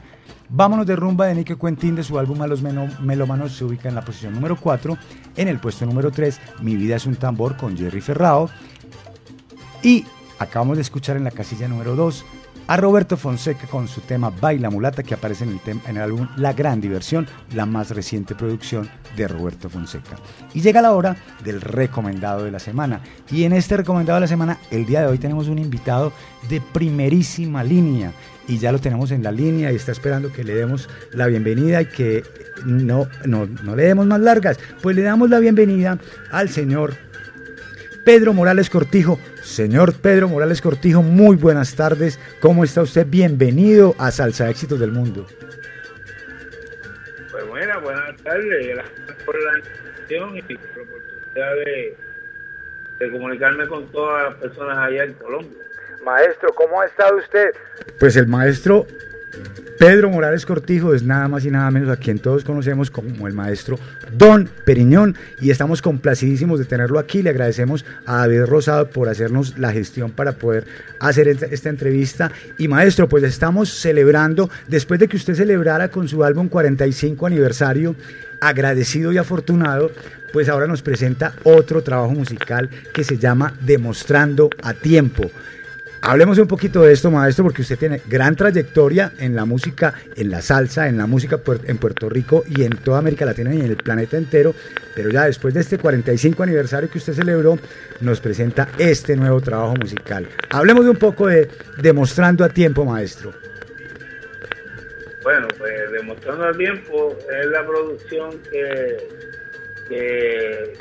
Vámonos 0.48 0.86
de 0.86 0.96
rumba 0.96 1.26
de 1.26 1.34
Nique 1.34 1.56
Cuentín 1.56 1.96
de 1.96 2.02
su 2.02 2.18
álbum 2.18 2.40
A 2.40 2.46
los 2.46 2.62
Melómanos 2.62 3.54
se 3.56 3.64
ubica 3.64 3.90
en 3.90 3.94
la 3.94 4.04
posición 4.04 4.32
número 4.32 4.56
4. 4.56 4.96
En 5.36 5.48
el 5.48 5.58
puesto 5.58 5.84
número 5.84 6.10
3, 6.10 6.40
Mi 6.62 6.76
vida 6.76 6.96
es 6.96 7.04
un 7.04 7.16
tambor 7.16 7.58
con 7.58 7.76
Jerry 7.76 8.00
Ferrao. 8.00 8.48
Y 9.82 10.06
acabamos 10.38 10.78
de 10.78 10.82
escuchar 10.82 11.18
en 11.18 11.24
la 11.24 11.30
casilla 11.30 11.68
número 11.68 11.94
2 11.94 12.24
a 12.66 12.76
Roberto 12.76 13.16
Fonseca 13.16 13.66
con 13.66 13.88
su 13.88 14.00
tema 14.00 14.30
Baila 14.30 14.70
Mulata 14.70 15.02
que 15.02 15.14
aparece 15.14 15.44
en 15.44 15.50
el, 15.50 15.80
en 15.86 15.96
el 15.96 16.02
álbum 16.02 16.28
La 16.36 16.52
Gran 16.52 16.80
Diversión, 16.80 17.26
la 17.54 17.66
más 17.66 17.90
reciente 17.90 18.34
producción 18.34 18.88
de 19.16 19.28
Roberto 19.28 19.70
Fonseca. 19.70 20.16
Y 20.54 20.60
llega 20.60 20.82
la 20.82 20.92
hora 20.92 21.16
del 21.44 21.60
recomendado 21.60 22.44
de 22.44 22.50
la 22.50 22.58
semana. 22.58 23.00
Y 23.30 23.44
en 23.44 23.52
este 23.52 23.76
recomendado 23.76 24.16
de 24.16 24.22
la 24.22 24.26
semana, 24.26 24.58
el 24.70 24.86
día 24.86 25.02
de 25.02 25.06
hoy 25.06 25.18
tenemos 25.18 25.48
un 25.48 25.58
invitado 25.58 26.12
de 26.48 26.60
primerísima 26.60 27.62
línea. 27.62 28.12
Y 28.48 28.58
ya 28.58 28.72
lo 28.72 28.78
tenemos 28.78 29.10
en 29.10 29.22
la 29.22 29.32
línea 29.32 29.72
y 29.72 29.76
está 29.76 29.92
esperando 29.92 30.32
que 30.32 30.44
le 30.44 30.54
demos 30.54 30.88
la 31.12 31.26
bienvenida 31.26 31.82
y 31.82 31.86
que 31.86 32.22
no, 32.64 33.08
no, 33.24 33.46
no 33.46 33.76
le 33.76 33.84
demos 33.84 34.06
más 34.06 34.20
largas. 34.20 34.58
Pues 34.82 34.94
le 34.96 35.02
damos 35.02 35.30
la 35.30 35.40
bienvenida 35.40 35.98
al 36.30 36.48
señor 36.48 36.94
Pedro 38.04 38.32
Morales 38.32 38.70
Cortijo. 38.70 39.18
Señor 39.46 39.94
Pedro 39.94 40.28
Morales 40.28 40.60
Cortijo, 40.60 41.02
muy 41.02 41.36
buenas 41.36 41.76
tardes. 41.76 42.18
¿Cómo 42.40 42.64
está 42.64 42.82
usted? 42.82 43.06
Bienvenido 43.08 43.94
a 43.96 44.10
Salsa 44.10 44.50
Éxitos 44.50 44.80
del 44.80 44.90
Mundo. 44.90 45.26
Pues 47.30 47.46
buena, 47.46 47.78
buenas 47.78 48.16
tardes. 48.22 48.66
Gracias 48.66 49.22
por 49.24 49.42
la 49.42 49.58
invitación 49.58 50.36
y 50.36 50.42
por 50.42 50.76
la 50.76 50.82
oportunidad 50.82 51.54
de, 51.64 51.96
de 52.98 53.12
comunicarme 53.12 53.68
con 53.68 53.90
todas 53.92 54.30
las 54.30 54.34
personas 54.42 54.78
allá 54.78 55.04
en 55.04 55.14
Colombia. 55.14 55.58
Maestro, 56.04 56.52
¿cómo 56.54 56.80
ha 56.80 56.86
estado 56.86 57.16
usted? 57.16 57.50
Pues 58.00 58.16
el 58.16 58.26
maestro 58.26 58.86
Pedro 59.78 60.08
Morales 60.08 60.46
Cortijo 60.46 60.94
es 60.94 61.02
nada 61.02 61.28
más 61.28 61.44
y 61.44 61.50
nada 61.50 61.70
menos 61.70 61.90
a 61.90 61.96
quien 61.96 62.18
todos 62.18 62.44
conocemos 62.44 62.90
como 62.90 63.26
el 63.28 63.34
maestro 63.34 63.78
Don 64.16 64.48
Periñón 64.64 65.14
y 65.38 65.50
estamos 65.50 65.82
complacidísimos 65.82 66.58
de 66.58 66.64
tenerlo 66.64 66.98
aquí. 66.98 67.22
Le 67.22 67.30
agradecemos 67.30 67.84
a 68.06 68.18
David 68.18 68.44
Rosado 68.46 68.88
por 68.88 69.08
hacernos 69.08 69.58
la 69.58 69.72
gestión 69.72 70.12
para 70.12 70.32
poder 70.32 70.66
hacer 70.98 71.28
esta, 71.28 71.68
entrevista. 71.68 72.32
Y 72.56 72.68
maestro, 72.68 73.08
pues 73.08 73.22
estamos 73.24 73.68
celebrando, 73.68 74.48
después 74.66 74.98
de 74.98 75.08
que 75.08 75.18
usted 75.18 75.34
celebrara 75.34 75.90
con 75.90 76.08
su 76.08 76.24
álbum 76.24 76.48
45 76.48 77.26
aniversario, 77.26 77.94
agradecido 78.40 79.12
y 79.12 79.18
afortunado, 79.18 79.90
pues 80.32 80.48
ahora 80.48 80.66
nos 80.66 80.82
presenta 80.82 81.34
otro 81.44 81.82
trabajo 81.82 82.12
musical 82.12 82.70
que 82.94 83.04
se 83.04 83.18
llama 83.18 83.54
Demostrando 83.60 84.48
a 84.62 84.72
Tiempo. 84.72 85.30
Hablemos 86.08 86.38
un 86.38 86.46
poquito 86.46 86.82
de 86.82 86.92
esto, 86.92 87.10
maestro, 87.10 87.42
porque 87.42 87.62
usted 87.62 87.76
tiene 87.76 88.00
gran 88.06 88.36
trayectoria 88.36 89.12
en 89.18 89.34
la 89.34 89.44
música, 89.44 89.92
en 90.14 90.30
la 90.30 90.40
salsa, 90.40 90.86
en 90.86 90.96
la 90.96 91.08
música 91.08 91.40
en 91.64 91.78
Puerto 91.78 92.08
Rico 92.08 92.44
y 92.46 92.62
en 92.62 92.76
toda 92.76 92.98
América 93.00 93.24
Latina 93.24 93.52
y 93.52 93.58
en 93.58 93.66
el 93.66 93.76
planeta 93.76 94.16
entero. 94.16 94.54
Pero 94.94 95.10
ya 95.10 95.24
después 95.24 95.52
de 95.52 95.62
este 95.62 95.78
45 95.78 96.44
aniversario 96.44 96.88
que 96.88 96.98
usted 96.98 97.12
celebró, 97.12 97.58
nos 98.00 98.20
presenta 98.20 98.68
este 98.78 99.16
nuevo 99.16 99.40
trabajo 99.40 99.74
musical. 99.74 100.28
Hablemos 100.50 100.84
de 100.84 100.92
un 100.92 100.96
poco 100.96 101.26
de 101.26 101.48
Demostrando 101.82 102.44
a 102.44 102.50
Tiempo, 102.50 102.84
maestro. 102.84 103.32
Bueno, 105.24 105.48
pues 105.58 105.90
demostrando 105.90 106.44
al 106.44 106.56
tiempo 106.56 107.18
es 107.18 107.46
la 107.46 107.66
producción 107.66 108.30
que, 108.48 109.08
que 109.88 110.72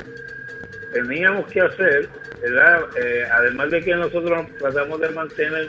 teníamos 0.92 1.50
que 1.50 1.62
hacer, 1.62 2.08
Eh, 2.42 3.24
además 3.32 3.70
de 3.70 3.82
que 3.82 3.94
nosotros 3.94 4.46
tratamos 4.58 5.00
de 5.00 5.08
mantener 5.10 5.68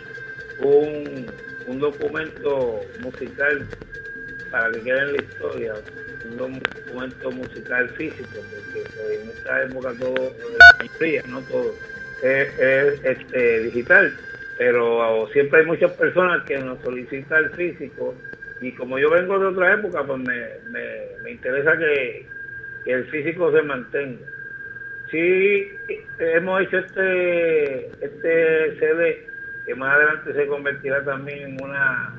un, 0.60 1.26
un 1.68 1.80
documento 1.80 2.82
musical 3.00 3.66
para 4.52 4.72
que 4.72 4.82
quede 4.82 5.00
en 5.00 5.14
la 5.14 5.24
historia, 5.24 5.74
un 6.26 6.38
documento 6.38 7.32
musical 7.32 7.90
físico, 7.90 8.30
porque 8.34 8.84
pues, 8.96 9.22
en 9.22 9.30
esta 9.30 9.64
época 9.64 9.94
todo, 10.00 10.16
la 10.16 10.86
mayoría, 10.86 11.24
no 11.28 11.42
todo, 11.42 11.74
es, 12.24 12.60
es, 12.60 13.06
este, 13.06 13.60
digital, 13.64 14.14
pero 14.58 15.28
siempre 15.34 15.62
hay 15.62 15.66
muchas 15.66 15.92
personas 15.94 16.44
que 16.46 16.58
nos 16.58 16.82
solicitan 16.82 17.46
el 17.46 17.50
físico 17.52 18.16
y 18.62 18.72
como 18.72 18.98
yo 18.98 19.10
vengo 19.10 19.38
de 19.38 19.46
otra 19.48 19.74
época, 19.74 20.04
pues 20.04 20.20
me, 20.20 20.48
me, 20.72 21.22
me 21.24 21.32
interesa 21.32 21.78
que 21.78 22.26
el 22.86 23.06
físico 23.06 23.52
se 23.52 23.62
mantenga. 23.62 24.37
Sí, 25.12 25.72
hemos 26.20 26.62
hecho 26.64 26.80
este 26.80 27.88
este 28.06 28.80
CD 28.80 29.28
que 29.66 29.76
más 29.76 29.96
adelante 29.96 30.34
se 30.34 30.48
convertirá 30.48 31.04
también 31.04 31.40
en 31.40 31.64
una, 31.64 32.14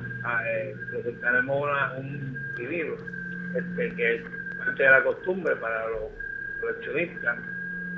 eh, 0.47 0.75
presentaremos 0.91 1.63
una, 1.63 1.93
un 1.93 2.39
vinilo, 2.55 2.95
este, 3.55 3.95
que 3.95 4.15
es 4.15 4.21
parte 4.57 4.83
de 4.83 4.89
la 4.89 5.03
costumbre 5.03 5.55
para 5.55 5.87
los 5.89 6.11
coleccionistas. 6.61 7.37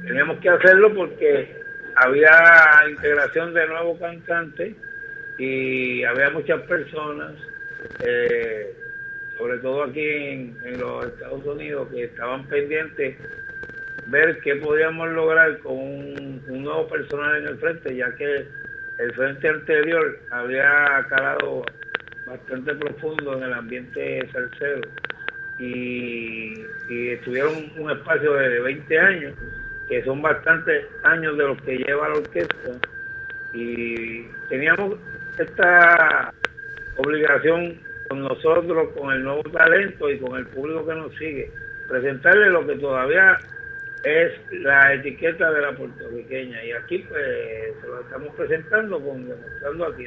Teníamos 0.05 0.39
que 0.39 0.49
hacerlo 0.49 0.93
porque 0.93 1.61
había 1.95 2.31
integración 2.89 3.53
de 3.53 3.67
nuevos 3.67 3.99
cantantes 3.99 4.73
y 5.37 6.03
había 6.05 6.29
muchas 6.29 6.61
personas, 6.61 7.33
eh, 8.05 8.73
sobre 9.37 9.57
todo 9.57 9.83
aquí 9.83 10.07
en 10.07 10.79
los 10.79 11.07
Estados 11.07 11.45
Unidos, 11.45 11.89
que 11.91 12.05
estaban 12.05 12.47
pendientes 12.47 13.17
ver 14.11 14.39
qué 14.41 14.55
podíamos 14.57 15.09
lograr 15.09 15.57
con 15.59 15.73
un, 15.73 16.63
nuevo 16.63 16.87
personal 16.87 17.37
en 17.37 17.47
el 17.47 17.57
frente, 17.57 17.95
ya 17.95 18.13
que 18.15 18.45
el 18.99 19.13
frente 19.13 19.47
anterior 19.47 20.19
había 20.29 21.05
calado 21.09 21.63
bastante 22.27 22.75
profundo 22.75 23.37
en 23.37 23.43
el 23.43 23.53
ambiente 23.53 24.29
salsero 24.31 24.81
y, 25.57 26.53
y 26.89 27.09
estuvieron 27.09 27.71
un 27.77 27.91
espacio 27.91 28.33
de 28.33 28.59
20 28.59 28.99
años, 28.99 29.33
que 29.87 30.03
son 30.03 30.21
bastantes 30.21 30.85
años 31.03 31.37
de 31.37 31.43
los 31.45 31.61
que 31.61 31.77
lleva 31.77 32.09
la 32.09 32.15
orquesta, 32.15 32.71
y 33.53 34.25
teníamos 34.49 34.97
esta 35.37 36.33
obligación 36.97 37.79
con 38.09 38.23
nosotros, 38.23 38.89
con 38.97 39.11
el 39.13 39.23
nuevo 39.23 39.43
talento 39.43 40.09
y 40.09 40.19
con 40.19 40.37
el 40.37 40.45
público 40.47 40.85
que 40.85 40.95
nos 40.95 41.15
sigue, 41.15 41.51
presentarle 41.87 42.49
lo 42.49 42.65
que 42.67 42.75
todavía 42.75 43.37
es 44.03 44.31
la 44.61 44.93
etiqueta 44.95 45.51
de 45.51 45.61
la 45.61 45.75
puertorriqueña 45.75 46.63
y 46.63 46.71
aquí 46.71 47.05
pues 47.07 47.21
se 47.81 47.87
lo 47.87 48.01
estamos 48.01 48.35
presentando 48.35 48.99
con 48.99 49.27
demostrando 49.27 49.85
aquí 49.85 50.05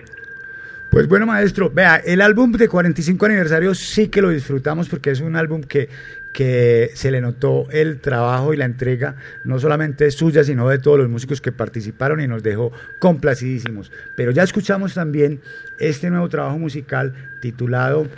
Pues 0.90 1.06
bueno, 1.06 1.26
maestro, 1.26 1.70
vea, 1.70 1.96
el 1.96 2.20
álbum 2.20 2.52
de 2.52 2.68
45 2.68 3.26
aniversario 3.26 3.74
sí 3.74 4.08
que 4.08 4.20
lo 4.20 4.30
disfrutamos 4.30 4.88
porque 4.88 5.10
es 5.10 5.20
un 5.20 5.36
álbum 5.36 5.62
que, 5.62 5.88
que 6.32 6.90
se 6.94 7.12
le 7.12 7.20
notó 7.20 7.68
el 7.70 8.00
trabajo 8.00 8.52
y 8.52 8.56
la 8.56 8.64
entrega, 8.64 9.14
no 9.44 9.60
solamente 9.60 10.10
suya, 10.10 10.42
sino 10.42 10.68
de 10.68 10.78
todos 10.78 10.98
los 10.98 11.08
músicos 11.08 11.40
que 11.40 11.52
participaron 11.52 12.20
y 12.20 12.26
nos 12.26 12.42
dejó 12.42 12.72
complacidísimos. 12.98 13.92
Pero 14.16 14.32
ya 14.32 14.42
escuchamos 14.42 14.94
también 14.94 15.40
este 15.78 16.10
nuevo 16.10 16.28
trabajo 16.28 16.58
musical 16.58 17.14
titulado 17.40 18.08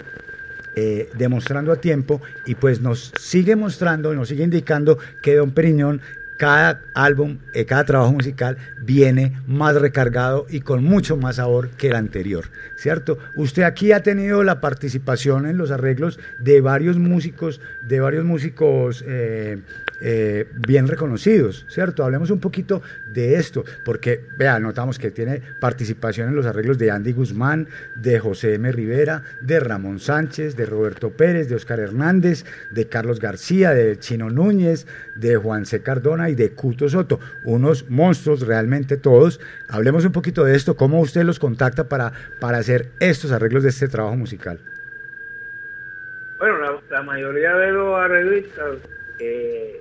eh, 0.76 1.08
Demostrando 1.14 1.72
a 1.72 1.76
Tiempo 1.76 2.20
y 2.44 2.54
pues 2.54 2.80
nos 2.80 3.12
sigue 3.18 3.56
mostrando 3.56 4.14
nos 4.14 4.28
sigue 4.28 4.44
indicando 4.44 4.98
que 5.22 5.34
Don 5.34 5.50
Periñón 5.50 6.02
cada 6.36 6.82
álbum, 6.94 7.38
eh, 7.54 7.64
cada 7.64 7.84
trabajo 7.84 8.12
musical 8.12 8.56
viene 8.86 9.32
más 9.46 9.74
recargado 9.74 10.46
y 10.48 10.60
con 10.60 10.84
mucho 10.84 11.16
más 11.16 11.36
sabor 11.36 11.70
que 11.70 11.88
el 11.88 11.96
anterior, 11.96 12.46
¿cierto? 12.76 13.18
Usted 13.34 13.64
aquí 13.64 13.92
ha 13.92 14.02
tenido 14.02 14.44
la 14.44 14.60
participación 14.60 15.46
en 15.46 15.58
los 15.58 15.70
arreglos 15.70 16.18
de 16.38 16.60
varios 16.60 16.96
músicos, 16.96 17.60
de 17.82 18.00
varios 18.00 18.24
músicos 18.24 19.04
eh, 19.06 19.58
eh, 20.00 20.48
bien 20.66 20.86
reconocidos, 20.86 21.66
¿cierto? 21.68 22.04
Hablemos 22.04 22.30
un 22.30 22.38
poquito 22.38 22.82
de 23.12 23.34
esto, 23.34 23.64
porque, 23.84 24.24
vea, 24.38 24.60
notamos 24.60 24.98
que 24.98 25.10
tiene 25.10 25.42
participación 25.58 26.28
en 26.28 26.36
los 26.36 26.46
arreglos 26.46 26.78
de 26.78 26.90
Andy 26.90 27.12
Guzmán, 27.12 27.68
de 27.96 28.18
José 28.20 28.54
M. 28.54 28.70
Rivera, 28.70 29.22
de 29.40 29.58
Ramón 29.58 29.98
Sánchez, 29.98 30.54
de 30.54 30.66
Roberto 30.66 31.10
Pérez, 31.10 31.48
de 31.48 31.56
Oscar 31.56 31.80
Hernández, 31.80 32.44
de 32.70 32.86
Carlos 32.86 33.18
García, 33.18 33.70
de 33.70 33.98
Chino 33.98 34.30
Núñez, 34.30 34.86
de 35.16 35.36
Juan 35.36 35.66
C. 35.66 35.82
Cardona 35.82 36.30
y 36.30 36.34
de 36.34 36.50
Cuto 36.50 36.88
Soto, 36.88 37.18
unos 37.44 37.88
monstruos 37.88 38.46
realmente 38.46 38.75
todos. 38.84 39.40
Hablemos 39.68 40.04
un 40.04 40.12
poquito 40.12 40.44
de 40.44 40.54
esto, 40.56 40.76
cómo 40.76 41.00
usted 41.00 41.24
los 41.24 41.38
contacta 41.38 41.88
para, 41.88 42.12
para 42.40 42.58
hacer 42.58 42.88
estos 43.00 43.32
arreglos 43.32 43.62
de 43.62 43.70
este 43.70 43.88
trabajo 43.88 44.16
musical. 44.16 44.58
Bueno, 46.38 46.82
la, 46.90 47.02
mayoría 47.02 47.54
de 47.54 47.72
los 47.72 47.98
arreglistas 47.98 48.76
eh, 49.18 49.80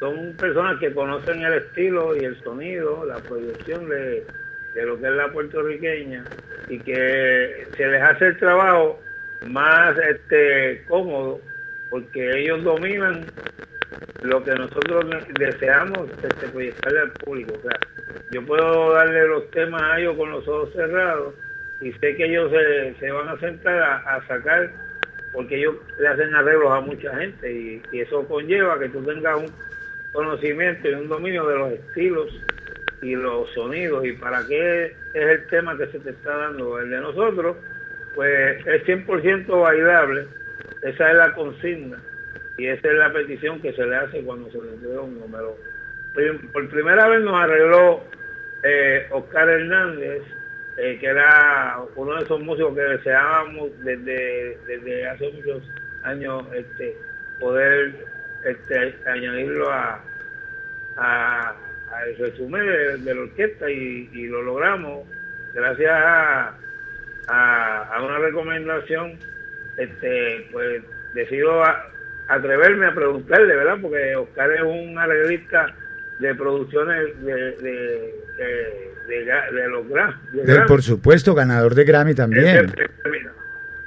son 0.00 0.32
personas 0.32 0.78
que 0.80 0.92
conocen 0.92 1.42
el 1.42 1.54
estilo 1.54 2.16
y 2.16 2.24
el 2.24 2.42
sonido, 2.42 3.04
la 3.04 3.18
proyección 3.18 3.88
de, 3.88 4.26
de 4.74 4.86
lo 4.86 5.00
que 5.00 5.06
es 5.06 5.12
la 5.12 5.32
puertorriqueña 5.32 6.24
y 6.68 6.78
que 6.80 7.66
se 7.76 7.86
les 7.86 8.02
hace 8.02 8.26
el 8.26 8.38
trabajo 8.38 9.00
más 9.48 9.96
este 9.98 10.84
cómodo 10.88 11.40
porque 11.90 12.40
ellos 12.40 12.62
dominan 12.64 13.24
lo 14.22 14.42
que 14.42 14.54
nosotros 14.54 15.06
deseamos 15.38 16.08
este, 16.22 16.48
proyectarle 16.48 17.00
al 17.00 17.10
público. 17.12 17.54
Yo 18.30 18.44
puedo 18.44 18.92
darle 18.92 19.28
los 19.28 19.50
temas 19.50 19.82
a 19.82 20.00
ellos 20.00 20.16
con 20.16 20.30
los 20.30 20.46
ojos 20.48 20.72
cerrados 20.72 21.34
y 21.80 21.92
sé 21.92 22.16
que 22.16 22.24
ellos 22.24 22.50
se, 22.50 22.94
se 22.98 23.10
van 23.10 23.28
a 23.28 23.38
sentar 23.38 23.82
a, 23.82 23.96
a 24.16 24.26
sacar 24.26 24.70
porque 25.32 25.56
ellos 25.56 25.76
le 25.98 26.08
hacen 26.08 26.34
arreglos 26.34 26.72
a 26.72 26.80
mucha 26.80 27.14
gente 27.16 27.52
y, 27.52 27.82
y 27.92 28.00
eso 28.00 28.26
conlleva 28.26 28.78
que 28.78 28.88
tú 28.88 29.02
tengas 29.04 29.36
un 29.36 29.52
conocimiento 30.12 30.88
y 30.88 30.94
un 30.94 31.08
dominio 31.08 31.46
de 31.46 31.58
los 31.58 31.72
estilos 31.72 32.40
y 33.02 33.14
los 33.14 33.52
sonidos 33.52 34.04
y 34.06 34.12
para 34.12 34.46
qué 34.46 34.86
es 34.86 34.92
el 35.14 35.46
tema 35.48 35.76
que 35.76 35.86
se 35.88 35.98
te 36.00 36.10
está 36.10 36.36
dando. 36.36 36.78
El 36.80 36.90
de 36.90 37.00
nosotros, 37.00 37.56
pues 38.14 38.66
es 38.66 38.84
100% 38.86 39.60
bailable, 39.60 40.26
esa 40.82 41.10
es 41.10 41.16
la 41.16 41.34
consigna 41.34 41.98
y 42.58 42.66
esa 42.66 42.88
es 42.88 42.94
la 42.94 43.12
petición 43.12 43.60
que 43.60 43.72
se 43.72 43.84
le 43.84 43.96
hace 43.96 44.22
cuando 44.22 44.50
se 44.50 44.58
le 44.58 44.72
entrega 44.74 45.00
un 45.02 45.18
número. 45.20 45.56
Por 46.52 46.68
primera 46.70 47.08
vez 47.08 47.20
nos 47.22 47.34
arregló 47.38 48.02
eh, 48.62 49.06
Oscar 49.10 49.48
Hernández, 49.48 50.22
eh, 50.78 50.96
que 50.98 51.06
era 51.06 51.78
uno 51.94 52.16
de 52.16 52.24
esos 52.24 52.40
músicos 52.40 52.74
que 52.74 52.80
deseábamos 52.82 53.70
desde, 53.84 54.58
desde 54.66 55.06
hace 55.06 55.30
muchos 55.32 55.62
años 56.02 56.44
este, 56.54 56.96
poder 57.38 57.94
este, 58.44 58.94
añadirlo 59.06 59.70
a, 59.70 60.00
a, 60.96 61.54
al 61.92 62.16
resumen 62.16 62.66
de, 63.04 63.14
la 63.14 63.20
orquesta 63.20 63.70
y, 63.70 64.26
lo 64.28 64.42
logramos 64.42 65.06
gracias 65.54 65.92
a, 65.92 66.54
a, 67.28 67.82
a 67.94 68.02
una 68.02 68.18
recomendación 68.18 69.18
este 69.76 70.46
pues 70.52 70.82
decido 71.14 71.62
a- 71.62 71.90
atreverme 72.28 72.86
a 72.86 72.94
preguntarle 72.94 73.54
verdad 73.56 73.78
porque 73.80 74.16
Oscar 74.16 74.50
es 74.52 74.62
un 74.62 74.98
arreglista 74.98 75.74
de 76.18 76.34
producciones 76.34 77.22
de 77.24 77.34
de, 77.52 79.24
de, 79.24 79.68
los 79.68 79.88
gran- 80.46 80.66
por 80.66 80.82
supuesto, 80.82 81.34
ganador 81.34 81.74
de 81.74 81.84
Grammy 81.84 82.14
también. 82.14 82.72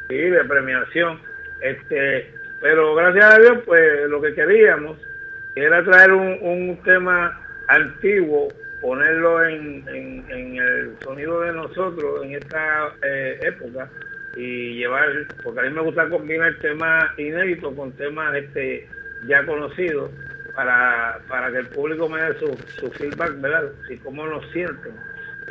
sí, 0.07 0.17
de 0.17 0.43
premiación. 0.45 1.19
Este, 1.61 2.33
pero 2.61 2.95
gracias 2.95 3.25
a 3.25 3.39
Dios, 3.39 3.57
pues 3.65 4.09
lo 4.09 4.21
que 4.21 4.33
queríamos 4.33 4.97
era 5.55 5.83
traer 5.83 6.13
un, 6.13 6.37
un 6.41 6.81
tema 6.83 7.37
antiguo, 7.67 8.47
ponerlo 8.81 9.43
en, 9.45 9.83
en, 9.89 10.25
en 10.29 10.55
el 10.57 10.93
sonido 11.03 11.41
de 11.41 11.51
nosotros 11.53 12.23
en 12.23 12.35
esta 12.35 12.93
eh, 13.03 13.39
época 13.41 13.89
y 14.39 14.75
llevar, 14.75 15.09
porque 15.43 15.59
a 15.59 15.63
mí 15.63 15.69
me 15.71 15.81
gusta 15.81 16.07
combinar 16.07 16.55
temas 16.61 17.19
inéditos 17.19 17.75
con 17.75 17.91
temas 17.93 18.33
este 18.35 18.87
ya 19.27 19.45
conocidos 19.45 20.11
para, 20.55 21.19
para 21.27 21.51
que 21.51 21.57
el 21.57 21.67
público 21.67 22.07
me 22.07 22.21
dé 22.21 22.39
su, 22.39 22.57
su 22.79 22.89
feedback, 22.91 23.39
¿verdad? 23.41 23.69
Si 23.89 23.97
cómo 23.97 24.25
nos 24.25 24.49
sienten. 24.51 24.93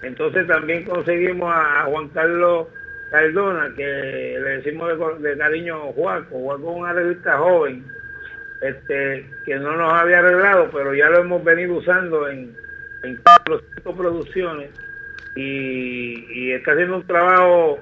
Entonces 0.03 0.47
también 0.47 0.85
conseguimos 0.85 1.53
a, 1.55 1.85
Juan 1.85 2.09
Carlos 2.09 2.69
Cardona, 3.11 3.71
que 3.77 3.85
le 4.43 4.51
decimos 4.57 5.21
de, 5.21 5.37
cariño 5.37 5.93
Juaco. 5.93 6.39
Juaco 6.39 6.71
es 6.71 6.77
una 6.79 6.93
revista 6.95 7.37
joven, 7.37 7.85
este, 8.63 9.31
que 9.45 9.57
no 9.57 9.77
nos 9.77 9.93
había 9.93 10.21
arreglado, 10.21 10.71
pero 10.73 10.95
ya 10.95 11.11
lo 11.11 11.21
hemos 11.21 11.45
venido 11.45 11.75
usando 11.75 12.27
en, 12.31 12.57
en 13.03 13.21
cinco 13.75 13.97
producciones 13.97 14.71
y 15.37 16.53
está 16.53 16.73
haciendo 16.73 16.97
un 16.97 17.07
trabajo 17.07 17.79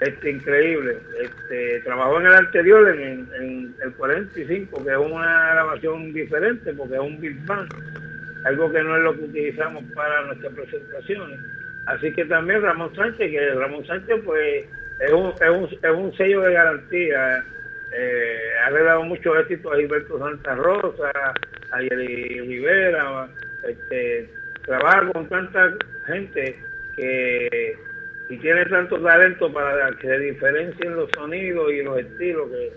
este 0.00 0.30
increíble. 0.30 0.98
Este, 1.20 1.80
trabajó 1.80 2.20
en 2.20 2.26
el 2.26 2.34
anterior, 2.34 2.88
en, 2.88 3.28
en 3.34 3.74
el 3.82 3.92
45, 3.92 4.84
que 4.84 4.90
es 4.90 4.96
una 4.96 5.52
grabación 5.52 6.12
diferente 6.12 6.72
porque 6.72 6.94
es 6.94 7.00
un 7.00 7.20
Big 7.20 7.44
Band, 7.46 7.70
algo 8.44 8.72
que 8.72 8.82
no 8.82 8.96
es 8.96 9.02
lo 9.02 9.14
que 9.14 9.24
utilizamos 9.24 9.84
para 9.94 10.24
nuestras 10.26 10.52
presentaciones. 10.54 11.38
Así 11.86 12.12
que 12.12 12.24
también 12.24 12.62
Ramón 12.62 12.94
Sánchez, 12.94 13.30
que 13.30 13.54
Ramón 13.54 13.84
Sánchez 13.86 14.20
pues 14.24 14.64
es 15.00 15.12
un, 15.12 15.32
es 15.40 15.90
un, 15.94 16.16
sello 16.16 16.42
de 16.42 16.52
garantía. 16.52 17.44
Eh, 17.92 18.38
ha 18.64 18.70
regalado 18.70 19.02
muchos 19.02 19.36
éxitos 19.40 19.72
a 19.72 19.76
Gilberto 19.76 20.18
Santa 20.18 20.54
Rosa, 20.54 21.10
a 21.72 21.80
Yeri 21.80 22.40
Rivera, 22.40 23.28
este, 23.66 24.30
trabaja 24.64 25.10
con 25.12 25.28
tanta 25.28 25.74
gente 26.06 26.56
que 26.96 27.76
y 28.30 28.38
tiene 28.38 28.64
tanto 28.66 28.98
talento 29.00 29.52
para 29.52 29.90
que 29.96 30.06
se 30.06 30.18
diferencien 30.20 30.94
los 30.94 31.10
sonidos 31.10 31.72
y 31.72 31.82
los 31.82 31.98
estilos 31.98 32.48
que 32.48 32.72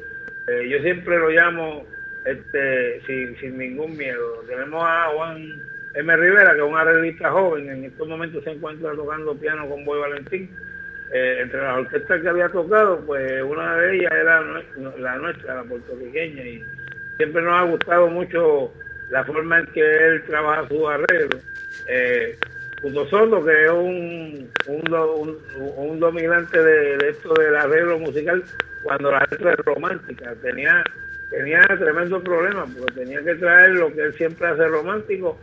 eh, 0.47 0.69
yo 0.69 0.79
siempre 0.79 1.17
lo 1.19 1.29
llamo 1.29 1.85
este 2.25 3.01
sin, 3.05 3.57
ningún 3.57 3.95
miedo. 3.95 4.43
Tenemos 4.47 4.83
a 4.83 5.09
Juan 5.15 5.61
M. 5.93 6.17
Rivera, 6.17 6.53
que 6.53 6.59
es 6.59 6.63
un 6.63 6.75
arreglista 6.75 7.31
joven, 7.31 7.69
en 7.69 7.85
estos 7.85 8.07
momentos 8.07 8.43
se 8.43 8.51
encuentra 8.51 8.93
tocando 8.93 9.37
piano 9.37 9.69
con 9.69 9.85
Boy 9.85 9.99
Valentín. 9.99 10.49
Eh, 11.13 11.41
entre 11.41 11.61
las 11.61 11.77
orquestas 11.77 12.21
que 12.21 12.29
había 12.29 12.49
tocado, 12.49 12.99
pues 13.05 13.43
una 13.43 13.77
de 13.77 13.97
ellas 13.97 14.11
era 14.11 14.41
la 14.97 15.17
nuestra, 15.17 15.55
la 15.55 15.63
puertorriqueña, 15.63 16.43
y 16.43 16.63
siempre 17.17 17.43
nos 17.43 17.53
ha 17.53 17.61
gustado 17.65 18.07
mucho 18.07 18.73
la 19.11 19.23
forma 19.23 19.59
en 19.59 19.67
que 19.67 19.81
él 19.81 20.23
trabaja 20.25 20.67
sus 20.67 20.89
arreglos. 20.89 21.43
Eh, 21.87 22.35
Soto, 23.09 23.45
que 23.45 23.65
es 23.65 23.71
un, 23.71 24.51
un, 24.67 25.39
un, 25.77 25.99
dominante 25.99 26.61
de, 26.61 27.09
esto 27.09 27.33
del 27.33 27.55
arreglo 27.55 27.97
musical 27.99 28.43
cuando 28.83 29.09
la 29.09 29.25
letra 29.31 29.53
es 29.53 29.59
romántica. 29.59 30.35
Tenía, 30.41 30.83
tenía 31.29 31.61
tremendo 31.61 32.21
problema 32.21 32.65
porque 32.77 32.93
tenía 32.93 33.23
que 33.23 33.35
traer 33.35 33.71
lo 33.71 33.93
que 33.93 34.01
él 34.01 34.13
siempre 34.15 34.47
hace 34.47 34.67
romántico 34.67 35.39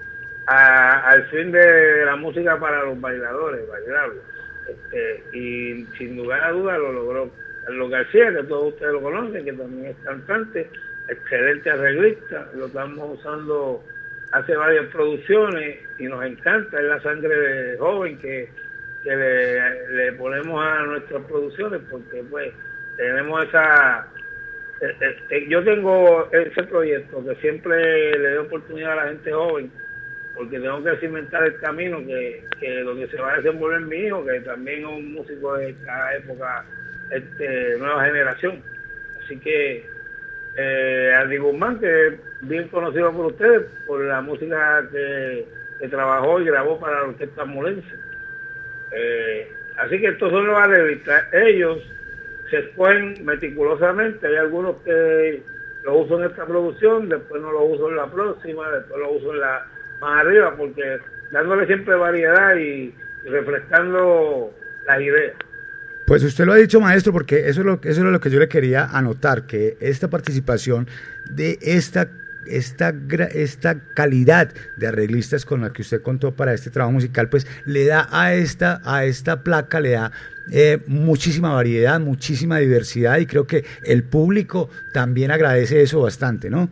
al 0.47 1.25
fin 1.31 1.51
de 1.53 2.05
la 2.05 2.17
música 2.17 2.59
para 2.59 2.85
los 2.85 3.01
bailadores, 3.01 3.67
bailables. 3.69 4.23
Este, 4.69 5.39
y 5.39 5.87
sin 5.97 6.17
lugar 6.17 6.43
a 6.45 6.53
dudas 6.53 6.79
lo 6.79 6.93
logró. 6.93 7.31
Carlos 7.65 7.91
García, 7.91 8.35
que 8.35 8.43
todos 8.45 8.75
ustedes 8.75 8.93
lo 8.93 9.03
conocen, 9.03 9.45
que 9.45 9.53
también 9.53 9.87
es 9.87 9.97
cantante, 10.05 10.69
excelente 11.09 11.71
arreglista, 11.71 12.49
lo 12.55 12.67
estamos 12.67 13.19
usando 13.19 13.85
hace 14.33 14.55
varias 14.55 14.87
producciones 14.87 15.81
y 15.99 16.05
nos 16.05 16.25
encanta, 16.25 16.79
es 16.79 16.85
la 16.85 17.01
sangre 17.03 17.77
joven 17.79 18.19
que, 18.19 18.49
que 19.03 19.17
le, 19.17 20.13
ponemos 20.13 20.65
a 20.65 20.83
nuestras 20.85 21.25
producciones 21.25 21.81
porque 21.91 22.23
pues 22.31 22.53
tenemos 22.97 23.45
esa 23.47 24.07
eh, 24.81 24.97
eh, 24.99 25.17
eh, 25.29 25.47
yo 25.49 25.63
tengo 25.63 26.31
ese 26.33 26.63
proyecto 26.63 27.23
que 27.25 27.35
siempre 27.37 28.19
le 28.19 28.31
doy 28.31 28.47
oportunidad 28.47 28.93
a 28.93 29.05
la 29.05 29.09
gente 29.09 29.31
joven, 29.31 29.71
porque 30.35 30.59
tengo 30.59 30.83
que 30.83 30.97
cimentar 30.97 31.45
el 31.45 31.59
camino 31.61 31.99
que, 31.99 32.45
que 32.59 32.81
donde 32.81 33.07
se 33.09 33.21
va 33.21 33.35
a 33.35 33.37
desenvolver 33.37 33.83
mi 33.83 33.97
hijo, 33.99 34.25
que 34.25 34.41
también 34.41 34.81
es 34.81 34.87
un 34.87 35.13
músico 35.13 35.55
de 35.57 35.71
esta 35.71 36.17
época, 36.17 36.65
este, 37.11 37.77
nueva 37.79 38.07
generación. 38.07 38.63
Así 39.23 39.39
que 39.39 39.87
eh, 40.57 41.13
Andy 41.17 41.39
Guzmán, 41.39 41.79
que 41.79 42.07
es 42.09 42.15
bien 42.43 42.69
conocido 42.69 43.13
por 43.13 43.27
ustedes, 43.27 43.67
por 43.87 44.05
la 44.05 44.21
música 44.21 44.89
que, 44.91 45.47
trabajó 45.89 46.41
y 46.41 46.45
grabó 46.45 46.79
para 46.79 47.01
la 47.01 47.09
Orquesta 47.09 47.45
Molense. 47.45 47.95
Eh, 48.93 49.51
así 49.79 49.99
que 49.99 50.09
estos 50.09 50.31
son 50.31 50.47
los 50.47 50.59
arreglistas. 50.59 51.33
Ellos 51.33 51.79
se 52.51 52.59
escogen 52.59 53.25
meticulosamente. 53.25 54.27
Hay 54.27 54.37
algunos 54.37 54.77
que 54.83 55.43
lo 55.85 55.99
uso 55.99 56.19
en 56.21 56.31
esta 56.31 56.45
producción, 56.45 57.09
después 57.09 57.41
no 57.41 57.53
lo 57.53 57.65
uso 57.65 57.89
en 57.89 57.97
la 57.97 58.11
próxima, 58.11 58.71
después 58.71 59.01
lo 59.01 59.13
uso 59.13 59.33
en 59.33 59.41
la 59.41 59.67
más 60.01 60.21
arriba, 60.21 60.55
porque 60.57 60.99
dándole 61.31 61.67
siempre 61.67 61.95
variedad 61.95 62.57
y, 62.57 62.95
y 63.25 63.29
refrescando 63.29 64.53
las 64.87 65.01
ideas. 65.01 65.35
Pues 66.11 66.25
usted 66.25 66.45
lo 66.45 66.55
ha 66.55 66.57
dicho, 66.57 66.81
maestro, 66.81 67.13
porque 67.13 67.49
eso 67.49 67.61
es 67.61 67.67
lo, 67.67 67.75
eso 67.75 68.05
es 68.05 68.13
lo 68.13 68.19
que 68.19 68.31
yo 68.31 68.41
le 68.41 68.49
quería 68.49 68.85
anotar, 68.85 69.47
que 69.47 69.77
esta 69.79 70.11
participación 70.11 70.89
de 71.31 71.57
esta, 71.63 72.11
esta, 72.49 72.93
esta 73.33 73.79
calidad 73.95 74.53
de 74.75 74.89
arreglistas 74.89 75.47
con 75.47 75.61
la 75.61 75.73
que 75.73 75.83
usted 75.83 76.03
contó 76.03 76.33
para 76.33 76.53
este 76.53 76.69
trabajo 76.71 76.91
musical, 76.95 77.29
pues 77.29 77.47
le 77.65 77.87
da 77.87 78.09
a 78.11 78.35
esta, 78.35 78.81
a 78.85 79.05
esta 79.05 79.45
placa, 79.45 79.79
le 79.79 79.91
da 79.91 80.11
eh, 80.51 80.79
muchísima 80.89 81.55
variedad, 81.55 82.01
muchísima 82.01 82.59
diversidad 82.59 83.19
y 83.19 83.27
creo 83.27 83.47
que 83.47 83.65
el 83.85 84.03
público 84.03 84.69
también 84.93 85.31
agradece 85.31 85.81
eso 85.81 86.01
bastante, 86.01 86.51
¿no? 86.51 86.69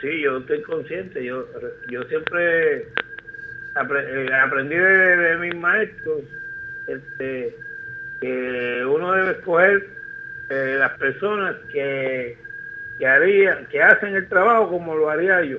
Sí, 0.00 0.22
yo 0.22 0.38
estoy 0.38 0.62
consciente. 0.62 1.22
Yo, 1.22 1.46
yo 1.90 2.02
siempre 2.04 2.76
eh, 2.78 2.86
aprendí 3.76 4.74
de 4.74 5.36
mis 5.38 5.54
maestros 5.56 6.22
este, 6.92 7.56
que 8.20 8.84
uno 8.84 9.12
debe 9.12 9.32
escoger 9.32 9.86
eh, 10.50 10.76
las 10.78 10.92
personas 10.98 11.56
que, 11.72 12.36
que 12.98 13.06
harían, 13.06 13.66
que 13.66 13.82
hacen 13.82 14.14
el 14.14 14.28
trabajo 14.28 14.70
como 14.70 14.94
lo 14.94 15.10
haría 15.10 15.42
yo. 15.42 15.58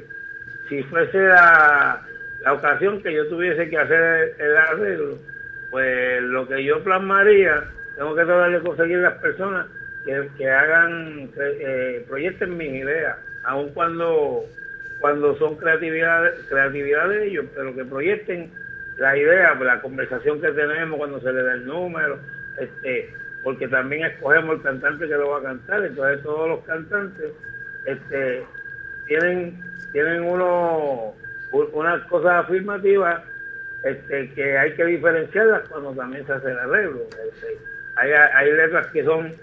Si 0.70 0.84
fuese 0.84 1.18
la, 1.18 2.02
la 2.42 2.54
ocasión 2.54 3.02
que 3.02 3.14
yo 3.14 3.28
tuviese 3.28 3.70
que 3.70 3.78
hacer 3.78 4.36
el, 4.38 4.58
arreglo, 4.58 5.18
pues 5.70 6.22
lo 6.24 6.48
que 6.48 6.64
yo 6.64 6.84
plasmaría, 6.84 7.64
tengo 7.96 8.16
que 8.16 8.26
tratar 8.26 8.52
de 8.52 8.60
conseguir 8.60 8.98
las 9.00 9.18
personas 9.20 9.68
que, 10.06 10.30
que 10.38 10.50
hagan, 10.50 11.30
eh, 11.38 12.06
proyecten 12.08 12.58
mis 12.58 12.72
ideas, 12.72 13.18
aun 13.44 13.70
cuando 13.74 14.46
cuando 15.02 15.36
son 15.38 15.58
creatividad, 15.58 16.32
creatividad 16.48 17.10
de 17.10 17.28
ellos, 17.28 17.46
pero 17.56 17.76
que 17.76 17.84
proyecten 17.84 18.52
la 18.98 19.18
idea, 19.18 19.56
la 19.56 19.82
conversación 19.82 20.42
que 20.42 20.52
tenemos 20.52 20.98
cuando 20.98 21.20
se 21.20 21.32
le 21.32 21.44
da 21.44 21.54
el 21.54 21.66
número, 21.66 22.20
este, 22.58 23.14
porque 23.44 23.68
también 23.68 24.06
escogemos 24.06 24.58
el 24.58 24.62
cantante 24.62 25.08
que 25.08 25.16
lo 25.16 25.30
va 25.30 25.40
a 25.40 25.44
cantar, 25.44 25.86
entonces 25.86 26.24
todos 26.24 26.50
los 26.50 26.66
cantantes 26.66 27.32
este, 27.86 28.46
tienen, 29.08 29.64
tienen 29.92 30.24
uno, 30.24 31.16
unas 31.52 32.02
cosas 32.08 32.46
afirmativas 32.46 33.24
este, 33.84 34.30
que 34.34 34.58
hay 34.58 34.74
que 34.76 34.86
diferenciarlas 34.86 35.68
cuando 35.70 35.94
también 35.94 36.26
se 36.26 36.34
hace 36.34 36.52
el 36.52 36.60
arreglo. 36.60 37.02
Este, 37.04 37.58
hay, 37.96 38.52
letras 38.52 38.88
que 38.88 39.04
son 39.04 39.34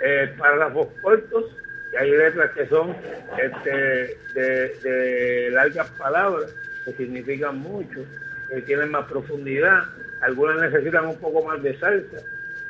eh, 0.00 0.34
párrafos 0.38 0.88
cortos 1.00 1.44
y 1.92 1.96
hay 1.96 2.10
letras 2.10 2.50
que 2.52 2.66
son 2.66 2.94
este, 3.38 4.18
de 4.34 5.50
largas 5.50 5.88
palabras 5.92 6.54
que 6.84 6.92
significan 6.92 7.58
mucho, 7.58 8.04
que 8.48 8.62
tienen 8.62 8.90
más 8.90 9.04
profundidad. 9.06 9.84
Algunas 10.20 10.60
necesitan 10.60 11.06
un 11.06 11.18
poco 11.18 11.44
más 11.46 11.62
de 11.62 11.76
salsa 11.78 12.18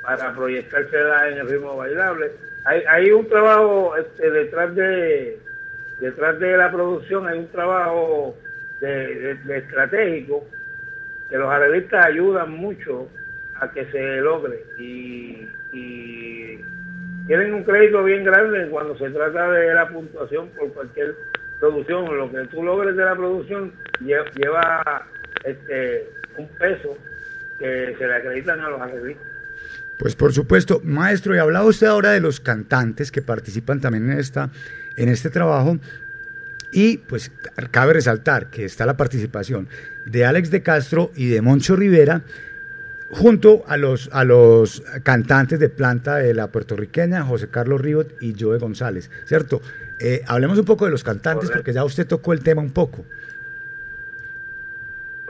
para 0.02 0.34
proyectársela 0.34 1.28
en 1.30 1.38
el 1.38 1.48
ritmo 1.48 1.76
bailable. 1.76 2.32
Hay, 2.64 3.12
un 3.12 3.28
trabajo 3.28 3.96
este, 3.96 4.28
detrás 4.30 4.74
de 4.74 5.38
detrás 6.00 6.38
de 6.40 6.56
la 6.56 6.70
producción, 6.72 7.26
hay 7.28 7.38
un 7.38 7.48
trabajo 7.48 8.36
estratégico 9.48 10.44
que 11.30 11.36
los 11.38 11.50
arreglistas 11.50 12.06
ayudan 12.06 12.50
mucho 12.50 13.08
a 13.54 13.70
que 13.70 13.84
se 13.86 14.16
logre 14.18 14.62
y, 14.78 15.48
y 15.72 16.60
tienen 17.26 17.54
un 17.54 17.64
crédito 17.64 18.04
bien 18.04 18.24
grande 18.24 18.68
cuando 18.68 18.96
se 18.98 19.10
trata 19.10 19.50
de 19.50 19.74
la 19.74 19.88
puntuación 19.88 20.48
por 20.50 20.72
cualquier 20.72 21.14
producción. 21.58 22.16
Lo 22.16 22.30
que 22.30 22.44
tú 22.48 22.62
logres 22.62 22.96
de 22.96 23.04
la 23.04 23.16
producción 23.16 23.72
lle- 24.00 24.30
lleva 24.36 25.06
este 25.46 26.10
un 26.36 26.48
peso 26.48 26.96
que 27.58 27.94
se 27.98 28.06
le 28.06 28.14
acreditan 28.14 28.60
a 28.60 28.68
los 28.68 28.80
arreglistas. 28.80 29.26
Pues 29.98 30.14
por 30.14 30.32
supuesto, 30.32 30.80
maestro, 30.84 31.34
y 31.34 31.38
hablaba 31.38 31.64
usted 31.64 31.86
ahora 31.86 32.10
de 32.10 32.20
los 32.20 32.40
cantantes 32.40 33.10
que 33.10 33.22
participan 33.22 33.80
también 33.80 34.10
en, 34.10 34.18
esta, 34.18 34.50
en 34.96 35.08
este 35.08 35.30
trabajo. 35.30 35.78
Y 36.70 36.98
pues 36.98 37.32
cabe 37.70 37.94
resaltar 37.94 38.50
que 38.50 38.64
está 38.64 38.84
la 38.84 38.96
participación 38.96 39.68
de 40.04 40.26
Alex 40.26 40.50
de 40.50 40.62
Castro 40.62 41.10
y 41.14 41.28
de 41.28 41.40
Moncho 41.40 41.76
Rivera 41.76 42.22
junto 43.10 43.64
a 43.68 43.76
los, 43.76 44.10
a 44.12 44.24
los 44.24 44.82
cantantes 45.02 45.58
de 45.60 45.68
planta 45.68 46.16
de 46.16 46.34
la 46.34 46.48
puertorriqueña, 46.48 47.22
José 47.22 47.48
Carlos 47.48 47.80
Ribot 47.80 48.20
y 48.20 48.34
Joe 48.38 48.58
González, 48.58 49.10
¿cierto? 49.24 49.62
Eh, 50.00 50.22
hablemos 50.26 50.58
un 50.58 50.64
poco 50.64 50.84
de 50.84 50.90
los 50.90 51.04
cantantes 51.04 51.50
porque 51.50 51.72
ya 51.72 51.84
usted 51.84 52.06
tocó 52.06 52.32
el 52.32 52.40
tema 52.40 52.60
un 52.60 52.72
poco. 52.72 53.04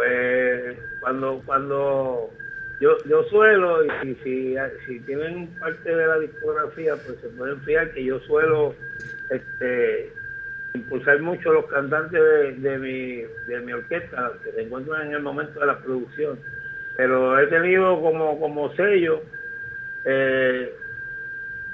Pues 0.07 0.77
cuando 1.01 1.43
cuando 1.45 2.31
yo 2.78 3.03
yo 3.07 3.24
suelo 3.24 3.85
y 3.85 4.15
si, 4.23 4.57
si, 4.87 5.01
tienen 5.01 5.49
parte 5.59 5.95
de 5.95 6.07
la 6.07 6.19
discografía 6.20 6.95
pues 6.97 7.19
se 7.20 7.28
pueden 7.31 7.61
fijar 7.62 7.91
que 7.93 8.05
yo 8.05 8.20
suelo 8.20 8.74
este 9.31 10.12
impulsar 10.74 11.20
mucho 11.23 11.53
los 11.53 11.66
cantantes 11.66 12.20
de, 12.23 12.53
de 12.53 12.78
mi 12.78 13.23
de 13.49 13.61
mi 13.62 13.73
orquesta 13.73 14.33
que 14.45 14.53
se 14.53 14.62
encuentran 14.62 15.09
en 15.09 15.15
el 15.15 15.23
momento 15.23 15.59
de 15.59 15.66
la 15.66 15.78
producción. 15.81 16.39
Pero 16.97 17.41
he 17.41 17.47
tenido 17.49 18.01
como 18.01 18.39
como 18.39 18.73
sello 18.77 19.23
eh, 20.05 20.73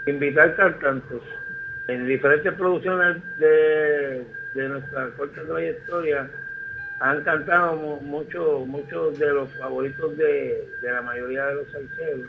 invitar 0.07 0.57
cantantes 0.57 1.21
en 1.89 2.07
diferentes 2.07 2.55
producciones 2.55 3.19
de, 3.39 4.25
de 4.55 4.69
nuestra 4.69 5.11
corta 5.19 5.43
trayectoria 5.43 6.31
han 7.05 7.23
cantado 7.24 7.74
mu- 7.77 8.01
muchos 8.01 8.66
muchos 8.66 9.19
de 9.19 9.27
los 9.33 9.51
favoritos 9.59 10.16
de, 10.16 10.69
de 10.81 10.91
la 10.93 11.03
mayoría 11.03 11.47
de 11.47 11.55
los 11.57 11.69
salseros 11.73 12.29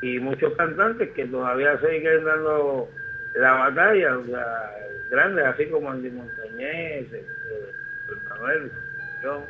y 0.00 0.18
muchos 0.18 0.54
cantantes 0.54 1.10
que 1.10 1.26
todavía 1.26 1.78
siguen 1.80 2.24
dando 2.24 2.88
la 3.34 3.52
batalla, 3.52 4.18
o 4.18 4.24
sea, 4.26 4.70
grandes, 5.10 5.44
así 5.44 5.66
como 5.66 5.90
Andy 5.90 6.10
Montañez, 6.10 7.06
este, 7.12 7.24
Manuel, 8.28 8.72
yo, 9.22 9.46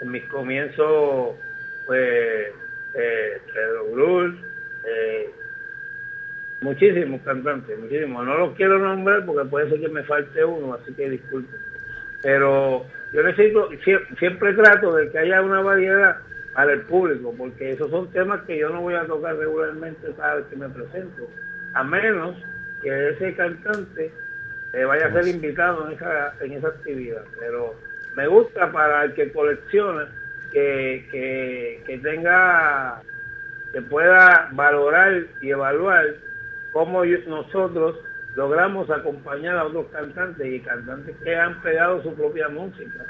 en 0.00 0.10
mis 0.10 0.24
comienzos, 0.26 1.36
pues, 1.86 2.52
eh, 2.94 3.40
Pedro 3.52 3.84
Brul, 3.92 4.38
eh, 4.84 5.30
muchísimos 6.60 7.20
cantantes, 7.22 7.78
muchísimos. 7.78 8.24
No 8.24 8.38
los 8.38 8.56
quiero 8.56 8.78
nombrar 8.78 9.24
porque 9.26 9.48
puede 9.50 9.68
ser 9.70 9.80
que 9.80 9.88
me 9.88 10.02
falte 10.04 10.44
uno, 10.44 10.74
así 10.74 10.92
que 10.94 11.10
disculpen. 11.10 11.60
Pero 12.22 12.86
yo 13.12 13.22
necesito, 13.22 13.68
sie- 13.84 14.18
siempre 14.18 14.52
trato 14.54 14.94
de 14.96 15.10
que 15.10 15.18
haya 15.18 15.42
una 15.42 15.60
variedad 15.60 16.16
para 16.54 16.72
el 16.72 16.82
público, 16.82 17.34
porque 17.36 17.70
esos 17.72 17.90
son 17.90 18.10
temas 18.12 18.42
que 18.42 18.58
yo 18.58 18.68
no 18.70 18.82
voy 18.82 18.94
a 18.94 19.06
tocar 19.06 19.36
regularmente 19.36 20.08
cada 20.16 20.36
vez 20.36 20.46
que 20.46 20.56
me 20.56 20.68
presento, 20.68 21.28
a 21.74 21.82
menos 21.84 22.36
que 22.82 23.08
ese 23.10 23.34
cantante 23.34 24.12
eh, 24.74 24.84
vaya 24.84 25.06
a 25.06 25.12
ser 25.12 25.28
invitado 25.28 25.86
en 25.86 25.92
esa, 25.94 26.34
en 26.40 26.52
esa 26.52 26.68
actividad. 26.68 27.22
Pero 27.38 27.74
me 28.16 28.26
gusta 28.26 28.70
para 28.72 29.04
el 29.04 29.14
que 29.14 29.30
colecciona 29.32 30.08
que, 30.52 31.06
que, 31.10 31.82
que 31.86 31.98
tenga, 31.98 33.00
que 33.72 33.82
pueda 33.82 34.48
valorar 34.52 35.24
y 35.40 35.50
evaluar 35.50 36.14
cómo 36.72 37.04
nosotros 37.04 37.98
logramos 38.34 38.90
acompañar 38.90 39.58
a 39.58 39.64
otros 39.64 39.86
cantantes 39.92 40.46
y 40.46 40.60
cantantes 40.60 41.16
que 41.22 41.34
han 41.34 41.60
pegado 41.62 42.02
su 42.02 42.14
propia 42.14 42.48
música. 42.48 43.04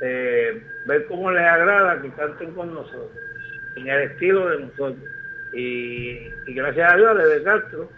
Eh, 0.00 0.62
ver 0.84 1.06
cómo 1.06 1.30
les 1.30 1.42
agrada 1.42 2.00
que 2.02 2.10
canten 2.10 2.52
con 2.52 2.74
nosotros, 2.74 3.10
en 3.76 3.88
el 3.88 4.02
estilo 4.10 4.48
de 4.48 4.60
nosotros. 4.60 5.10
Y, 5.52 6.30
gracias 6.48 6.92
a 6.92 6.96
Dios, 6.96 7.16
de 7.16 7.42
Castro, 7.42 7.90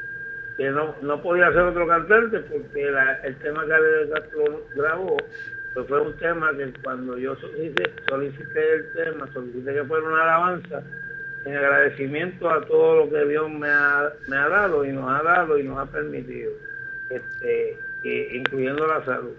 que 0.56 0.70
no, 0.70 0.94
no 1.02 1.22
podía 1.22 1.48
ser 1.52 1.62
otro 1.62 1.86
cantante 1.86 2.40
porque 2.40 2.88
el 3.24 3.36
tema 3.36 3.64
que 3.64 3.72
de 3.72 4.10
Castro 4.10 4.66
grabó 4.74 5.16
pues 5.74 5.86
fue 5.86 6.00
un 6.00 6.16
tema 6.16 6.50
que 6.56 6.72
cuando 6.82 7.16
yo 7.18 7.36
solicité, 7.36 7.92
solicité 8.08 8.72
el 8.72 8.92
tema, 8.94 9.32
solicité 9.32 9.74
que 9.74 9.84
fuera 9.84 10.06
una 10.06 10.22
alabanza, 10.22 10.82
en 11.48 11.56
agradecimiento 11.56 12.50
a 12.50 12.60
todo 12.66 13.04
lo 13.04 13.10
que 13.10 13.24
Dios 13.26 13.50
me 13.50 13.68
ha, 13.68 14.12
me 14.28 14.36
ha 14.36 14.48
dado 14.48 14.84
y 14.84 14.92
nos 14.92 15.10
ha 15.10 15.22
dado 15.22 15.58
y 15.58 15.62
nos 15.62 15.78
ha 15.78 15.86
permitido, 15.86 16.52
este, 17.10 17.78
incluyendo 18.02 18.86
la 18.86 19.04
salud. 19.04 19.34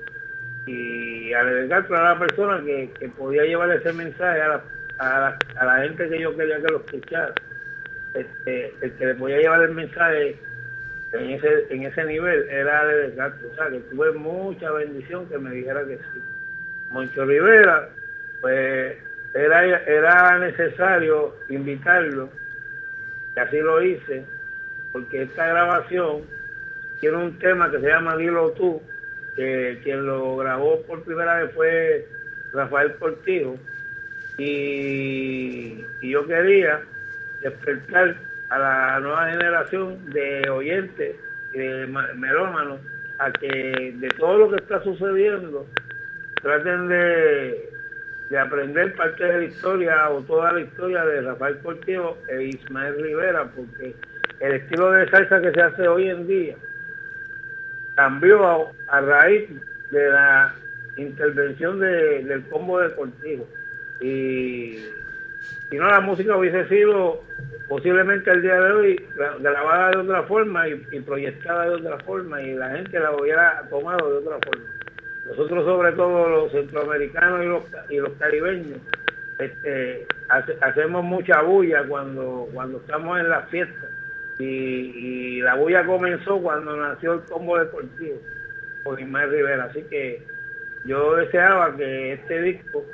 Y 0.65 1.33
al 1.33 1.47
dedicar 1.47 1.85
a 1.93 2.13
la 2.13 2.19
persona 2.19 2.63
que, 2.65 2.89
que 2.99 3.09
podía 3.09 3.43
llevar 3.43 3.71
ese 3.71 3.93
mensaje 3.93 4.41
a 4.41 4.47
la, 4.47 4.63
a, 4.97 5.19
la, 5.19 5.39
a 5.55 5.65
la 5.65 5.83
gente 5.83 6.09
que 6.09 6.19
yo 6.19 6.35
quería 6.35 6.57
que 6.57 6.71
lo 6.71 6.79
escuchara, 6.79 7.33
este, 8.13 8.73
el 8.81 8.91
que 8.93 9.05
le 9.05 9.15
podía 9.15 9.37
llevar 9.37 9.61
el 9.61 9.73
mensaje 9.73 10.35
en 11.13 11.29
ese, 11.31 11.65
en 11.69 11.83
ese 11.83 12.05
nivel 12.05 12.47
era 12.49 12.83
Castro. 13.15 13.49
O 13.51 13.55
sea, 13.55 13.69
que 13.69 13.79
tuve 13.91 14.11
mucha 14.13 14.71
bendición 14.71 15.27
que 15.29 15.37
me 15.37 15.51
dijera 15.51 15.85
que 15.85 15.97
sí. 15.97 16.21
Moncho 16.91 17.25
Rivera, 17.25 17.89
pues 18.41 18.97
era, 19.33 19.83
era 19.83 20.39
necesario 20.39 21.35
invitarlo, 21.49 22.29
y 23.35 23.39
así 23.39 23.57
lo 23.59 23.81
hice, 23.81 24.25
porque 24.91 25.23
esta 25.23 25.47
grabación 25.47 26.23
tiene 26.99 27.17
un 27.17 27.39
tema 27.39 27.69
que 27.71 27.79
se 27.79 27.87
llama 27.87 28.17
Dilo 28.17 28.51
tú, 28.51 28.81
que 29.35 29.79
quien 29.83 30.05
lo 30.05 30.37
grabó 30.37 30.81
por 30.83 31.03
primera 31.03 31.43
vez 31.43 31.53
fue 31.53 32.07
Rafael 32.53 32.95
Cortijo, 32.95 33.57
y, 34.37 35.83
yo 36.01 36.25
quería 36.25 36.81
despertar 37.41 38.15
a 38.49 38.57
la 38.59 38.99
nueva 39.01 39.29
generación 39.31 40.09
de 40.11 40.49
oyentes 40.49 41.15
de 41.51 41.87
ma- 41.87 42.09
melómanos 42.15 42.79
a 43.19 43.31
que 43.31 43.93
de 43.97 44.07
todo 44.17 44.37
lo 44.39 44.49
que 44.49 44.55
está 44.63 44.81
sucediendo 44.83 45.67
traten 46.41 46.87
de, 46.87 47.68
de 48.29 48.37
aprender 48.37 48.93
parte 48.95 49.23
de 49.23 49.37
la 49.39 49.43
historia 49.45 50.09
o 50.09 50.21
toda 50.21 50.53
la 50.53 50.61
historia 50.61 51.03
de 51.05 51.21
Rafael 51.21 51.57
Cortijo 51.59 52.17
e 52.27 52.43
Ismael 52.43 53.01
Rivera 53.01 53.45
porque 53.55 53.95
el 54.39 54.51
estilo 54.53 54.91
de 54.91 55.09
salsa 55.09 55.41
que 55.41 55.51
se 55.51 55.61
hace 55.61 55.87
hoy 55.87 56.09
en 56.09 56.27
día 56.27 56.55
cambió 57.95 58.69
a, 58.87 59.01
raíz 59.01 59.49
de 59.91 60.09
la 60.09 60.53
intervención 60.97 61.79
de- 61.79 62.23
del 62.23 62.43
combo 62.49 62.79
de 62.79 62.93
Cortijo 62.95 63.47
y 64.01 64.77
si 65.69 65.77
no 65.77 65.87
la 65.87 65.99
música 66.01 66.35
hubiese 66.37 66.67
sido 66.67 67.23
posiblemente 67.67 68.31
el 68.31 68.41
día 68.41 68.55
de 68.55 68.71
hoy 68.71 69.05
gra- 69.15 69.37
grabada 69.41 69.91
de 69.91 69.97
otra 69.97 70.23
forma 70.23 70.67
y, 70.67 70.81
y 70.91 70.99
proyectada 71.01 71.65
de 71.65 71.75
otra 71.75 71.97
forma 71.99 72.41
y 72.41 72.53
la 72.53 72.69
gente 72.71 72.99
la 72.99 73.11
hubiera 73.11 73.63
tomado 73.69 74.09
de 74.11 74.17
otra 74.27 74.37
forma. 74.45 74.65
Nosotros 75.29 75.63
sobre 75.65 75.91
todo 75.93 76.27
los 76.29 76.51
centroamericanos 76.51 77.43
y 77.43 77.47
los, 77.47 77.63
y 77.91 77.97
los 77.97 78.11
caribeños 78.19 78.79
este, 79.39 80.05
hace- 80.27 80.57
hacemos 80.61 81.03
mucha 81.03 81.41
bulla 81.43 81.83
cuando, 81.87 82.49
cuando 82.53 82.79
estamos 82.79 83.19
en 83.19 83.29
las 83.29 83.47
fiestas 83.49 83.89
y, 84.39 85.39
la 85.41 85.55
bulla 85.55 85.85
comenzó 85.85 86.39
cuando 86.41 86.75
nació 86.75 87.13
el 87.13 87.21
combo 87.21 87.57
deportivo 87.57 88.17
por 88.83 88.99
Ismael 88.99 89.29
Rivera. 89.29 89.65
Así 89.65 89.83
que 89.83 90.21
yo 90.85 91.15
deseaba 91.15 91.75
que 91.77 92.13
este 92.13 92.41
disco 92.41 92.85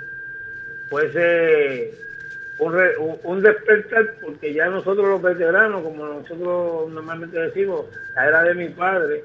fuese 0.90 1.94
un 2.60 3.42
despertar 3.42 4.14
porque 4.22 4.54
ya 4.54 4.68
nosotros 4.68 5.08
los 5.08 5.22
veteranos, 5.22 5.84
como 5.84 6.06
nosotros 6.06 6.90
normalmente 6.92 7.38
decimos, 7.40 7.86
la 8.16 8.28
era 8.28 8.44
de 8.44 8.54
mi 8.56 8.70
padre, 8.70 9.24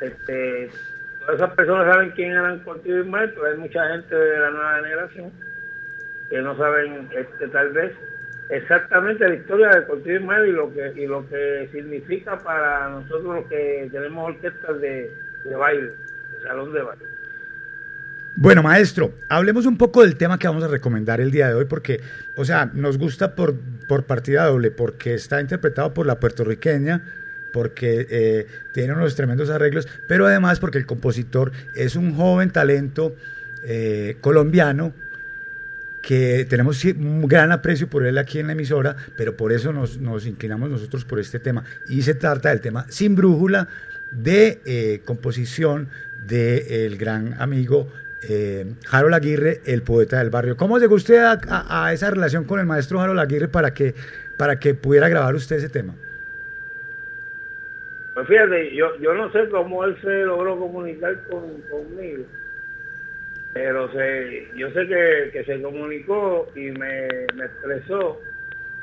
este, 0.00 0.70
todas 1.22 1.40
esas 1.40 1.54
personas 1.54 1.92
saben 1.92 2.10
quién 2.10 2.32
eran 2.32 2.60
Cortijo 2.60 2.96
y 2.96 3.00
Ismael, 3.00 3.30
pero 3.34 3.46
hay 3.46 3.56
mucha 3.58 3.88
gente 3.88 4.14
de 4.14 4.38
la 4.38 4.50
nueva 4.50 4.76
generación 4.76 5.32
que 6.28 6.42
no 6.42 6.56
saben 6.56 7.08
este, 7.16 7.48
tal 7.48 7.72
vez 7.72 7.92
exactamente 8.48 9.28
la 9.28 9.34
historia 9.34 9.68
de 9.68 9.86
Cortijo 9.86 10.10
y 10.10 10.16
Ismael 10.16 10.48
y 10.48 10.52
lo 10.52 10.72
que 10.72 10.92
y 10.96 11.06
lo 11.06 11.28
que 11.28 11.68
significa 11.72 12.38
para 12.38 12.88
nosotros 12.90 13.36
los 13.36 13.46
que 13.46 13.88
tenemos 13.90 14.30
orquestas 14.30 14.80
de, 14.80 15.16
de 15.44 15.56
baile, 15.56 15.88
de 15.90 16.42
salón 16.44 16.72
de 16.72 16.82
baile. 16.82 17.12
Bueno, 18.34 18.62
maestro, 18.62 19.12
hablemos 19.28 19.66
un 19.66 19.76
poco 19.76 20.02
del 20.02 20.16
tema 20.16 20.38
que 20.38 20.48
vamos 20.48 20.64
a 20.64 20.68
recomendar 20.68 21.20
el 21.20 21.30
día 21.30 21.48
de 21.48 21.54
hoy, 21.54 21.66
porque, 21.66 22.00
o 22.34 22.44
sea, 22.46 22.70
nos 22.72 22.96
gusta 22.96 23.34
por, 23.34 23.54
por 23.86 24.04
partida 24.04 24.46
doble, 24.46 24.70
porque 24.70 25.14
está 25.14 25.40
interpretado 25.40 25.92
por 25.92 26.06
la 26.06 26.18
puertorriqueña, 26.18 27.02
porque 27.52 28.06
eh, 28.10 28.46
tiene 28.72 28.92
unos 28.94 29.14
tremendos 29.14 29.50
arreglos, 29.50 29.86
pero 30.06 30.26
además 30.26 30.58
porque 30.58 30.78
el 30.78 30.86
compositor 30.86 31.52
es 31.74 31.96
un 31.96 32.14
joven 32.14 32.50
talento 32.50 33.14
eh, 33.64 34.16
colombiano 34.20 34.92
que 36.02 36.44
tenemos 36.50 36.84
un 36.84 37.28
gran 37.28 37.52
aprecio 37.52 37.88
por 37.88 38.04
él 38.04 38.18
aquí 38.18 38.40
en 38.40 38.48
la 38.48 38.54
emisora, 38.54 38.96
pero 39.16 39.36
por 39.36 39.52
eso 39.52 39.72
nos, 39.72 40.26
inclinamos 40.26 40.68
nosotros 40.68 41.04
por 41.04 41.20
este 41.20 41.38
tema. 41.38 41.64
Y 41.88 42.02
se 42.02 42.14
trata 42.14 42.48
del 42.48 42.60
tema 42.60 42.86
Sin 42.88 43.14
Brújula 43.14 43.68
de 44.10 44.60
eh, 44.66 45.00
composición 45.04 45.88
del 46.26 46.98
gran 46.98 47.40
amigo 47.40 47.90
eh, 48.22 48.74
Harold 48.90 49.14
Aguirre, 49.14 49.62
el 49.64 49.82
poeta 49.82 50.18
del 50.18 50.30
barrio. 50.30 50.56
¿Cómo 50.56 50.78
llegó 50.78 50.96
usted 50.96 51.22
a 51.22 51.92
esa 51.92 52.10
relación 52.10 52.44
con 52.44 52.60
el 52.60 52.66
maestro 52.66 53.00
Harold 53.00 53.20
Aguirre 53.20 53.48
para 53.48 53.72
que, 53.72 53.94
para 54.36 54.58
que 54.58 54.74
pudiera 54.74 55.08
grabar 55.08 55.34
usted 55.34 55.56
ese 55.56 55.68
tema? 55.68 55.94
Pues 58.22 58.38
fíjate, 58.38 58.72
yo, 58.76 58.96
yo 59.00 59.14
no 59.14 59.32
sé 59.32 59.48
cómo 59.48 59.84
él 59.84 59.96
se 60.00 60.22
logró 60.22 60.56
comunicar 60.56 61.24
con, 61.28 61.60
conmigo, 61.62 62.24
pero 63.52 63.90
se, 63.90 64.46
yo 64.54 64.70
sé 64.70 64.86
que, 64.86 65.30
que 65.32 65.44
se 65.44 65.60
comunicó 65.60 66.48
y 66.54 66.70
me, 66.70 67.08
me 67.34 67.46
expresó 67.46 68.20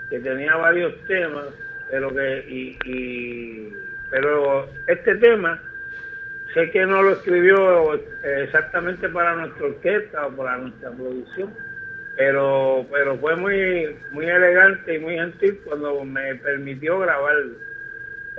que 0.10 0.20
tenía 0.20 0.58
varios 0.58 0.94
temas, 1.08 1.46
pero 1.90 2.14
que 2.14 2.46
y, 2.50 2.78
y- 2.84 3.74
pero 4.10 4.68
este 4.88 5.16
tema 5.16 5.64
sé 6.54 6.70
que 6.72 6.86
no 6.86 7.02
lo 7.02 7.12
escribió 7.14 7.94
exactamente 8.44 9.08
para 9.08 9.36
nuestra 9.38 9.68
orquesta 9.68 10.28
o 10.28 10.32
para 10.36 10.58
nuestra 10.58 10.92
producción, 10.92 11.54
pero 12.18 12.86
pero 12.92 13.18
fue 13.20 13.38
muy 13.38 13.96
muy 14.12 14.26
elegante 14.26 14.96
y 14.96 15.00
muy 15.00 15.16
gentil 15.16 15.62
cuando 15.64 16.04
me 16.04 16.36
permitió 16.36 17.00
grabarlo 17.00 17.69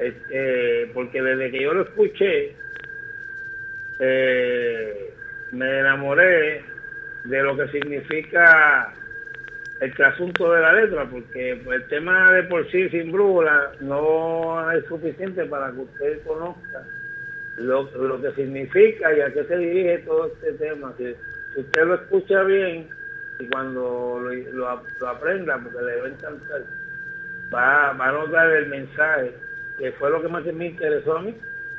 este, 0.00 0.90
porque 0.94 1.22
desde 1.22 1.50
que 1.50 1.62
yo 1.62 1.74
lo 1.74 1.82
escuché, 1.82 2.54
eh, 3.98 5.10
me 5.52 5.80
enamoré 5.80 6.62
de 7.24 7.42
lo 7.42 7.56
que 7.56 7.68
significa 7.68 8.94
el 9.80 9.94
trasunto 9.94 10.52
de 10.52 10.60
la 10.60 10.72
letra, 10.74 11.08
porque 11.10 11.60
pues, 11.64 11.82
el 11.82 11.88
tema 11.88 12.32
de 12.32 12.42
por 12.44 12.70
sí 12.70 12.88
sin 12.90 13.12
brújula 13.12 13.72
no 13.80 14.70
es 14.72 14.84
suficiente 14.86 15.44
para 15.46 15.70
que 15.72 15.78
usted 15.80 16.22
conozca 16.26 16.82
lo, 17.56 17.90
lo 17.96 18.22
que 18.22 18.32
significa 18.32 19.14
y 19.16 19.20
a 19.20 19.32
qué 19.32 19.44
se 19.44 19.56
dirige 19.58 19.98
todo 20.00 20.26
este 20.26 20.52
tema. 20.54 20.94
Si, 20.98 21.14
si 21.54 21.60
usted 21.60 21.84
lo 21.84 21.94
escucha 21.94 22.42
bien 22.44 22.88
y 23.38 23.46
cuando 23.48 24.20
lo, 24.22 24.32
lo- 24.32 24.82
lo 25.00 25.08
aprenda, 25.08 25.58
porque 25.62 25.82
le 25.82 26.00
va 26.00 26.06
a 26.06 26.10
encantar, 26.10 26.62
va, 27.54 27.92
va 27.94 28.08
a 28.08 28.12
notar 28.12 28.50
el 28.52 28.68
mensaje, 28.68 29.32
que 29.80 29.92
fue 29.92 30.10
lo 30.10 30.20
que 30.20 30.28
más 30.28 30.44
me 30.44 30.66
interesó 30.66 31.16
a 31.16 31.22
mí. 31.22 31.34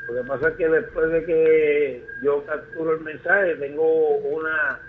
Lo 0.08 0.16
que 0.16 0.28
pasa 0.28 0.50
es 0.50 0.56
que 0.56 0.68
después 0.68 1.12
de 1.12 1.24
que 1.24 2.04
yo 2.22 2.44
capturo 2.46 2.96
el 2.96 3.02
mensaje, 3.02 3.56
tengo 3.56 4.18
una 4.18 4.80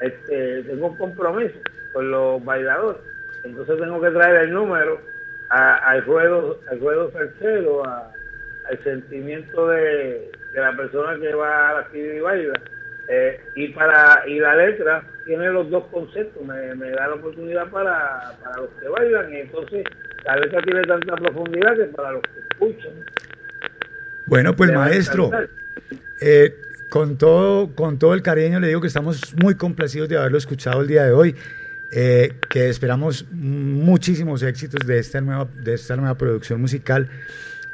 este, 0.00 0.62
tengo 0.62 0.86
un 0.86 0.96
compromiso 0.96 1.58
con 1.92 2.10
los 2.10 2.42
bailadores. 2.44 3.02
Entonces 3.44 3.78
tengo 3.78 4.00
que 4.00 4.10
traer 4.10 4.44
el 4.44 4.52
número 4.52 5.00
al 5.48 6.04
ruedo, 6.04 6.60
al 6.70 6.80
ruedo 6.80 7.08
tercero, 7.08 7.82
al 7.84 8.84
sentimiento 8.84 9.66
de, 9.66 10.30
de 10.52 10.60
la 10.60 10.76
persona 10.76 11.18
que 11.18 11.34
va 11.34 11.70
a 11.70 11.74
la 11.74 11.80
actividad 11.80 12.14
y 12.14 12.20
baila. 12.20 12.60
Eh, 13.08 13.40
y 13.56 13.68
para 13.68 14.22
y 14.28 14.38
la 14.38 14.54
letra 14.54 15.02
tiene 15.24 15.48
los 15.48 15.68
dos 15.68 15.84
conceptos, 15.86 16.44
me, 16.44 16.90
da 16.90 17.08
la 17.08 17.14
oportunidad 17.14 17.68
para, 17.68 18.36
para 18.40 18.56
los 18.58 18.70
que 18.80 18.88
bailan 18.88 19.34
entonces 19.34 19.84
la 20.24 20.36
letra 20.36 20.62
tiene 20.62 20.82
tanta 20.82 21.14
profundidad 21.16 21.76
que 21.76 21.84
para 21.84 22.12
los 22.12 22.22
que 22.22 22.40
escuchan. 22.50 22.92
Bueno, 24.26 24.54
pues 24.54 24.72
maestro, 24.72 25.30
eh, 26.20 26.56
con, 26.88 27.16
todo, 27.18 27.74
con 27.74 27.98
todo 27.98 28.14
el 28.14 28.22
cariño 28.22 28.60
le 28.60 28.68
digo 28.68 28.80
que 28.80 28.86
estamos 28.86 29.34
muy 29.42 29.54
complacidos 29.54 30.08
de 30.08 30.18
haberlo 30.18 30.38
escuchado 30.38 30.82
el 30.82 30.86
día 30.86 31.04
de 31.04 31.12
hoy, 31.12 31.34
eh, 31.90 32.34
que 32.48 32.68
esperamos 32.68 33.26
muchísimos 33.32 34.42
éxitos 34.42 34.86
de 34.86 34.98
esta, 34.98 35.20
nueva, 35.20 35.48
de 35.54 35.74
esta 35.74 35.96
nueva 35.96 36.16
producción 36.16 36.60
musical 36.60 37.08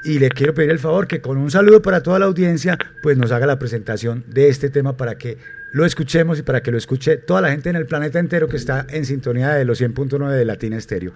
y 0.02 0.18
le 0.18 0.28
quiero 0.28 0.54
pedir 0.54 0.70
el 0.70 0.78
favor 0.78 1.06
que 1.06 1.20
con 1.20 1.36
un 1.36 1.50
saludo 1.50 1.82
para 1.82 2.02
toda 2.02 2.18
la 2.18 2.26
audiencia, 2.26 2.78
pues 3.02 3.18
nos 3.18 3.32
haga 3.32 3.46
la 3.46 3.58
presentación 3.58 4.24
de 4.28 4.48
este 4.48 4.70
tema 4.70 4.96
para 4.96 5.18
que 5.18 5.36
lo 5.72 5.84
escuchemos 5.84 6.38
y 6.38 6.42
para 6.42 6.62
que 6.62 6.70
lo 6.70 6.78
escuche 6.78 7.16
toda 7.16 7.40
la 7.40 7.50
gente 7.50 7.70
en 7.70 7.76
el 7.76 7.86
planeta 7.86 8.18
entero 8.18 8.48
que 8.48 8.56
está 8.56 8.86
en 8.88 9.04
sintonía 9.04 9.50
de 9.50 9.64
los 9.64 9.80
100.9 9.80 10.30
de 10.30 10.44
Latina 10.44 10.76
Estéreo. 10.76 11.12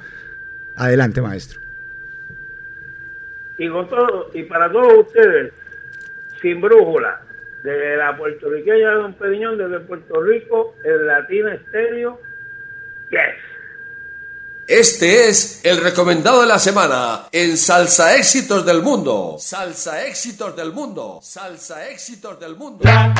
Adelante, 0.81 1.21
maestro. 1.21 1.61
y 3.59 3.69
con 3.69 3.87
todo 3.91 4.31
y 4.33 4.43
para 4.45 4.73
todos 4.73 5.07
ustedes 5.07 5.53
sin 6.41 6.63
brújula 6.63 7.21
de 7.63 7.97
la 7.99 8.17
puertorriqueña 8.17 8.89
de 8.89 8.95
Don 8.95 9.13
Periñón 9.13 9.59
desde 9.59 9.81
Puerto 9.81 10.23
Rico 10.23 10.77
el 10.83 11.07
Latina 11.07 11.53
Estéreo 11.55 12.19
yes 13.11 13.37
Este 14.67 15.29
es 15.29 15.63
el 15.67 15.83
recomendado 15.83 16.41
de 16.41 16.47
la 16.47 16.59
semana 16.59 17.27
en 17.31 17.59
Salsa 17.59 18.17
Éxitos 18.17 18.65
del 18.65 18.81
Mundo. 18.81 19.37
Salsa 19.39 20.07
Éxitos 20.07 20.57
del 20.57 20.73
Mundo. 20.73 21.19
Salsa 21.23 21.87
Éxitos 21.91 22.41
del 22.41 22.57
Mundo. 22.57 22.85
La 22.85 23.13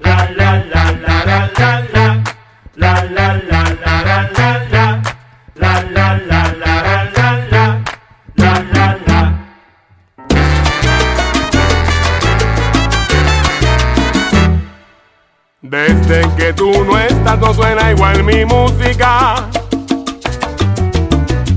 la 0.00 0.30
la 0.34 0.64
la 0.72 0.92
la 0.94 1.24
la 1.26 1.50
la 1.52 2.24
la 2.76 3.04
la 3.04 3.04
la 3.04 3.34
la 3.34 3.34
la 3.50 3.62
la 3.74 4.02
la 4.02 4.30
la 4.32 4.72
la 4.72 5.02
la 5.54 5.82
la 5.90 6.18
la 6.28 6.41
Desde 15.72 16.20
que 16.36 16.52
tú 16.52 16.70
no 16.84 16.98
estás 16.98 17.38
no 17.38 17.54
suena 17.54 17.92
igual 17.92 18.22
mi 18.24 18.44
música. 18.44 19.48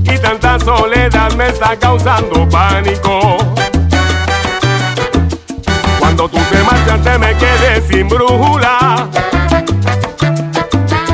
Y 0.04 0.18
tanta 0.18 0.58
soledad 0.58 1.34
me 1.34 1.48
está 1.48 1.76
causando 1.76 2.48
pánico. 2.48 3.36
Cuando 5.98 6.30
tú 6.30 6.38
te 6.50 6.62
marchaste 6.62 7.18
me 7.18 7.34
quedé 7.34 7.82
sin 7.86 8.08
brújula. 8.08 9.06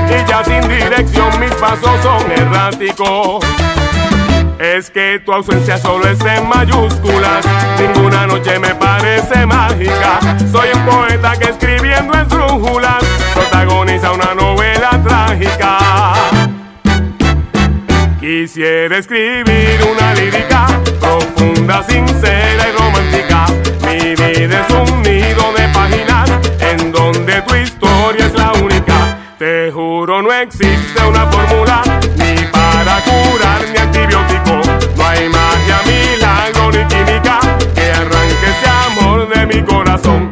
Y 0.08 0.30
ya 0.30 0.44
sin 0.44 0.68
dirección 0.68 1.40
mis 1.40 1.52
pasos 1.56 2.00
son 2.04 2.30
erráticos. 2.30 3.44
Es 4.60 4.92
que 4.92 5.20
tu 5.26 5.32
ausencia 5.32 5.76
solo 5.76 6.08
es 6.08 6.20
en 6.20 6.48
mayúsculas. 6.48 7.44
Ninguna 7.80 8.28
noche 8.28 8.60
me 8.60 8.71
parece 8.92 9.46
mágica. 9.46 10.20
Soy 10.50 10.68
un 10.74 10.84
poeta 10.84 11.32
que 11.38 11.48
escribiendo 11.50 12.12
en 12.14 12.28
brújulas 12.28 13.02
protagoniza 13.34 14.12
una 14.12 14.34
novela 14.34 14.90
trágica. 15.06 15.78
Quisiera 18.20 18.98
escribir 18.98 19.78
una 19.90 20.14
lírica 20.14 20.66
profunda, 21.00 21.82
sincera 21.88 22.62
y 22.68 22.72
romántica. 22.78 23.46
Mi 23.86 24.14
vida 24.14 24.66
es 24.66 24.74
un 24.74 25.02
nido 25.02 25.44
de 25.56 25.68
páginas 25.68 26.30
en 26.60 26.92
donde 26.92 27.42
tu 27.42 27.54
historia 27.54 28.26
es 28.26 28.34
la 28.34 28.52
única. 28.52 29.18
Te 29.38 29.72
juro 29.72 30.22
no 30.22 30.32
existe 30.32 31.00
una 31.04 31.26
fórmula 31.26 31.82
ni 32.16 32.44
para 32.46 33.00
curar 33.06 33.60
ni 33.72 33.78
antibiótico. 33.78 34.60
No 34.96 35.06
hay 35.06 35.28
magia, 35.28 35.80
milagro 35.86 36.70
ni 36.70 36.84
química 36.86 37.51
que 38.40 38.50
ese 38.50 38.68
amor 38.68 39.28
de 39.28 39.46
mi 39.46 39.62
corazón. 39.62 40.31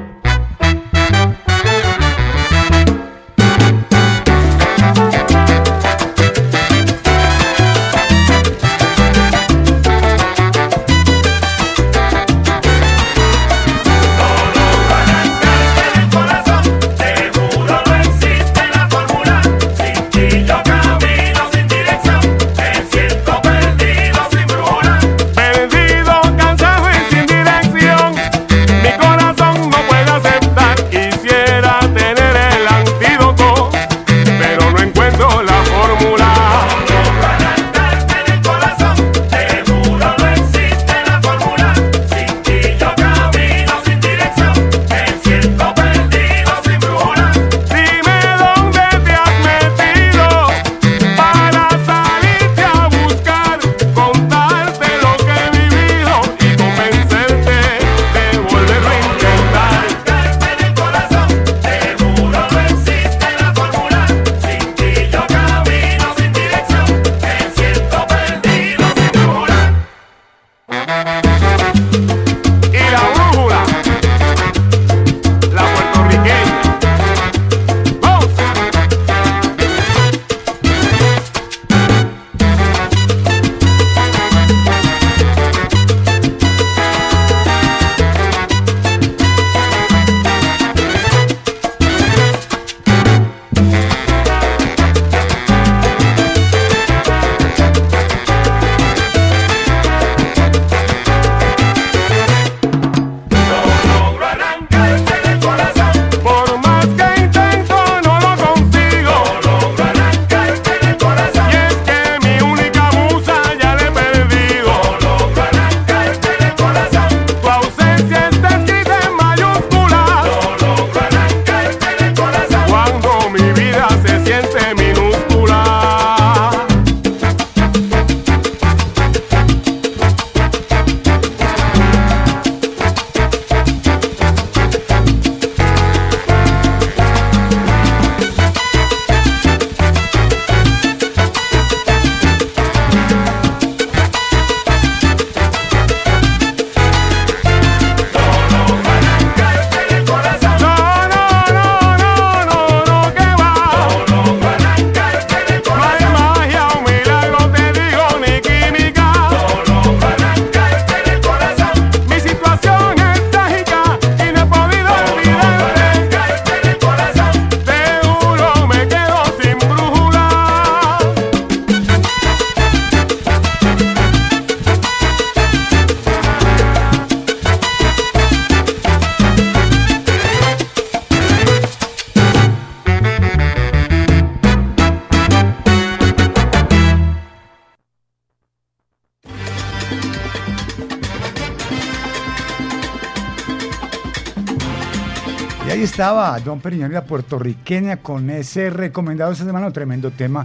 John 196.50 196.60
Periñón 196.60 196.90
y 196.90 196.94
la 196.94 197.04
puertorriqueña 197.04 197.98
con 197.98 198.28
ese 198.28 198.70
recomendado 198.70 199.30
esta 199.30 199.44
semana, 199.44 199.68
un 199.68 199.72
tremendo 199.72 200.10
tema. 200.10 200.44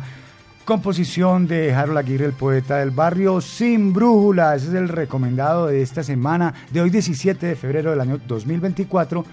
Composición 0.63 1.47
de 1.47 1.73
Harold 1.73 1.97
Aguirre, 1.97 2.25
el 2.25 2.33
poeta 2.33 2.77
del 2.77 2.91
barrio 2.91 3.41
Sin 3.41 3.91
Brújula. 3.91 4.53
Ese 4.53 4.67
es 4.67 4.73
el 4.75 4.87
recomendado 4.87 5.65
de 5.65 5.81
esta 5.81 6.03
semana, 6.03 6.53
de 6.69 6.81
hoy 6.81 6.91
17 6.91 7.43
de 7.43 7.55
febrero 7.55 7.89
del 7.89 8.01
año 8.01 8.19
2024. 8.27 9.25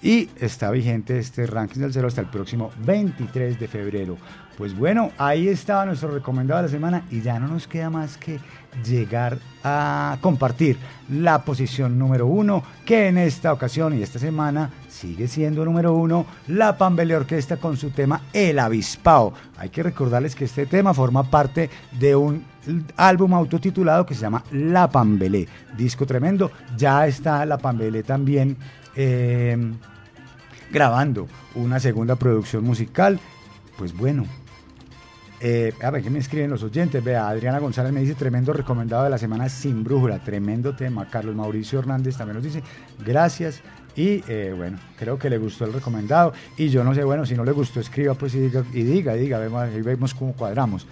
y 0.00 0.30
está 0.40 0.70
vigente 0.70 1.18
este 1.18 1.46
ranking 1.46 1.80
del 1.80 1.92
cero 1.92 2.08
hasta 2.08 2.22
el 2.22 2.28
próximo 2.28 2.70
23 2.86 3.60
de 3.60 3.68
febrero. 3.68 4.16
Pues 4.56 4.74
bueno, 4.74 5.10
ahí 5.18 5.48
estaba 5.48 5.84
nuestro 5.84 6.10
recomendado 6.10 6.62
de 6.62 6.68
la 6.68 6.72
semana 6.72 7.02
y 7.10 7.20
ya 7.20 7.38
no 7.38 7.48
nos 7.48 7.68
queda 7.68 7.90
más 7.90 8.16
que 8.16 8.40
llegar 8.82 9.38
a 9.62 10.16
compartir 10.22 10.78
la 11.10 11.44
posición 11.44 11.98
número 11.98 12.26
uno, 12.26 12.62
que 12.86 13.08
en 13.08 13.18
esta 13.18 13.52
ocasión 13.52 13.98
y 13.98 14.02
esta 14.02 14.18
semana 14.18 14.70
sigue 14.98 15.28
siendo 15.28 15.64
número 15.64 15.94
uno, 15.94 16.26
la 16.48 16.76
Pambele 16.76 17.14
Orquesta 17.14 17.56
con 17.56 17.76
su 17.76 17.90
tema 17.90 18.22
El 18.32 18.58
Avispao. 18.58 19.32
Hay 19.56 19.68
que 19.68 19.82
recordarles 19.82 20.34
que 20.34 20.44
este 20.44 20.66
tema 20.66 20.92
forma 20.92 21.30
parte 21.30 21.70
de 21.92 22.16
un 22.16 22.44
álbum 22.96 23.32
autotitulado 23.34 24.04
que 24.04 24.14
se 24.14 24.22
llama 24.22 24.42
La 24.50 24.90
Pambelé, 24.90 25.46
disco 25.76 26.04
tremendo. 26.04 26.50
Ya 26.76 27.06
está 27.06 27.46
La 27.46 27.58
Pambelé 27.58 28.02
también 28.02 28.56
eh, 28.96 29.56
grabando 30.72 31.28
una 31.54 31.78
segunda 31.78 32.16
producción 32.16 32.64
musical. 32.64 33.20
Pues 33.76 33.96
bueno, 33.96 34.24
eh, 35.40 35.72
a 35.80 35.90
ver 35.90 36.02
qué 36.02 36.10
me 36.10 36.18
escriben 36.18 36.50
los 36.50 36.64
oyentes. 36.64 37.04
Vea, 37.04 37.28
Adriana 37.28 37.60
González 37.60 37.92
me 37.92 38.00
dice 38.00 38.16
tremendo 38.16 38.52
recomendado 38.52 39.04
de 39.04 39.10
la 39.10 39.18
semana 39.18 39.48
sin 39.48 39.84
brújula, 39.84 40.18
tremendo 40.18 40.74
tema. 40.74 41.08
Carlos 41.08 41.36
Mauricio 41.36 41.78
Hernández 41.78 42.16
también 42.16 42.34
nos 42.34 42.44
dice 42.44 42.64
gracias. 43.04 43.62
Y 43.98 44.22
eh, 44.28 44.54
bueno, 44.56 44.78
creo 44.96 45.18
que 45.18 45.28
le 45.28 45.38
gustó 45.38 45.64
el 45.64 45.72
recomendado. 45.72 46.32
Y 46.56 46.68
yo 46.68 46.84
no 46.84 46.94
sé, 46.94 47.02
bueno, 47.02 47.26
si 47.26 47.34
no 47.34 47.44
le 47.44 47.50
gustó, 47.50 47.80
escriba 47.80 48.14
pues 48.14 48.32
y 48.32 48.38
diga, 48.38 48.64
y 48.72 48.84
diga, 48.84 49.16
y 49.16 49.18
diga, 49.18 49.40
vemos, 49.40 49.60
ahí 49.64 49.82
vemos 49.82 50.14
cómo 50.14 50.34
cuadramos. 50.34 50.86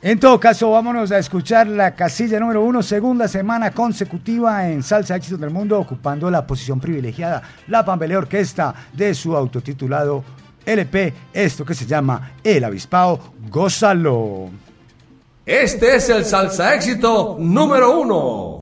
En 0.00 0.20
todo 0.20 0.38
caso, 0.38 0.70
vámonos 0.70 1.10
a 1.10 1.18
escuchar 1.18 1.66
la 1.66 1.92
casilla 1.96 2.38
número 2.38 2.62
uno, 2.62 2.84
segunda 2.84 3.26
semana 3.26 3.72
consecutiva 3.72 4.70
en 4.70 4.84
Salsa 4.84 5.16
Éxitos 5.16 5.40
del 5.40 5.50
Mundo, 5.50 5.76
ocupando 5.80 6.30
la 6.30 6.46
posición 6.46 6.78
privilegiada, 6.78 7.42
la 7.66 7.84
Pambelea 7.84 8.18
Orquesta 8.18 8.76
de 8.92 9.12
su 9.12 9.36
autotitulado 9.36 10.22
LP, 10.64 11.12
esto 11.32 11.64
que 11.64 11.74
se 11.74 11.84
llama 11.84 12.34
El 12.44 12.62
Avispao, 12.62 13.34
gózalo. 13.50 14.50
Este 15.44 15.96
es 15.96 16.08
el 16.10 16.24
salsa 16.24 16.76
éxito 16.76 17.36
número 17.40 17.98
uno. 17.98 18.59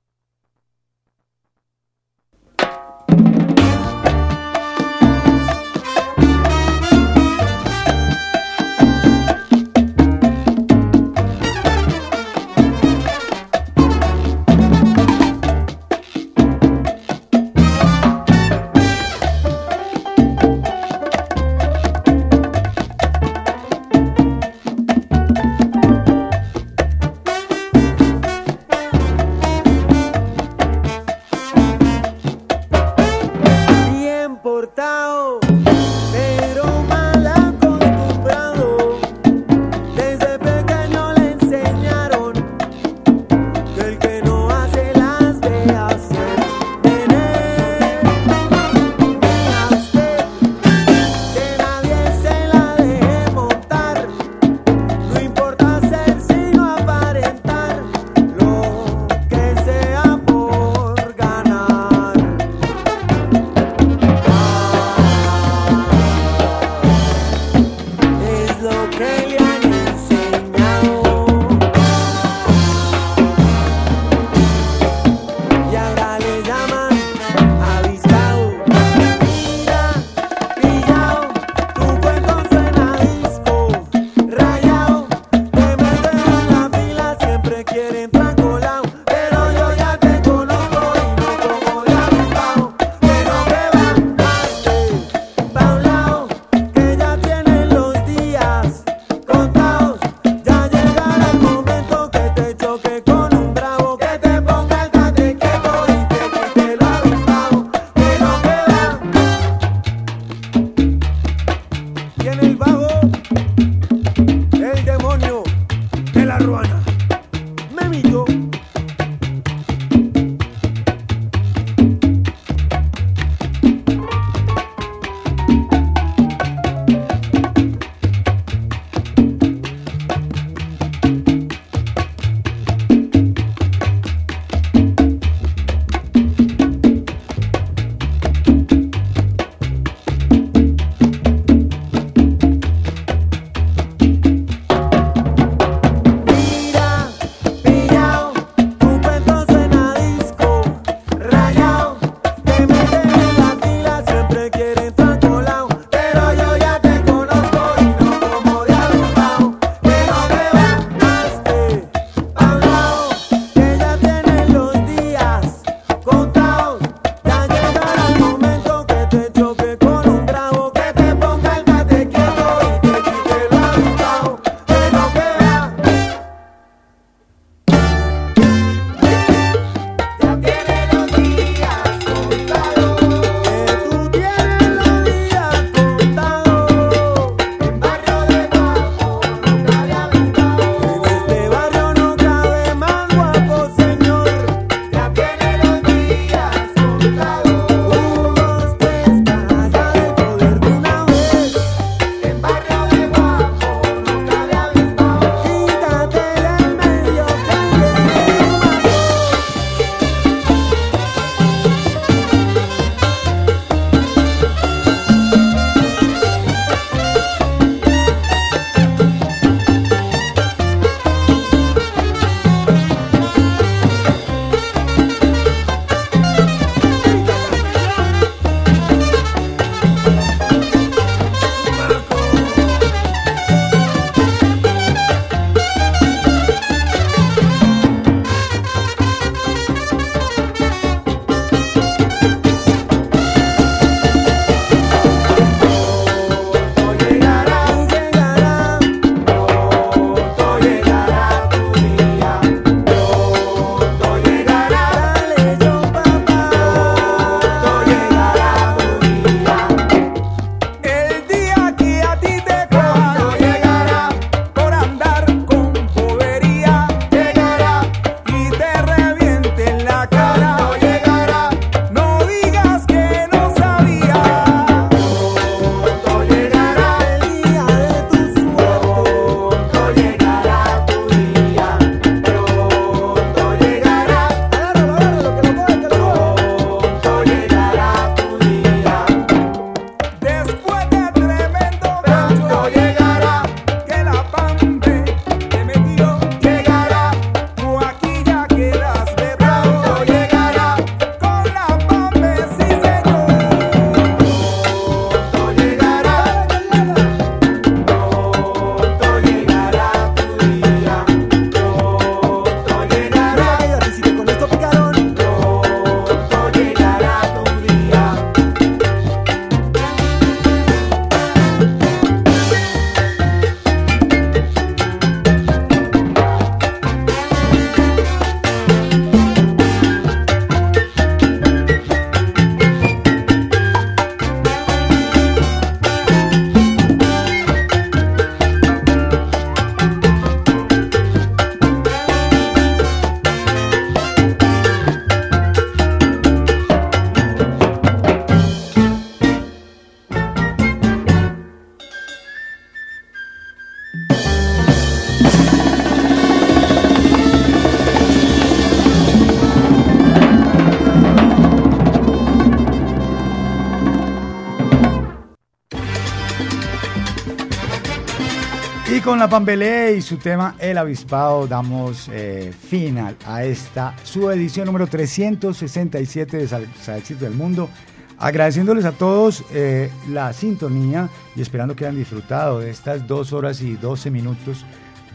Con 369.09 369.19
la 369.19 369.29
Pambelé 369.29 369.97
y 369.97 370.03
su 370.03 370.19
tema 370.19 370.55
El 370.59 370.77
Avispado 370.77 371.47
damos 371.47 372.11
eh, 372.13 372.53
final 372.69 373.17
a 373.27 373.43
esta 373.43 373.95
su 374.05 374.31
edición 374.31 374.67
número 374.67 374.87
367 374.87 376.37
de 376.37 376.47
Salsa 376.47 376.99
Éxito 376.99 377.25
del 377.25 377.33
Mundo. 377.33 377.71
Agradeciéndoles 378.19 378.85
a 378.85 378.93
todos 378.93 379.45
eh, 379.53 379.91
la 380.11 380.33
sintonía 380.35 381.09
y 381.35 381.41
esperando 381.41 381.75
que 381.75 381.87
hayan 381.87 381.97
disfrutado 381.97 382.61
de 382.61 382.69
estas 382.71 383.07
dos 383.07 383.33
horas 383.33 383.63
y 383.63 383.77
12 383.77 384.11
minutos 384.11 384.67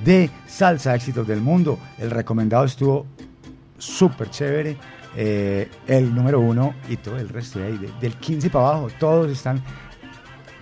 de 0.03 0.31
Salsa 0.47 0.95
Éxitos 0.95 1.27
del 1.27 1.41
Mundo. 1.41 1.77
El 1.99 2.09
recomendado 2.09 2.65
estuvo 2.65 3.05
súper 3.77 4.29
chévere. 4.31 4.75
eh, 5.15 5.69
el 5.85 6.15
número 6.15 6.39
uno 6.39 6.73
y 6.89 6.97
todo 6.97 7.17
el 7.17 7.29
resto 7.29 7.59
de 7.59 7.67
ahí, 7.67 7.77
de- 7.77 7.91
del 8.01 8.15
15 8.15 8.49
para 8.49 8.69
abajo, 8.69 8.87
todos 8.99 9.29
están 9.31 9.61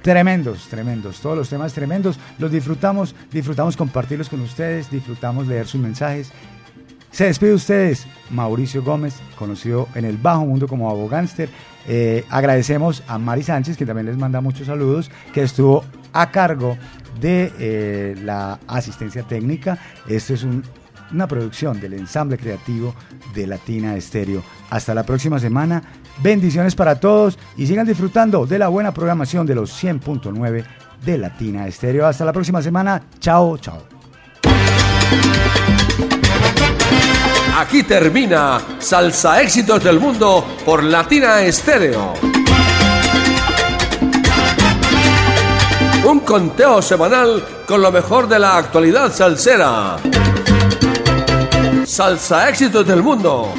tremendos, 0.01 0.67
tremendos, 0.67 1.19
todos 1.21 1.37
los 1.37 1.47
temas 1.47 1.71
tremendos. 1.73 2.19
Los 2.39 2.51
disfrutamos, 2.51 3.15
disfrutamos 3.31 3.77
compartirlos 3.77 4.29
con 4.29 4.41
ustedes, 4.41 4.89
disfrutamos 4.91 5.47
leer 5.47 5.67
sus 5.67 5.81
mensajes. 5.81 6.31
Se 7.11 7.25
despide 7.25 7.49
de 7.49 7.55
ustedes 7.55 8.07
Mauricio 8.29 8.83
Gómez, 8.83 9.15
conocido 9.37 9.87
en 9.95 10.05
el 10.05 10.17
bajo 10.17 10.45
mundo 10.45 10.67
como 10.67 10.89
Abogánster. 10.89 11.49
Eh, 11.87 12.23
agradecemos 12.29 13.03
a 13.07 13.17
Mari 13.17 13.43
Sánchez, 13.43 13.75
que 13.75 13.85
también 13.85 14.05
les 14.05 14.17
manda 14.17 14.39
muchos 14.39 14.67
saludos, 14.67 15.11
que 15.33 15.43
estuvo 15.43 15.83
a 16.13 16.31
cargo 16.31 16.77
de 17.19 17.51
eh, 17.59 18.15
la 18.23 18.59
asistencia 18.67 19.23
técnica. 19.23 19.77
Esto 20.07 20.33
es 20.33 20.43
un- 20.43 20.63
una 21.11 21.27
producción 21.27 21.81
del 21.81 21.93
ensamble 21.95 22.37
creativo 22.37 22.95
de 23.35 23.45
Latina 23.45 23.97
Estéreo. 23.97 24.41
Hasta 24.69 24.93
la 24.95 25.03
próxima 25.03 25.39
semana. 25.39 25.83
Bendiciones 26.23 26.75
para 26.75 26.99
todos 27.01 27.37
y 27.57 27.67
sigan 27.67 27.85
disfrutando 27.85 28.45
de 28.45 28.57
la 28.59 28.69
buena 28.69 28.93
programación 28.93 29.45
de 29.45 29.55
los 29.55 29.71
100.9 29.71 30.63
de 31.03 31.17
Latina 31.17 31.67
Estéreo. 31.67 32.05
Hasta 32.05 32.25
la 32.25 32.33
próxima 32.33 32.61
semana. 32.61 33.01
Chao, 33.19 33.57
chao. 33.57 33.83
Aquí 37.57 37.83
termina 37.83 38.61
Salsa 38.79 39.41
Éxitos 39.41 39.83
del 39.83 39.99
Mundo 39.99 40.45
por 40.65 40.83
Latina 40.83 41.41
Estéreo. 41.41 42.13
Un 46.05 46.19
conteo 46.21 46.81
semanal 46.81 47.43
con 47.67 47.81
lo 47.81 47.91
mejor 47.91 48.27
de 48.27 48.39
la 48.39 48.57
actualidad 48.57 49.11
salsera. 49.13 49.97
Salsa 51.85 52.49
Éxitos 52.49 52.87
del 52.87 53.03
Mundo 53.03 53.53